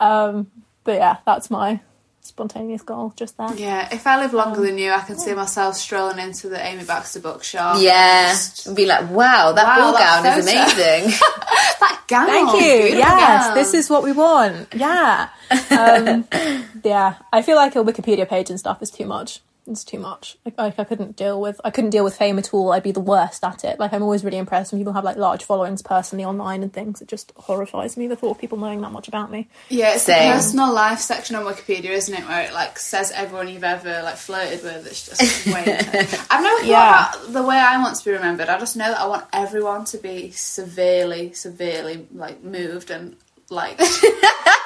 Um, 0.00 0.50
but 0.84 0.94
yeah, 0.94 1.18
that's 1.26 1.50
my 1.50 1.80
spontaneous 2.22 2.82
goal 2.82 3.12
just 3.16 3.36
there. 3.36 3.52
Yeah, 3.54 3.88
if 3.92 4.06
I 4.06 4.18
live 4.20 4.32
longer 4.32 4.60
than 4.62 4.78
you, 4.78 4.90
I 4.92 5.00
can 5.00 5.18
see 5.18 5.34
myself 5.34 5.76
strolling 5.76 6.18
into 6.18 6.48
the 6.48 6.64
Amy 6.64 6.84
Baxter 6.84 7.20
bookshop. 7.20 7.76
Yeah. 7.80 8.30
Just- 8.30 8.66
And 8.66 8.76
be 8.76 8.86
like, 8.86 9.10
wow, 9.10 9.52
that 9.52 9.64
Wow, 9.66 9.76
ball 9.78 9.92
that 9.92 10.22
gown 10.22 10.38
is 10.38 10.46
amazing. 10.46 11.10
that 11.80 12.02
gown. 12.08 12.26
Thank 12.26 12.52
you. 12.62 12.96
Yes, 12.98 13.46
gown. 13.48 13.54
this 13.54 13.74
is 13.74 13.90
what 13.90 14.02
we 14.02 14.12
want. 14.12 14.72
Yeah. 14.74 15.28
Um, 15.70 16.26
yeah, 16.82 17.16
I 17.30 17.42
feel 17.42 17.56
like 17.56 17.76
a 17.76 17.80
Wikipedia 17.84 18.26
page 18.26 18.48
and 18.48 18.58
stuff 18.58 18.80
is 18.82 18.90
too 18.90 19.04
much. 19.04 19.40
It's 19.64 19.84
too 19.84 20.00
much. 20.00 20.36
Like, 20.44 20.58
like 20.58 20.78
I 20.80 20.82
couldn't 20.84 21.14
deal 21.14 21.40
with. 21.40 21.60
I 21.62 21.70
couldn't 21.70 21.90
deal 21.90 22.02
with 22.02 22.16
fame 22.16 22.36
at 22.36 22.52
all. 22.52 22.72
I'd 22.72 22.82
be 22.82 22.90
the 22.90 22.98
worst 22.98 23.44
at 23.44 23.62
it. 23.62 23.78
Like 23.78 23.92
I'm 23.92 24.02
always 24.02 24.24
really 24.24 24.38
impressed 24.38 24.72
when 24.72 24.80
people 24.80 24.92
have 24.94 25.04
like 25.04 25.16
large 25.16 25.44
followings 25.44 25.82
personally 25.82 26.24
online 26.24 26.64
and 26.64 26.72
things. 26.72 27.00
It 27.00 27.06
just 27.06 27.32
horrifies 27.36 27.96
me 27.96 28.08
the 28.08 28.16
thought 28.16 28.32
of 28.32 28.38
people 28.40 28.58
knowing 28.58 28.80
that 28.80 28.90
much 28.90 29.06
about 29.06 29.30
me. 29.30 29.48
Yeah, 29.68 29.94
it's 29.94 30.02
Same. 30.02 30.30
the 30.30 30.34
personal 30.34 30.72
life 30.72 30.98
section 30.98 31.36
on 31.36 31.44
Wikipedia, 31.44 31.90
isn't 31.90 32.12
it? 32.12 32.26
Where 32.28 32.42
it 32.48 32.52
like 32.52 32.76
says 32.76 33.12
everyone 33.14 33.46
you've 33.48 33.62
ever 33.62 34.02
like 34.02 34.16
flirted 34.16 34.64
with. 34.64 34.84
It's 34.86 35.06
just 35.08 35.46
way. 35.46 35.62
I've 36.30 36.42
never 36.42 36.58
thought 36.58 36.64
Yeah. 36.64 37.10
about 37.20 37.32
the 37.32 37.42
way 37.44 37.56
I 37.56 37.80
want 37.80 37.94
to 37.96 38.04
be 38.04 38.10
remembered. 38.10 38.48
I 38.48 38.58
just 38.58 38.76
know 38.76 38.88
that 38.88 38.98
I 39.00 39.06
want 39.06 39.26
everyone 39.32 39.84
to 39.86 39.98
be 39.98 40.32
severely, 40.32 41.34
severely 41.34 42.08
like 42.12 42.42
moved 42.42 42.90
and 42.90 43.16
like 43.52 43.78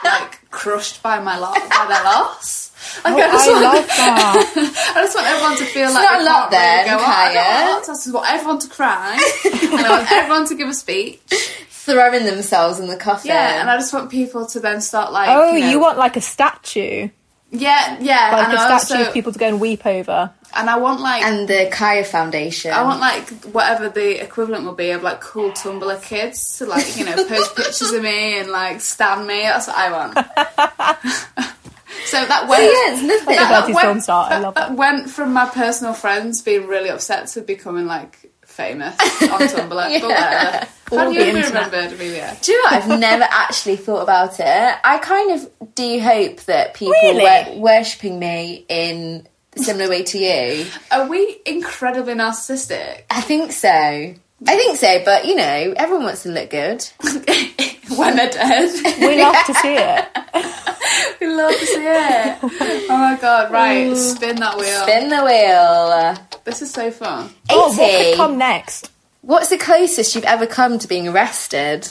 like 0.05 0.39
crushed 0.57 1.03
by 1.03 1.21
my 1.21 1.37
lot 1.38 1.55
by 1.71 1.87
their 1.88 2.05
loss. 2.05 2.64
Like, 3.05 3.14
Oh, 3.14 3.19
I, 3.19 3.21
just 3.33 3.49
I 3.49 3.53
want, 3.53 3.64
love 3.64 3.87
that. 3.88 4.92
I 4.97 5.03
just 5.03 5.16
want 5.16 5.27
everyone 5.27 5.57
to 5.59 5.64
feel 5.64 5.92
like 5.92 6.05
not 6.09 6.21
a 6.21 6.25
lot 6.25 6.51
really 6.53 6.88
go, 6.88 6.97
"Oh, 6.97 7.05
I 7.05 7.35
don't 7.35 7.45
Kaya." 7.45 7.64
want 7.66 7.75
lots. 7.77 7.88
I 7.88 7.92
just 7.92 8.14
want 8.14 8.31
everyone 8.33 8.59
to 8.61 8.69
cry. 8.69 9.12
and 9.45 9.87
I 9.87 9.90
want 9.90 10.12
everyone 10.21 10.47
to 10.47 10.55
give 10.55 10.69
a 10.69 10.75
speech. 10.75 11.21
Throwing 11.69 12.25
themselves 12.25 12.79
in 12.79 12.87
the 12.87 12.97
coffin. 12.97 13.29
Yeah, 13.31 13.61
and 13.61 13.69
I 13.69 13.77
just 13.77 13.92
want 13.92 14.11
people 14.11 14.47
to 14.47 14.61
then 14.61 14.81
start 14.81 15.12
like. 15.12 15.29
Oh, 15.29 15.53
you, 15.53 15.61
know, 15.61 15.71
you 15.71 15.81
want 15.81 15.99
like 15.99 16.16
a 16.16 16.21
statue, 16.21 17.09
Yeah, 17.59 17.99
yeah, 18.01 18.31
like 18.33 18.49
and 18.49 18.57
a 18.59 18.61
I 18.61 18.79
statue 18.79 18.99
also, 19.01 19.09
of 19.09 19.14
people 19.14 19.33
to 19.33 19.38
go 19.38 19.47
and 19.49 19.61
weep 19.61 19.85
over. 19.87 20.31
and 20.55 20.69
I 20.71 20.79
want 20.79 21.01
like 21.01 21.23
and 21.23 21.49
the 21.49 21.69
Kaya 21.73 22.05
Foundation. 22.05 22.73
I 22.73 22.83
want 22.83 23.01
like 23.01 23.29
whatever 23.55 23.88
the 23.88 24.23
equivalent 24.23 24.64
will 24.64 24.75
be 24.75 24.90
of 24.90 25.03
like 25.03 25.21
cool 25.21 25.51
Tumblr 25.53 26.03
kids 26.03 26.59
to 26.59 26.66
like 26.66 26.97
you 26.97 27.05
know 27.05 27.14
post 27.27 27.57
pictures 27.61 27.92
of 27.92 28.03
me 28.03 28.38
and 28.38 28.51
like 28.51 28.81
stand 28.81 29.27
me. 29.27 29.42
That's 29.42 29.66
what 29.69 29.77
I 29.77 29.90
want. 29.92 30.14
so 32.07 32.25
that 32.25 32.49
went. 32.49 32.62
yeah, 32.62 32.92
it's 32.95 33.03
nothing. 33.03 33.37
Like 33.37 33.49
that 33.49 33.69
went- 33.75 34.05
film. 34.05 34.16
I 34.19 34.38
love 34.38 34.55
that 34.55 34.69
that. 34.69 34.77
went 34.77 35.11
from 35.11 35.33
my 35.33 35.47
personal 35.47 35.95
friends 35.95 36.42
being 36.42 36.66
really 36.66 36.88
upset 36.90 37.29
to 37.29 37.40
becoming 37.42 37.87
like 37.87 38.31
famous 38.57 38.95
on 39.23 39.40
Tumblr. 39.40 39.69
But 40.01 40.03
whatever. 40.03 40.66
How 40.90 40.99
All 41.07 41.12
do 41.12 41.19
you 41.19 41.35
remembered, 41.35 41.92
Amelia? 41.92 42.37
Do 42.42 42.53
you 42.53 42.64
know? 42.64 42.71
I've 42.71 42.88
never 42.88 43.25
actually 43.25 43.77
thought 43.77 44.03
about 44.03 44.38
it. 44.38 44.75
I 44.85 44.99
kind 44.99 45.33
of 45.33 45.75
do 45.75 46.01
hope 46.01 46.40
that 46.42 46.75
people 46.75 46.92
Really? 47.03 47.23
were 47.25 47.61
worshipping 47.61 48.19
me 48.19 48.64
in 48.69 49.27
a 49.57 49.62
similar 49.62 49.88
way 49.90 50.05
to 50.05 50.19
you. 50.19 50.66
Are 50.92 51.09
we 51.09 51.38
incredibly 51.45 52.14
narcissistic? 52.14 53.03
I 53.11 53.21
think 53.21 53.51
so. 53.53 53.69
I 53.69 54.57
think 54.57 54.77
so, 54.77 55.03
but 55.05 55.25
you 55.27 55.35
know, 55.35 55.75
everyone 55.77 56.05
wants 56.05 56.23
to 56.25 56.29
look 56.29 56.51
good. 56.51 56.87
when 57.99 58.17
they're 58.17 58.31
dead. 58.31 58.99
We 59.01 59.21
love 59.23 59.45
to 59.47 59.55
see 59.55 59.75
it. 59.79 60.09
we 61.21 61.27
love 61.29 61.53
to 61.53 61.67
see 61.67 61.87
it. 61.87 62.39
Oh 62.91 62.97
my 62.99 63.19
god, 63.21 63.51
right. 63.53 63.97
Spin 63.97 64.37
that 64.37 64.57
wheel. 64.57 64.83
Spin 64.83 65.09
the 65.09 65.25
wheel. 65.25 66.41
This 66.45 66.63
is 66.63 66.71
so 66.71 66.91
fun. 66.91 67.31
Oh, 67.51 67.69
what 67.77 67.81
80. 67.81 68.11
could 68.11 68.17
come 68.17 68.39
next? 68.39 68.91
What's 69.23 69.49
the 69.49 69.59
closest 69.59 70.15
you've 70.15 70.25
ever 70.25 70.47
come 70.47 70.79
to 70.79 70.87
being 70.87 71.09
arrested? 71.09 71.88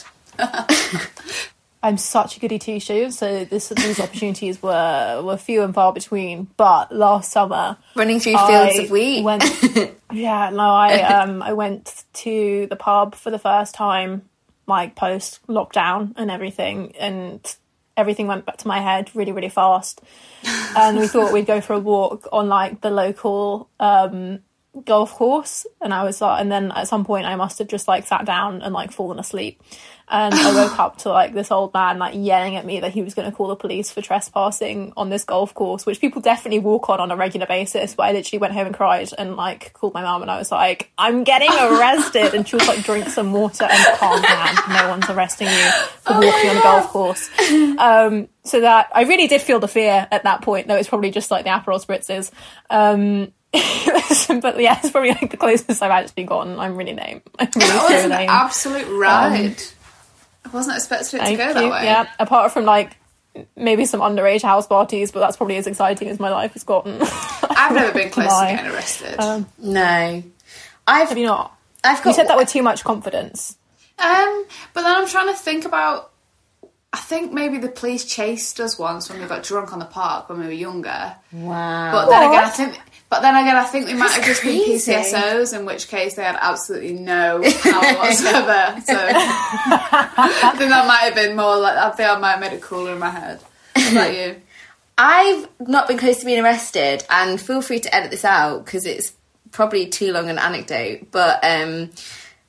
I'm 1.84 1.98
such 1.98 2.38
a 2.38 2.40
goody 2.40 2.58
two 2.58 2.80
shoes, 2.80 3.16
so 3.18 3.46
this, 3.46 3.70
these 3.70 4.00
opportunities 4.00 4.62
were 4.64 5.22
were 5.24 5.38
few 5.38 5.62
and 5.62 5.72
far 5.74 5.94
between. 5.94 6.48
But 6.58 6.92
last 6.92 7.32
summer, 7.32 7.78
Running 7.94 8.20
through 8.20 8.38
fields 8.38 8.80
I 8.80 8.82
of 8.84 8.90
wheat. 8.90 9.24
Went, 9.24 9.44
yeah, 10.12 10.50
no, 10.50 10.64
I 10.64 11.02
um 11.02 11.44
I 11.44 11.54
went 11.54 12.04
to 12.14 12.66
the 12.72 12.76
pub 12.76 13.14
for 13.14 13.30
the 13.30 13.38
first 13.38 13.76
time, 13.76 14.24
like 14.68 14.96
post 14.96 15.46
lockdown 15.48 16.14
and 16.16 16.32
everything, 16.32 16.96
and 17.00 17.56
everything 17.98 18.28
went 18.28 18.46
back 18.46 18.58
to 18.58 18.68
my 18.68 18.80
head 18.80 19.12
really 19.16 19.32
really 19.32 19.50
fast. 19.50 20.02
And 20.78 21.00
we 21.00 21.08
thought 21.08 21.32
we'd 21.32 21.46
go 21.46 21.62
for 21.62 21.74
a 21.74 21.80
walk 21.80 22.28
on 22.34 22.50
like 22.50 22.82
the 22.82 22.90
local 22.90 23.70
um 23.80 24.40
golf 24.84 25.14
course, 25.14 25.66
and 25.82 25.94
I 25.94 26.04
was 26.04 26.22
like, 26.22 26.42
and 26.42 26.52
then 26.52 26.72
at 26.72 26.88
some 26.88 27.06
point 27.06 27.26
I 27.26 27.36
must 27.36 27.60
have 27.60 27.68
just 27.68 27.88
like 27.88 28.06
sat 28.06 28.26
down 28.26 28.62
and 28.62 28.74
like 28.74 28.92
fallen 28.92 29.20
asleep, 29.20 29.62
and 30.08 30.34
I 30.34 30.54
woke 30.54 30.80
up 30.80 30.98
to 31.00 31.10
like 31.10 31.34
this 31.34 31.52
old 31.52 31.74
man 31.74 31.98
like 32.00 32.14
yelling 32.16 32.56
at 32.56 32.66
me 32.66 32.82
that 32.82 32.92
he 32.92 33.02
was 33.02 33.14
going 33.14 33.30
to 33.30 33.36
call 33.36 33.48
the 33.48 33.56
police 33.56 33.92
for 33.92 34.02
trespassing 34.02 34.94
on 34.98 35.10
this 35.10 35.24
golf 35.24 35.54
course, 35.54 35.86
which 35.86 36.02
people 36.02 36.22
definitely 36.22 36.60
walk 36.60 36.90
on 36.90 37.00
on 37.00 37.12
a 37.12 37.16
regular 37.16 37.46
basis. 37.46 37.96
But 37.96 38.04
I 38.04 38.12
literally 38.12 38.40
went 38.40 38.54
home 38.54 38.68
and 38.68 38.76
cried 38.76 39.10
and 39.18 39.36
like 39.36 39.74
called 39.74 39.94
my 39.94 40.04
mum, 40.04 40.22
and 40.22 40.32
I 40.32 40.38
was 40.38 40.52
like, 40.52 40.92
I'm 40.98 41.24
getting 41.24 41.52
arrested, 41.52 42.34
and 42.34 42.48
she 42.48 42.56
was 42.56 42.68
like, 42.68 42.84
drink 42.84 43.08
some 43.10 43.32
water 43.32 43.66
and 43.66 43.98
calm 43.98 44.22
down. 44.22 44.56
No 44.70 44.90
one's 44.90 45.10
arresting 45.10 45.48
you 45.48 45.70
for 46.02 46.14
walking 46.14 46.50
on 46.50 46.58
a 46.58 46.62
golf 46.62 46.88
course. 46.88 47.30
Um, 47.78 48.28
so 48.44 48.62
that 48.62 48.90
I 48.94 49.04
really 49.04 49.28
did 49.28 49.42
feel 49.42 49.60
the 49.60 49.68
fear 49.68 50.08
at 50.12 50.24
that 50.24 50.42
point, 50.42 50.68
though 50.68 50.76
it's 50.76 50.90
probably 50.90 51.12
just 51.12 51.32
like 51.32 51.46
the 51.46 51.52
Aperol 51.52 51.84
spritzes. 51.84 52.32
Um, 52.70 53.32
but 54.42 54.60
yeah, 54.60 54.80
it's 54.82 54.92
probably 54.92 55.12
like 55.12 55.32
the 55.32 55.38
closest 55.38 55.82
I've 55.82 55.92
actually 55.92 56.24
gotten. 56.26 56.60
I'm 56.60 56.76
really 56.76 56.94
lame. 56.94 57.22
I'm 57.40 57.50
really 57.56 57.68
That 57.70 57.88
was 57.90 58.04
an 58.06 58.10
lame. 58.12 58.30
absolute 58.30 58.88
ride. 59.00 59.56
I 60.46 60.50
wasn't 60.50 60.78
expecting 60.78 61.20
it 61.20 61.24
to 61.24 61.26
Thank 61.26 61.38
go 61.40 61.48
you. 61.48 61.54
that 61.54 61.72
way. 61.72 61.86
Yeah, 61.86 62.08
apart 62.20 62.52
from 62.52 62.66
like 62.66 62.96
maybe 63.56 63.86
some 63.86 64.00
underage 64.02 64.42
house 64.44 64.68
parties, 64.68 65.12
but 65.12 65.20
that's 65.20 65.38
probably 65.38 65.58
as 65.58 65.68
exciting 65.68 66.08
as 66.08 66.20
my 66.20 66.30
life 66.30 66.54
has 66.54 66.64
gotten. 66.64 67.00
I've 67.02 67.74
never 67.74 67.92
been 67.92 68.10
close 68.10 68.28
to 68.28 68.46
getting 68.46 68.72
arrested. 68.72 69.20
Um, 69.20 69.48
No, 69.58 70.24
I've 70.88 71.10
have 71.10 71.18
you 71.18 71.26
not? 71.26 71.58
I've 71.84 71.98
got 72.04 72.10
You 72.12 72.14
said 72.16 72.28
that 72.30 72.38
with 72.38 72.50
too 72.50 72.62
much 72.64 72.84
confidence. 72.84 73.58
Um, 74.00 74.46
but 74.74 74.82
then 74.84 74.96
I'm 74.96 75.08
trying 75.08 75.28
to 75.28 75.34
think 75.40 75.66
about. 75.66 76.12
I 76.94 76.98
think 76.98 77.34
maybe 77.34 77.58
the 77.58 77.68
police 77.68 78.06
chased 78.06 78.60
us 78.62 78.80
once 78.80 79.10
when 79.10 79.20
we 79.20 79.28
got 79.28 79.44
drunk 79.44 79.74
on 79.74 79.80
the 79.80 79.86
park 79.86 80.30
when 80.30 80.40
we 80.40 80.46
were 80.46 80.52
younger. 80.54 81.16
wow. 81.34 81.92
But 81.92 82.10
then 82.10 82.30
again, 82.30 82.44
I 82.46 82.50
think. 82.50 82.80
But 83.16 83.22
then 83.22 83.36
again, 83.36 83.56
I 83.56 83.64
think 83.64 83.86
we 83.88 83.94
might 83.94 84.08
That's 84.08 84.16
have 84.16 84.26
just 84.26 84.42
crazy. 84.42 84.92
been 84.92 85.04
PCSOs, 85.04 85.58
in 85.58 85.66
which 85.66 85.88
case 85.88 86.16
they 86.16 86.24
had 86.24 86.38
absolutely 86.42 86.94
no 86.94 87.42
power 87.62 87.94
whatsoever. 87.98 88.82
So 88.86 88.94
I 89.10 90.54
think 90.58 90.70
that 90.70 90.86
might 90.88 91.00
have 91.00 91.16
been 91.16 91.36
more 91.36 91.58
like 91.58 91.78
I 91.78 91.90
think 91.92 92.10
I 92.10 92.20
might 92.20 92.32
have 92.32 92.40
made 92.42 92.54
it 92.54 92.62
cooler 92.62 92.92
in 92.94 93.00
my 93.00 93.10
head. 93.10 93.40
What 93.76 93.92
about 93.92 94.14
you? 94.16 94.36
I've 94.98 95.48
not 95.60 95.88
been 95.88 95.98
close 95.98 96.20
to 96.20 96.26
being 96.26 96.44
arrested, 96.44 97.04
and 97.10 97.40
feel 97.40 97.62
free 97.62 97.80
to 97.82 97.96
edit 97.96 98.12
this 98.12 98.24
out 98.26 98.64
because 98.66 98.86
it's 98.86 99.14
probably 99.52 99.88
too 99.88 100.12
long 100.12 100.30
an 100.30 100.38
anecdote. 100.38 101.08
But 101.12 101.40
um, 101.44 101.90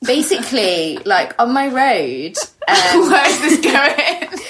basically, 0.05 0.99
like 1.05 1.35
on 1.41 1.53
my 1.53 1.69
road, 1.69 2.37
um, 2.69 3.11
Where 3.11 3.29
is 3.29 3.41
this 3.41 3.61
going? 3.61 4.41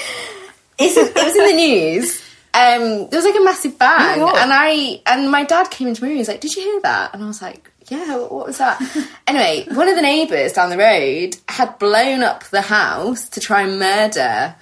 it 0.78 1.14
was 1.14 1.36
in 1.36 1.46
the 1.46 1.52
news. 1.54 2.22
Um, 2.56 3.08
there 3.10 3.18
was 3.18 3.26
like 3.26 3.36
a 3.36 3.44
massive 3.44 3.78
bang, 3.78 4.22
Oh 4.22 4.34
and 4.34 4.50
I 4.50 5.02
and 5.04 5.30
my 5.30 5.44
dad 5.44 5.70
came 5.70 5.88
into 5.88 6.02
my 6.02 6.08
room. 6.08 6.16
He 6.16 6.20
was 6.20 6.28
like, 6.28 6.40
"Did 6.40 6.56
you 6.56 6.62
hear 6.62 6.80
that?" 6.80 7.12
And 7.12 7.22
I 7.22 7.26
was 7.26 7.42
like, 7.42 7.70
"Yeah, 7.88 8.16
what, 8.16 8.32
what 8.32 8.46
was 8.46 8.56
that?" 8.56 8.80
anyway, 9.26 9.66
one 9.74 9.88
of 9.88 9.94
the 9.94 10.00
neighbours 10.00 10.54
down 10.54 10.70
the 10.70 10.78
road 10.78 11.36
had 11.48 11.78
blown 11.78 12.22
up 12.22 12.44
the 12.44 12.62
house 12.62 13.28
to 13.30 13.40
try 13.40 13.60
and 13.60 13.78
murder 13.78 14.54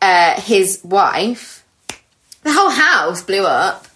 uh, 0.00 0.40
his 0.40 0.80
wife. 0.82 1.62
The 2.42 2.52
whole 2.54 2.70
house 2.70 3.22
blew 3.22 3.44
up, 3.44 3.86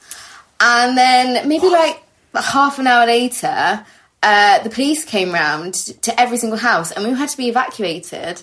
and 0.61 0.99
then 0.99 1.49
maybe 1.49 1.69
like 1.69 2.03
half 2.35 2.79
an 2.79 2.87
hour 2.87 3.07
later, 3.07 3.87
uh, 4.23 4.63
the 4.63 4.71
police 4.71 5.07
came 5.07 5.33
round 5.33 5.75
to 5.75 6.21
every 6.21 6.37
single 6.37 6.59
house, 6.59 6.93
and 6.93 7.07
we 7.07 7.15
had 7.15 7.31
to 7.31 7.37
be 7.39 7.49
evacuated. 7.49 8.43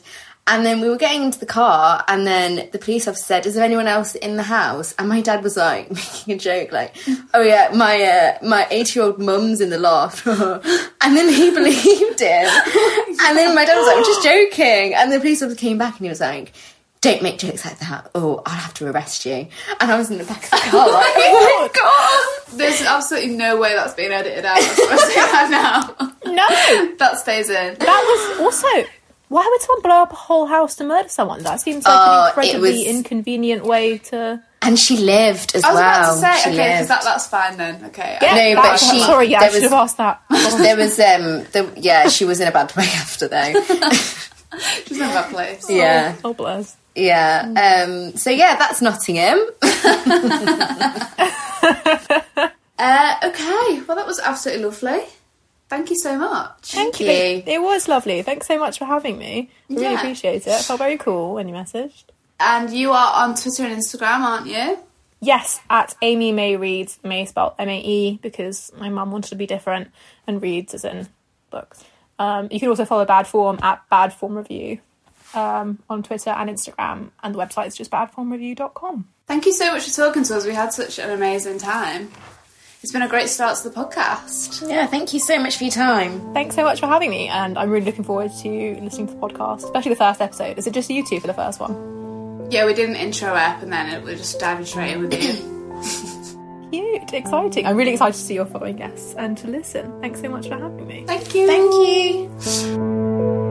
And 0.52 0.66
then 0.66 0.82
we 0.82 0.89
were 0.89 0.97
getting 0.97 1.22
into 1.24 1.38
the 1.39 1.45
car, 1.45 2.04
and 2.08 2.26
then 2.26 2.70
the 2.72 2.80
police 2.80 3.08
officer 3.08 3.24
said, 3.24 3.45
"Is 3.45 3.54
there 3.54 3.64
anyone 3.64 3.86
else 3.88 4.16
in 4.16 4.36
the 4.36 4.43
house?" 4.43 4.93
And 4.97 5.08
my 5.08 5.22
dad 5.22 5.43
was 5.43 5.56
like 5.56 5.91
making 6.02 6.34
a 6.34 6.38
joke, 6.38 6.72
like, 6.72 6.95
"Oh 7.36 7.41
yeah, 7.41 7.70
my 7.76 8.02
uh, 8.02 8.38
my 8.45 8.66
eighty-year-old 8.72 9.20
mum's 9.20 9.62
in 9.62 9.70
the 9.70 9.78
loft," 9.78 10.26
and 10.28 11.16
then 11.18 11.30
he 11.32 11.52
believed 11.60 12.20
it. 12.22 13.20
and 13.22 13.38
then 13.38 13.54
my 13.54 13.64
dad 13.64 13.78
was 13.78 13.86
like, 13.88 13.97
"I'm 13.97 14.04
just 14.04 14.24
joking," 14.24 14.95
and 14.95 15.12
the 15.12 15.20
police 15.20 15.41
officer 15.43 15.58
came 15.60 15.78
back, 15.78 15.97
and 15.97 16.06
he 16.06 16.10
was 16.10 16.20
like. 16.22 16.52
Don't 17.02 17.24
make 17.24 17.39
jokes 17.39 17.64
like 17.64 17.80
that. 17.80 18.12
Oh, 18.14 18.41
I'll 18.45 18.58
have 18.58 18.74
to 18.74 18.91
arrest 18.91 19.26
you. 19.26 19.47
And 19.80 19.89
I 19.89 19.97
was 19.97 20.12
in 20.12 20.18
the 20.18 20.26
back 20.26 20.43
of 20.43 20.50
the 20.50 20.58
car, 20.58 20.86
like, 20.91 21.06
oh 21.16 21.70
my 21.74 21.80
god. 21.80 22.58
There's 22.58 22.82
absolutely 22.82 23.38
no 23.38 23.58
way 23.58 23.74
that's 23.74 23.93
being 23.93 24.12
edited 24.12 24.43
out. 24.43 24.58
I'm 24.58 24.64
supposed 24.64 25.04
say 25.04 25.16
that 25.16 25.47
now. 25.50 26.10
No, 26.26 26.95
That 26.97 27.18
stays 27.18 27.50
in. 27.50 27.76
that 27.80 28.38
was 28.38 28.39
also. 28.41 28.89
Why 29.30 29.47
would 29.49 29.61
someone 29.61 29.82
blow 29.84 30.01
up 30.03 30.11
a 30.11 30.15
whole 30.15 30.45
house 30.47 30.75
to 30.77 30.84
murder 30.84 31.07
someone? 31.09 31.43
That 31.43 31.61
seems 31.61 31.86
like 31.86 31.95
Oh, 31.97 32.21
an 32.23 32.27
incredibly 32.30 32.71
was- 32.80 32.86
inconvenient 32.88 33.63
way 33.63 33.97
to. 34.09 34.41
And 34.61 34.77
she 34.77 34.97
lived 34.97 35.55
as 35.55 35.63
well. 35.63 35.77
I 35.77 35.99
was 36.01 36.07
well. 36.09 36.19
about 36.19 36.34
to 36.36 36.41
say, 36.41 36.43
she 36.43 36.49
okay, 36.49 36.67
because 36.67 36.80
lived. 36.80 36.89
that, 36.89 37.03
that's 37.05 37.27
fine 37.27 37.57
then. 37.57 37.86
Okay. 37.86 38.17
Yeah, 38.21 38.53
No, 38.55 38.61
but 38.61 38.77
she- 38.77 38.99
Sorry, 38.99 39.27
yeah, 39.27 39.38
I 39.38 39.41
there 39.41 39.51
should 39.51 39.61
was- 39.63 39.71
have 39.71 39.80
asked 39.80 39.97
that. 39.97 40.21
there 40.57 40.75
was 40.75 40.99
um 40.99 41.45
the, 41.53 41.71
yeah 41.77 42.09
she 42.09 42.25
was 42.25 42.39
in 42.41 42.47
a 42.47 42.51
bad 42.51 42.75
way 42.75 42.84
after 42.84 43.27
though 43.30 43.53
She's 44.86 44.97
in 44.99 45.03
a 45.05 45.13
bad 45.13 45.32
place. 45.32 45.65
yeah 45.69 46.15
oh 46.25 46.34
bless. 46.34 46.75
yeah 46.95 47.86
um 47.86 48.17
so 48.17 48.32
yeah 48.32 48.55
that's 48.57 48.82
nottingham 48.82 49.39
Uh, 52.82 53.15
okay. 53.25 53.82
Well, 53.88 53.97
that 53.97 54.07
was 54.07 54.21
absolutely 54.21 54.63
lovely. 54.63 55.03
Thank 55.70 55.91
you 55.91 55.95
so 55.97 56.17
much. 56.17 56.72
Thank 56.74 56.99
you. 56.99 57.07
you. 57.07 57.43
It 57.45 57.61
was 57.61 57.88
lovely. 57.88 58.22
Thanks 58.24 58.47
so 58.47 58.57
much 58.57 58.80
for 58.80 58.86
having 58.86 59.17
me. 59.20 59.49
I 59.70 59.74
really 59.74 59.84
Yeah. 59.86 59.97
appreciate 59.99 60.47
it. 60.47 60.47
It 60.47 60.63
felt 60.63 60.80
very 60.80 60.97
cool 60.97 61.36
when 61.36 61.47
you 61.47 61.53
messaged. 61.53 62.05
And 62.39 62.72
you 62.72 62.91
are 62.91 63.24
on 63.24 63.36
Twitter 63.36 63.63
and 63.65 63.78
Instagram, 63.78 64.20
aren't 64.22 64.47
you? 64.47 64.80
Yes, 65.22 65.59
at 65.70 65.95
Amy 66.01 66.32
May 66.32 66.55
Reads, 66.55 66.97
May 67.03 67.26
spelled 67.26 67.53
M 67.59 67.70
A 67.70 67.78
E 67.80 68.20
because 68.22 68.72
my 68.78 68.89
mum 68.89 69.11
wanted 69.11 69.30
to 69.30 69.36
be 69.36 69.45
different 69.45 69.89
and 70.26 70.41
reads 70.41 70.74
as 70.74 70.86
in 70.86 71.07
books. 71.51 71.84
Um, 72.17 72.47
you 72.51 72.59
can 72.59 72.70
also 72.70 72.86
follow 72.86 73.05
Bad 73.05 73.28
Form 73.28 73.59
at 73.61 73.82
Bad 73.89 74.13
Form 74.13 74.36
Review 74.38 74.80
um, 75.34 75.80
on 75.89 76.03
Twitter 76.03 76.30
and 76.32 76.49
Instagram, 76.49 77.09
and 77.22 77.36
the 77.36 77.39
website 77.39 77.67
is 77.67 77.76
just 77.76 77.91
badformreview.com. 77.91 79.07
Thank 79.28 79.45
you 79.45 79.53
so 79.53 79.72
much 79.74 79.88
for 79.89 79.95
talking 79.95 80.24
to 80.24 80.38
us. 80.38 80.45
We 80.45 80.53
had 80.53 80.74
such 80.74 80.97
an 80.99 81.09
amazing 81.11 81.59
time. 81.59 82.11
It's 82.82 82.93
been 82.93 83.01
a 83.01 83.09
great 83.09 83.27
start 83.27 83.57
to 83.57 83.69
the 83.69 83.75
podcast. 83.75 84.69
yeah 84.69 84.88
thank 84.88 85.13
you 85.13 85.19
so 85.19 85.38
much 85.38 85.57
for 85.57 85.65
your 85.65 85.71
time 85.71 86.34
Thanks 86.34 86.55
so 86.55 86.63
much 86.63 86.80
for 86.80 86.88
having 86.88 87.09
me, 87.09 87.27
and 87.27 87.57
I'm 87.57 87.69
really 87.69 87.86
looking 87.86 88.03
forward 88.05 88.32
to 88.41 88.80
listening 88.82 89.07
to 89.07 89.13
the 89.13 89.19
podcast, 89.19 89.63
especially 89.65 89.89
the 89.91 89.97
first 89.97 90.21
episode. 90.21 90.57
Is 90.57 90.65
it 90.67 90.73
just 90.73 90.89
you 90.89 91.05
two 91.05 91.19
for 91.19 91.27
the 91.27 91.34
first 91.34 91.59
one? 91.59 92.47
Yeah, 92.51 92.65
we 92.65 92.73
did 92.73 92.89
an 92.89 92.95
intro 92.95 93.36
app 93.36 93.61
and 93.61 93.71
then 93.71 94.03
we're 94.03 94.15
just 94.15 94.39
diving 94.39 94.65
straight 94.65 94.93
in 94.93 95.01
with 95.01 95.13
you. 95.13 96.69
Cute, 96.71 97.13
exciting. 97.13 97.65
I'm 97.65 97.75
really 97.75 97.91
excited 97.91 98.13
to 98.13 98.19
see 98.19 98.36
your 98.36 98.45
following 98.45 98.77
guests 98.77 99.13
and 99.15 99.38
to 99.39 99.47
listen. 99.47 99.99
Thanks 100.01 100.21
so 100.21 100.30
much 100.30 100.47
for 100.47 100.55
having 100.55 100.88
me. 100.88 101.03
Thank 101.05 101.36
you. 101.36 101.47
thank 101.47 101.73
you 101.73 103.49